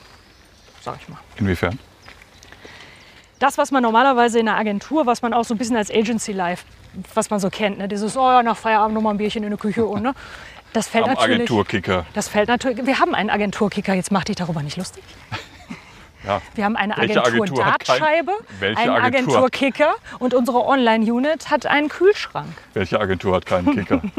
sag 0.81 0.97
ich 1.01 1.09
mal. 1.09 1.19
Inwiefern? 1.37 1.79
Das, 3.39 3.57
was 3.57 3.71
man 3.71 3.81
normalerweise 3.81 4.39
in 4.39 4.45
der 4.45 4.55
Agentur, 4.55 5.07
was 5.07 5.21
man 5.23 5.33
auch 5.33 5.43
so 5.43 5.55
ein 5.55 5.57
bisschen 5.57 5.75
als 5.75 5.89
Agency 5.89 6.31
Life, 6.31 6.63
was 7.15 7.29
man 7.31 7.39
so 7.39 7.49
kennt, 7.49 7.79
ne? 7.79 7.87
dieses, 7.87 8.15
oh 8.15 8.29
ja, 8.31 8.43
nach 8.43 8.57
Feierabend 8.57 8.93
nochmal 8.93 9.15
ein 9.15 9.17
Bierchen 9.17 9.43
in 9.43 9.49
der 9.49 9.57
Küche 9.57 9.85
und 9.85 10.03
ne? 10.03 10.13
Das 10.73 10.87
fällt 10.87 11.05
Am 11.05 11.11
natürlich. 11.11 11.35
Agenturkicker. 11.35 12.05
Das 12.13 12.29
fällt 12.29 12.47
natürlich. 12.47 12.85
Wir 12.85 12.99
haben 12.99 13.13
einen 13.15 13.29
Agenturkicker, 13.29 13.93
jetzt 13.93 14.11
mach 14.11 14.23
dich 14.23 14.35
darüber 14.37 14.61
nicht 14.63 14.77
lustig. 14.77 15.03
Ja. 16.23 16.39
Wir 16.53 16.65
haben 16.65 16.75
eine 16.75 16.95
Welche 16.97 17.23
Agentur 17.25 17.65
hat 17.65 17.83
kein- 17.83 18.03
einen 18.03 18.29
Agentur? 18.77 18.95
Agenturkicker 19.01 19.95
und 20.19 20.35
unsere 20.35 20.63
Online-Unit 20.67 21.49
hat 21.49 21.65
einen 21.65 21.89
Kühlschrank. 21.89 22.53
Welche 22.75 22.99
Agentur 22.99 23.35
hat 23.35 23.47
keinen 23.47 23.73
Kicker? 23.75 24.01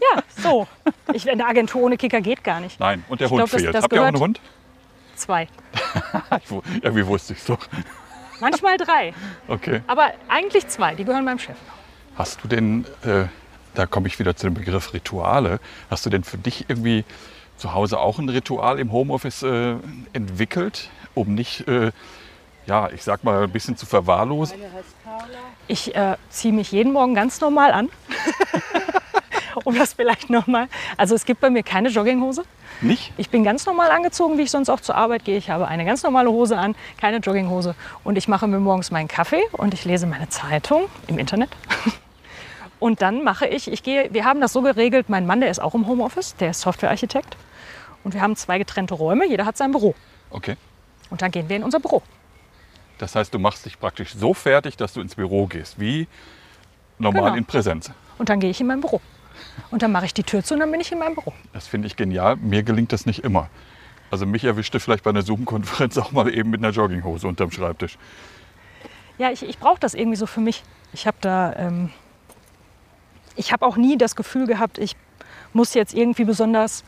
Ja, 0.00 0.22
so. 0.42 0.66
Ich, 1.12 1.30
eine 1.30 1.44
Agentur 1.46 1.82
ohne 1.82 1.96
Kicker 1.96 2.20
geht 2.20 2.42
gar 2.44 2.60
nicht. 2.60 2.80
Nein. 2.80 3.04
Und 3.08 3.20
der 3.20 3.26
Ich 3.26 3.30
Hund 3.30 3.38
glaub, 3.40 3.50
das- 3.50 3.60
fehlt. 3.62 3.74
das 3.74 3.82
Habt 3.84 3.92
ihr 3.92 4.02
auch 4.02 4.06
einen 4.06 4.18
Hund? 4.20 4.40
Zwei. 5.16 5.48
Irgendwie 6.82 7.06
wusste 7.06 7.34
ich 7.34 7.40
es 7.40 7.44
doch. 7.44 7.58
Manchmal 8.40 8.78
drei. 8.78 9.12
Okay. 9.48 9.82
Aber 9.86 10.12
eigentlich 10.28 10.66
zwei. 10.68 10.94
Die 10.94 11.04
gehören 11.04 11.24
meinem 11.24 11.38
Chef. 11.38 11.56
Hast 12.16 12.42
du 12.42 12.48
denn, 12.48 12.86
äh, 13.04 13.24
da 13.74 13.86
komme 13.86 14.06
ich 14.06 14.18
wieder 14.18 14.34
zu 14.34 14.46
dem 14.46 14.54
Begriff 14.54 14.94
Rituale, 14.94 15.60
hast 15.90 16.06
du 16.06 16.10
denn 16.10 16.24
für 16.24 16.38
dich 16.38 16.64
irgendwie 16.68 17.04
zu 17.58 17.74
Hause 17.74 17.98
auch 18.00 18.18
ein 18.18 18.28
Ritual 18.30 18.78
im 18.78 18.92
Homeoffice 18.92 19.42
äh, 19.42 19.74
entwickelt, 20.14 20.88
um 21.14 21.34
nicht, 21.34 21.68
äh, 21.68 21.92
ja, 22.66 22.88
ich 22.90 23.02
sag 23.04 23.22
mal, 23.24 23.44
ein 23.44 23.50
bisschen 23.50 23.76
zu 23.76 23.84
verwahrlosen? 23.84 24.58
Ich 25.68 25.94
äh, 25.94 26.16
ziehe 26.30 26.54
mich 26.54 26.72
jeden 26.72 26.92
Morgen 26.94 27.14
ganz 27.14 27.40
normal 27.42 27.72
an. 27.72 27.90
um 29.64 29.76
das 29.76 29.94
vielleicht 29.94 30.30
nochmal. 30.30 30.68
Also 30.96 31.14
es 31.14 31.24
gibt 31.24 31.40
bei 31.40 31.50
mir 31.50 31.62
keine 31.62 31.88
Jogginghose. 31.88 32.44
Nicht? 32.80 33.12
Ich 33.16 33.30
bin 33.30 33.44
ganz 33.44 33.66
normal 33.66 33.90
angezogen, 33.90 34.38
wie 34.38 34.42
ich 34.42 34.50
sonst 34.50 34.68
auch 34.70 34.80
zur 34.80 34.94
Arbeit 34.94 35.24
gehe. 35.24 35.36
Ich 35.36 35.50
habe 35.50 35.68
eine 35.68 35.84
ganz 35.84 36.02
normale 36.02 36.30
Hose 36.30 36.56
an, 36.56 36.74
keine 37.00 37.18
Jogginghose. 37.18 37.74
Und 38.04 38.16
ich 38.16 38.28
mache 38.28 38.46
mir 38.46 38.58
morgens 38.58 38.90
meinen 38.90 39.08
Kaffee 39.08 39.42
und 39.52 39.74
ich 39.74 39.84
lese 39.84 40.06
meine 40.06 40.28
Zeitung 40.28 40.84
im 41.06 41.18
Internet. 41.18 41.50
Und 42.78 43.02
dann 43.02 43.22
mache 43.24 43.46
ich, 43.46 43.70
ich 43.70 43.82
gehe, 43.82 44.08
wir 44.10 44.24
haben 44.24 44.40
das 44.40 44.54
so 44.54 44.62
geregelt, 44.62 45.10
mein 45.10 45.26
Mann, 45.26 45.40
der 45.42 45.50
ist 45.50 45.58
auch 45.58 45.74
im 45.74 45.86
Homeoffice, 45.86 46.34
der 46.36 46.52
ist 46.52 46.62
Softwarearchitekt. 46.62 47.36
Und 48.04 48.14
wir 48.14 48.22
haben 48.22 48.36
zwei 48.36 48.56
getrennte 48.56 48.94
Räume, 48.94 49.26
jeder 49.28 49.44
hat 49.44 49.58
sein 49.58 49.70
Büro. 49.70 49.94
Okay. 50.30 50.56
Und 51.10 51.20
dann 51.20 51.30
gehen 51.30 51.50
wir 51.50 51.56
in 51.56 51.62
unser 51.62 51.78
Büro. 51.78 52.02
Das 52.96 53.14
heißt, 53.14 53.34
du 53.34 53.38
machst 53.38 53.66
dich 53.66 53.78
praktisch 53.78 54.14
so 54.14 54.32
fertig, 54.32 54.78
dass 54.78 54.94
du 54.94 55.02
ins 55.02 55.14
Büro 55.14 55.46
gehst, 55.46 55.78
wie 55.78 56.06
normal 56.98 57.24
Genau. 57.24 57.36
in 57.36 57.44
Präsenz. 57.44 57.90
Und 58.18 58.30
dann 58.30 58.40
gehe 58.40 58.50
ich 58.50 58.60
in 58.62 58.66
mein 58.66 58.80
Büro. 58.80 59.00
Und 59.70 59.82
dann 59.82 59.92
mache 59.92 60.06
ich 60.06 60.14
die 60.14 60.22
Tür 60.24 60.42
zu 60.42 60.54
und 60.54 60.60
dann 60.60 60.70
bin 60.70 60.80
ich 60.80 60.90
in 60.92 60.98
meinem 60.98 61.14
Büro. 61.14 61.32
Das 61.52 61.66
finde 61.66 61.86
ich 61.86 61.96
genial. 61.96 62.36
Mir 62.36 62.62
gelingt 62.62 62.92
das 62.92 63.06
nicht 63.06 63.24
immer. 63.24 63.48
Also 64.10 64.26
mich 64.26 64.44
erwischte 64.44 64.80
vielleicht 64.80 65.04
bei 65.04 65.10
einer 65.10 65.22
Zoom-Konferenz 65.22 65.96
auch 65.98 66.10
mal 66.12 66.32
eben 66.34 66.50
mit 66.50 66.60
einer 66.60 66.70
Jogginghose 66.72 67.28
unterm 67.28 67.50
Schreibtisch. 67.50 67.96
Ja, 69.18 69.30
ich, 69.30 69.42
ich 69.48 69.58
brauche 69.58 69.78
das 69.78 69.94
irgendwie 69.94 70.16
so 70.16 70.26
für 70.26 70.40
mich. 70.40 70.62
Ich 70.92 71.06
habe 71.06 71.18
da, 71.20 71.52
ähm, 71.56 71.90
ich 73.36 73.52
habe 73.52 73.64
auch 73.66 73.76
nie 73.76 73.96
das 73.96 74.16
Gefühl 74.16 74.46
gehabt, 74.46 74.78
ich 74.78 74.96
muss 75.52 75.74
jetzt 75.74 75.94
irgendwie 75.94 76.24
besonders 76.24 76.84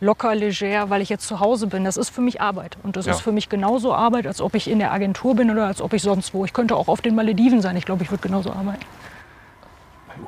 locker, 0.00 0.34
leger, 0.34 0.90
weil 0.90 1.02
ich 1.02 1.08
jetzt 1.08 1.26
zu 1.26 1.40
Hause 1.40 1.66
bin. 1.66 1.84
Das 1.84 1.96
ist 1.96 2.10
für 2.10 2.20
mich 2.20 2.40
Arbeit. 2.40 2.76
Und 2.82 2.96
das 2.96 3.06
Ja. 3.06 3.12
ist 3.12 3.20
für 3.20 3.32
mich 3.32 3.48
genauso 3.48 3.94
Arbeit, 3.94 4.26
als 4.26 4.40
ob 4.40 4.54
ich 4.54 4.68
in 4.70 4.78
der 4.78 4.92
Agentur 4.92 5.34
bin 5.34 5.50
oder 5.50 5.66
als 5.66 5.80
ob 5.80 5.92
ich 5.92 6.02
sonst 6.02 6.32
wo. 6.34 6.44
Ich 6.44 6.52
könnte 6.52 6.76
auch 6.76 6.88
auf 6.88 7.00
den 7.00 7.14
Malediven 7.14 7.60
sein. 7.62 7.76
Ich 7.76 7.84
glaube, 7.86 8.02
ich 8.02 8.10
würde 8.10 8.22
genauso 8.22 8.52
arbeiten. 8.52 8.84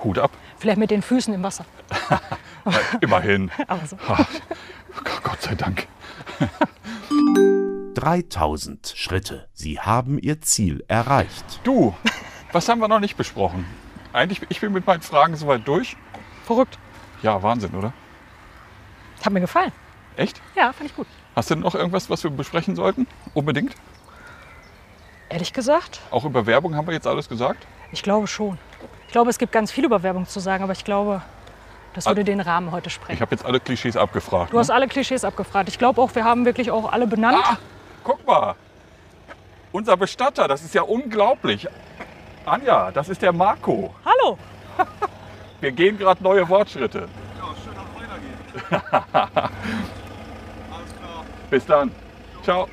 Hut 0.07 0.18
ab. 0.18 0.30
Vielleicht 0.59 0.78
mit 0.78 0.90
den 0.90 1.02
Füßen 1.02 1.34
im 1.34 1.42
Wasser. 1.42 1.66
Immerhin. 3.00 3.50
Aber 3.66 3.86
so. 3.86 3.96
Gott 5.22 5.42
sei 5.42 5.54
Dank. 5.54 5.86
3000 7.94 8.92
Schritte. 8.96 9.48
Sie 9.52 9.80
haben 9.80 10.18
Ihr 10.18 10.40
Ziel 10.40 10.84
erreicht. 10.88 11.61
Du, 11.64 11.94
was 12.52 12.68
haben 12.68 12.80
wir 12.80 12.88
noch 12.88 13.00
nicht 13.00 13.16
besprochen? 13.16 13.66
Eigentlich, 14.12 14.40
ich 14.48 14.61
bin 14.61 14.72
mit 14.72 14.86
meinen 14.86 15.02
Fragen 15.02 15.36
soweit 15.36 15.66
durch. 15.66 15.96
Verrückt. 16.44 16.78
Ja, 17.22 17.42
Wahnsinn, 17.42 17.74
oder? 17.74 17.92
Hat 19.24 19.32
mir 19.32 19.40
gefallen. 19.40 19.72
Echt? 20.16 20.40
Ja, 20.54 20.72
fand 20.72 20.90
ich 20.90 20.96
gut. 20.96 21.07
Hast 21.34 21.50
du 21.50 21.54
denn 21.54 21.62
noch 21.64 21.74
irgendwas, 21.74 22.09
was 22.09 22.22
wir 22.22 22.30
besprechen 22.30 22.76
sollten? 22.76 23.07
Unbedingt? 23.34 23.74
Ehrlich 25.28 25.52
gesagt, 25.52 26.00
Auch 26.11 26.24
über 26.24 26.46
Werbung 26.46 26.76
haben 26.76 26.86
wir 26.86 26.94
jetzt 26.94 27.07
alles 27.07 27.28
gesagt? 27.28 27.66
ich 27.92 28.02
glaube 28.02 28.26
schon. 28.26 28.59
Ich 29.16 29.18
glaube, 29.18 29.30
es 29.30 29.38
gibt 29.38 29.50
ganz 29.50 29.72
viel 29.72 29.86
über 29.86 30.02
Werbung 30.02 30.26
zu 30.26 30.40
sagen, 30.40 30.62
aber 30.62 30.74
ich 30.74 30.84
glaube, 30.84 31.22
das 31.94 32.04
würde 32.04 32.22
den 32.22 32.38
Rahmen 32.38 32.70
heute 32.70 32.88
Ich 32.88 32.92
sprengen. 32.92 33.18
habe 33.22 33.30
jetzt 33.34 33.46
alle 33.46 33.60
Klischees 33.60 33.96
abgefragt. 33.96 34.52
Du 34.52 34.58
hast 34.58 34.68
ne? 34.68 34.74
alle 34.74 34.88
Klischees 34.88 35.24
abgefragt. 35.24 35.70
Ich 35.70 35.78
glaube 35.78 36.02
auch, 36.02 36.14
wir 36.14 36.22
haben 36.22 36.44
wirklich 36.44 36.70
auch 36.70 36.92
alle 36.92 37.06
benannt. 37.06 37.38
ah, 37.42 37.56
guck 38.04 38.26
mal. 38.26 38.56
Unser 39.72 39.96
Bestatter, 39.96 40.46
das 40.48 40.62
ist 40.62 40.74
ja 40.74 40.82
unglaublich. 40.82 41.66
Anja, 42.44 42.90
das 42.90 43.08
ist 43.08 43.22
der 43.22 43.32
Marco. 43.32 43.94
Hallo. 44.04 44.36
Wir 45.62 45.72
gehen 45.72 45.96
gerade 45.96 46.22
neue 46.22 46.46
Wortschritte. 46.46 47.08
Bis 51.48 51.64
dann. 51.64 51.90
Ciao. 52.42 52.68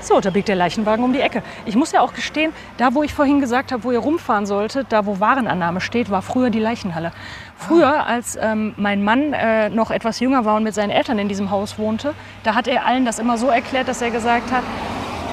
So, 0.00 0.20
da 0.20 0.30
biegt 0.30 0.48
der 0.48 0.56
Leichenwagen 0.56 1.04
um 1.04 1.12
die 1.12 1.20
Ecke. 1.20 1.42
Ich 1.66 1.74
muss 1.74 1.92
ja 1.92 2.00
auch 2.00 2.14
gestehen, 2.14 2.52
da 2.76 2.94
wo 2.94 3.02
ich 3.02 3.12
vorhin 3.12 3.40
gesagt 3.40 3.72
habe, 3.72 3.82
wo 3.84 3.90
ihr 3.90 3.98
rumfahren 3.98 4.46
solltet, 4.46 4.86
da 4.90 5.06
wo 5.06 5.20
Warenannahme 5.20 5.80
steht, 5.80 6.08
war 6.10 6.22
früher 6.22 6.50
die 6.50 6.60
Leichenhalle. 6.60 7.12
Früher, 7.56 8.06
als 8.06 8.38
ähm, 8.40 8.74
mein 8.76 9.02
Mann 9.02 9.32
äh, 9.32 9.68
noch 9.70 9.90
etwas 9.90 10.20
jünger 10.20 10.44
war 10.44 10.56
und 10.56 10.62
mit 10.62 10.74
seinen 10.74 10.90
Eltern 10.90 11.18
in 11.18 11.28
diesem 11.28 11.50
Haus 11.50 11.78
wohnte, 11.78 12.14
da 12.44 12.54
hat 12.54 12.68
er 12.68 12.86
allen 12.86 13.04
das 13.04 13.18
immer 13.18 13.36
so 13.36 13.48
erklärt, 13.48 13.88
dass 13.88 14.00
er 14.00 14.10
gesagt 14.10 14.52
hat, 14.52 14.62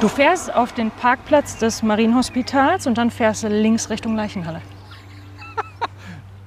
du 0.01 0.07
fährst 0.07 0.53
auf 0.53 0.73
den 0.73 0.89
Parkplatz 0.89 1.57
des 1.57 1.83
Marienhospitals 1.83 2.87
und 2.87 2.97
dann 2.97 3.11
fährst 3.11 3.43
du 3.43 3.47
links 3.47 3.89
Richtung 3.89 4.15
Leichenhalle. 4.15 4.61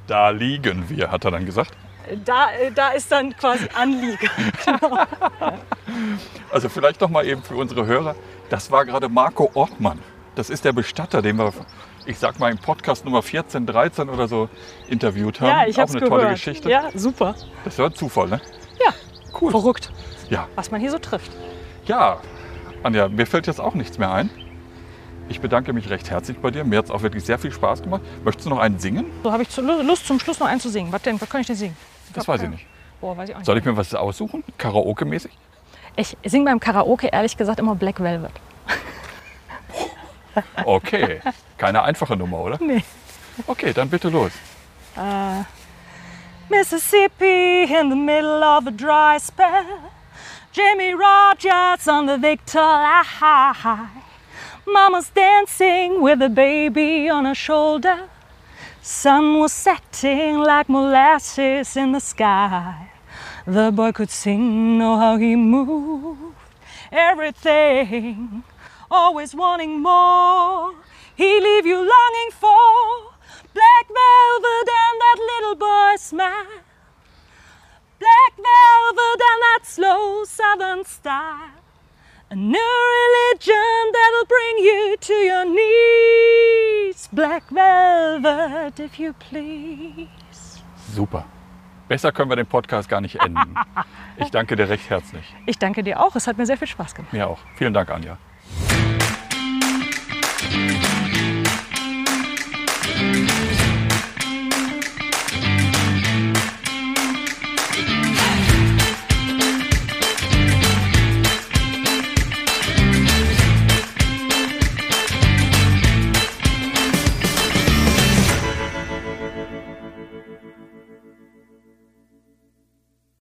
Da 0.08 0.30
liegen 0.30 0.88
wir, 0.88 1.10
hat 1.10 1.26
er 1.26 1.32
dann 1.32 1.44
gesagt. 1.44 1.72
Da, 2.24 2.46
äh, 2.52 2.72
da 2.74 2.88
ist 2.88 3.12
dann 3.12 3.36
quasi 3.36 3.68
Anliege. 3.74 4.26
Also 6.50 6.68
vielleicht 6.68 7.00
noch 7.00 7.10
mal 7.10 7.26
eben 7.26 7.42
für 7.42 7.56
unsere 7.56 7.86
Hörer. 7.86 8.14
Das 8.50 8.70
war 8.70 8.84
gerade 8.84 9.08
Marco 9.08 9.50
Ortmann. 9.54 9.98
Das 10.34 10.50
ist 10.50 10.64
der 10.64 10.72
Bestatter, 10.72 11.20
den 11.20 11.36
wir, 11.36 11.52
ich 12.06 12.18
sag 12.18 12.38
mal, 12.38 12.50
im 12.50 12.58
Podcast 12.58 13.04
Nummer 13.04 13.22
14, 13.22 13.66
13 13.66 14.08
oder 14.08 14.28
so 14.28 14.48
interviewt 14.88 15.40
haben. 15.40 15.48
Ja, 15.48 15.66
ich 15.66 15.76
Auch 15.76 15.82
hab's 15.82 15.92
eine 15.92 16.00
gehört. 16.04 16.20
tolle 16.22 16.32
Geschichte. 16.32 16.70
Ja, 16.70 16.88
super. 16.94 17.34
Das 17.64 17.78
war 17.78 17.86
ein 17.86 17.94
Zufall, 17.94 18.28
ne? 18.28 18.40
Ja, 18.84 18.92
Cool. 19.40 19.50
verrückt, 19.50 19.90
Ja. 20.30 20.46
was 20.54 20.70
man 20.70 20.80
hier 20.80 20.90
so 20.90 20.98
trifft. 20.98 21.32
Ja, 21.86 22.20
Anja, 22.82 23.08
mir 23.08 23.26
fällt 23.26 23.46
jetzt 23.46 23.60
auch 23.60 23.74
nichts 23.74 23.98
mehr 23.98 24.12
ein. 24.12 24.30
Ich 25.28 25.40
bedanke 25.40 25.72
mich 25.74 25.90
recht 25.90 26.08
herzlich 26.10 26.38
bei 26.38 26.50
dir. 26.50 26.64
Mir 26.64 26.78
hat 26.78 26.86
es 26.86 26.90
auch 26.90 27.02
wirklich 27.02 27.24
sehr 27.24 27.38
viel 27.38 27.50
Spaß 27.52 27.82
gemacht. 27.82 28.00
Möchtest 28.24 28.46
du 28.46 28.50
noch 28.50 28.58
einen 28.60 28.78
singen? 28.78 29.04
So 29.22 29.32
habe 29.32 29.42
ich 29.42 29.54
Lust 29.56 30.06
zum 30.06 30.18
Schluss 30.20 30.38
noch 30.40 30.46
einen 30.46 30.60
zu 30.60 30.70
singen. 30.70 30.90
Was 30.92 31.02
denn? 31.02 31.20
Was 31.20 31.28
kann 31.28 31.40
ich 31.42 31.46
denn 31.48 31.56
singen? 31.56 31.76
Das 32.14 32.26
weiß 32.26 32.36
ich 32.36 32.42
keine- 32.44 32.54
nicht. 32.54 32.66
Boah, 33.00 33.16
weiß 33.16 33.28
ich 33.28 33.34
auch 33.34 33.38
nicht. 33.40 33.46
Soll 33.46 33.58
ich 33.58 33.64
mir 33.64 33.76
was 33.76 33.94
aussuchen? 33.94 34.42
Karaoke-mäßig? 34.58 35.30
Ich 35.98 36.16
singe 36.24 36.44
beim 36.44 36.60
Karaoke 36.60 37.08
ehrlich 37.08 37.36
gesagt 37.36 37.58
immer 37.58 37.74
Black 37.74 37.98
Velvet. 37.98 38.30
Okay. 40.64 41.20
Keine 41.56 41.82
einfache 41.82 42.16
Nummer, 42.16 42.38
oder? 42.38 42.56
Nee. 42.60 42.84
Okay, 43.48 43.72
dann 43.72 43.90
bitte 43.90 44.08
los. 44.08 44.30
Mississippi 46.48 47.64
in 47.64 47.90
the 47.90 47.96
middle 47.96 48.44
of 48.44 48.68
a 48.68 48.70
dry 48.70 49.18
spell. 49.18 49.64
Jimmy 50.52 50.92
Rogers 50.92 51.88
on 51.88 52.06
the 52.06 52.16
Victor 52.16 52.60
High. 52.60 53.88
Mama's 54.64 55.10
dancing 55.10 56.00
with 56.00 56.22
a 56.22 56.28
baby 56.28 57.10
on 57.10 57.24
her 57.24 57.34
shoulder. 57.34 58.08
Sun 58.82 59.40
was 59.40 59.52
setting 59.52 60.38
like 60.38 60.68
molasses 60.68 61.76
in 61.76 61.90
the 61.90 62.00
sky. 62.00 62.88
The 63.48 63.72
boy 63.72 63.92
could 63.92 64.10
sing, 64.10 64.76
know 64.76 64.98
how 64.98 65.16
he 65.16 65.34
moved. 65.34 66.36
everything, 66.92 68.44
always 68.90 69.34
wanting 69.34 69.80
more. 69.80 70.74
He 71.16 71.40
leave 71.40 71.64
you 71.64 71.76
longing 71.76 72.30
for 72.32 73.14
black 73.54 73.86
velvet 73.88 74.68
and 74.84 74.96
that 75.00 75.18
little 75.32 75.54
boy's 75.54 76.02
smile. 76.02 76.60
Black 77.98 78.34
velvet 78.36 79.20
and 79.30 79.40
that 79.46 79.60
slow 79.62 80.24
southern 80.24 80.84
style. 80.84 81.62
A 82.30 82.36
new 82.36 82.74
religion 83.00 83.92
that'll 83.94 84.26
bring 84.26 84.58
you 84.58 84.96
to 85.00 85.14
your 85.14 85.46
knees. 85.46 87.08
Black 87.10 87.48
velvet, 87.48 88.78
if 88.78 89.00
you 89.00 89.14
please. 89.14 90.60
Super. 90.92 91.24
Besser 91.88 92.12
können 92.12 92.30
wir 92.30 92.36
den 92.36 92.46
Podcast 92.46 92.88
gar 92.88 93.00
nicht 93.00 93.16
enden. 93.16 93.54
Ich 94.20 94.30
danke 94.32 94.56
dir 94.56 94.68
recht 94.68 94.90
herzlich. 94.90 95.32
Ich 95.46 95.58
danke 95.58 95.84
dir 95.84 96.00
auch. 96.00 96.16
Es 96.16 96.26
hat 96.26 96.38
mir 96.38 96.44
sehr 96.44 96.56
viel 96.56 96.66
Spaß 96.66 96.92
gemacht. 96.92 97.12
Mir 97.12 97.28
auch. 97.28 97.38
Vielen 97.54 97.72
Dank, 97.72 97.88
Anja. 97.88 98.18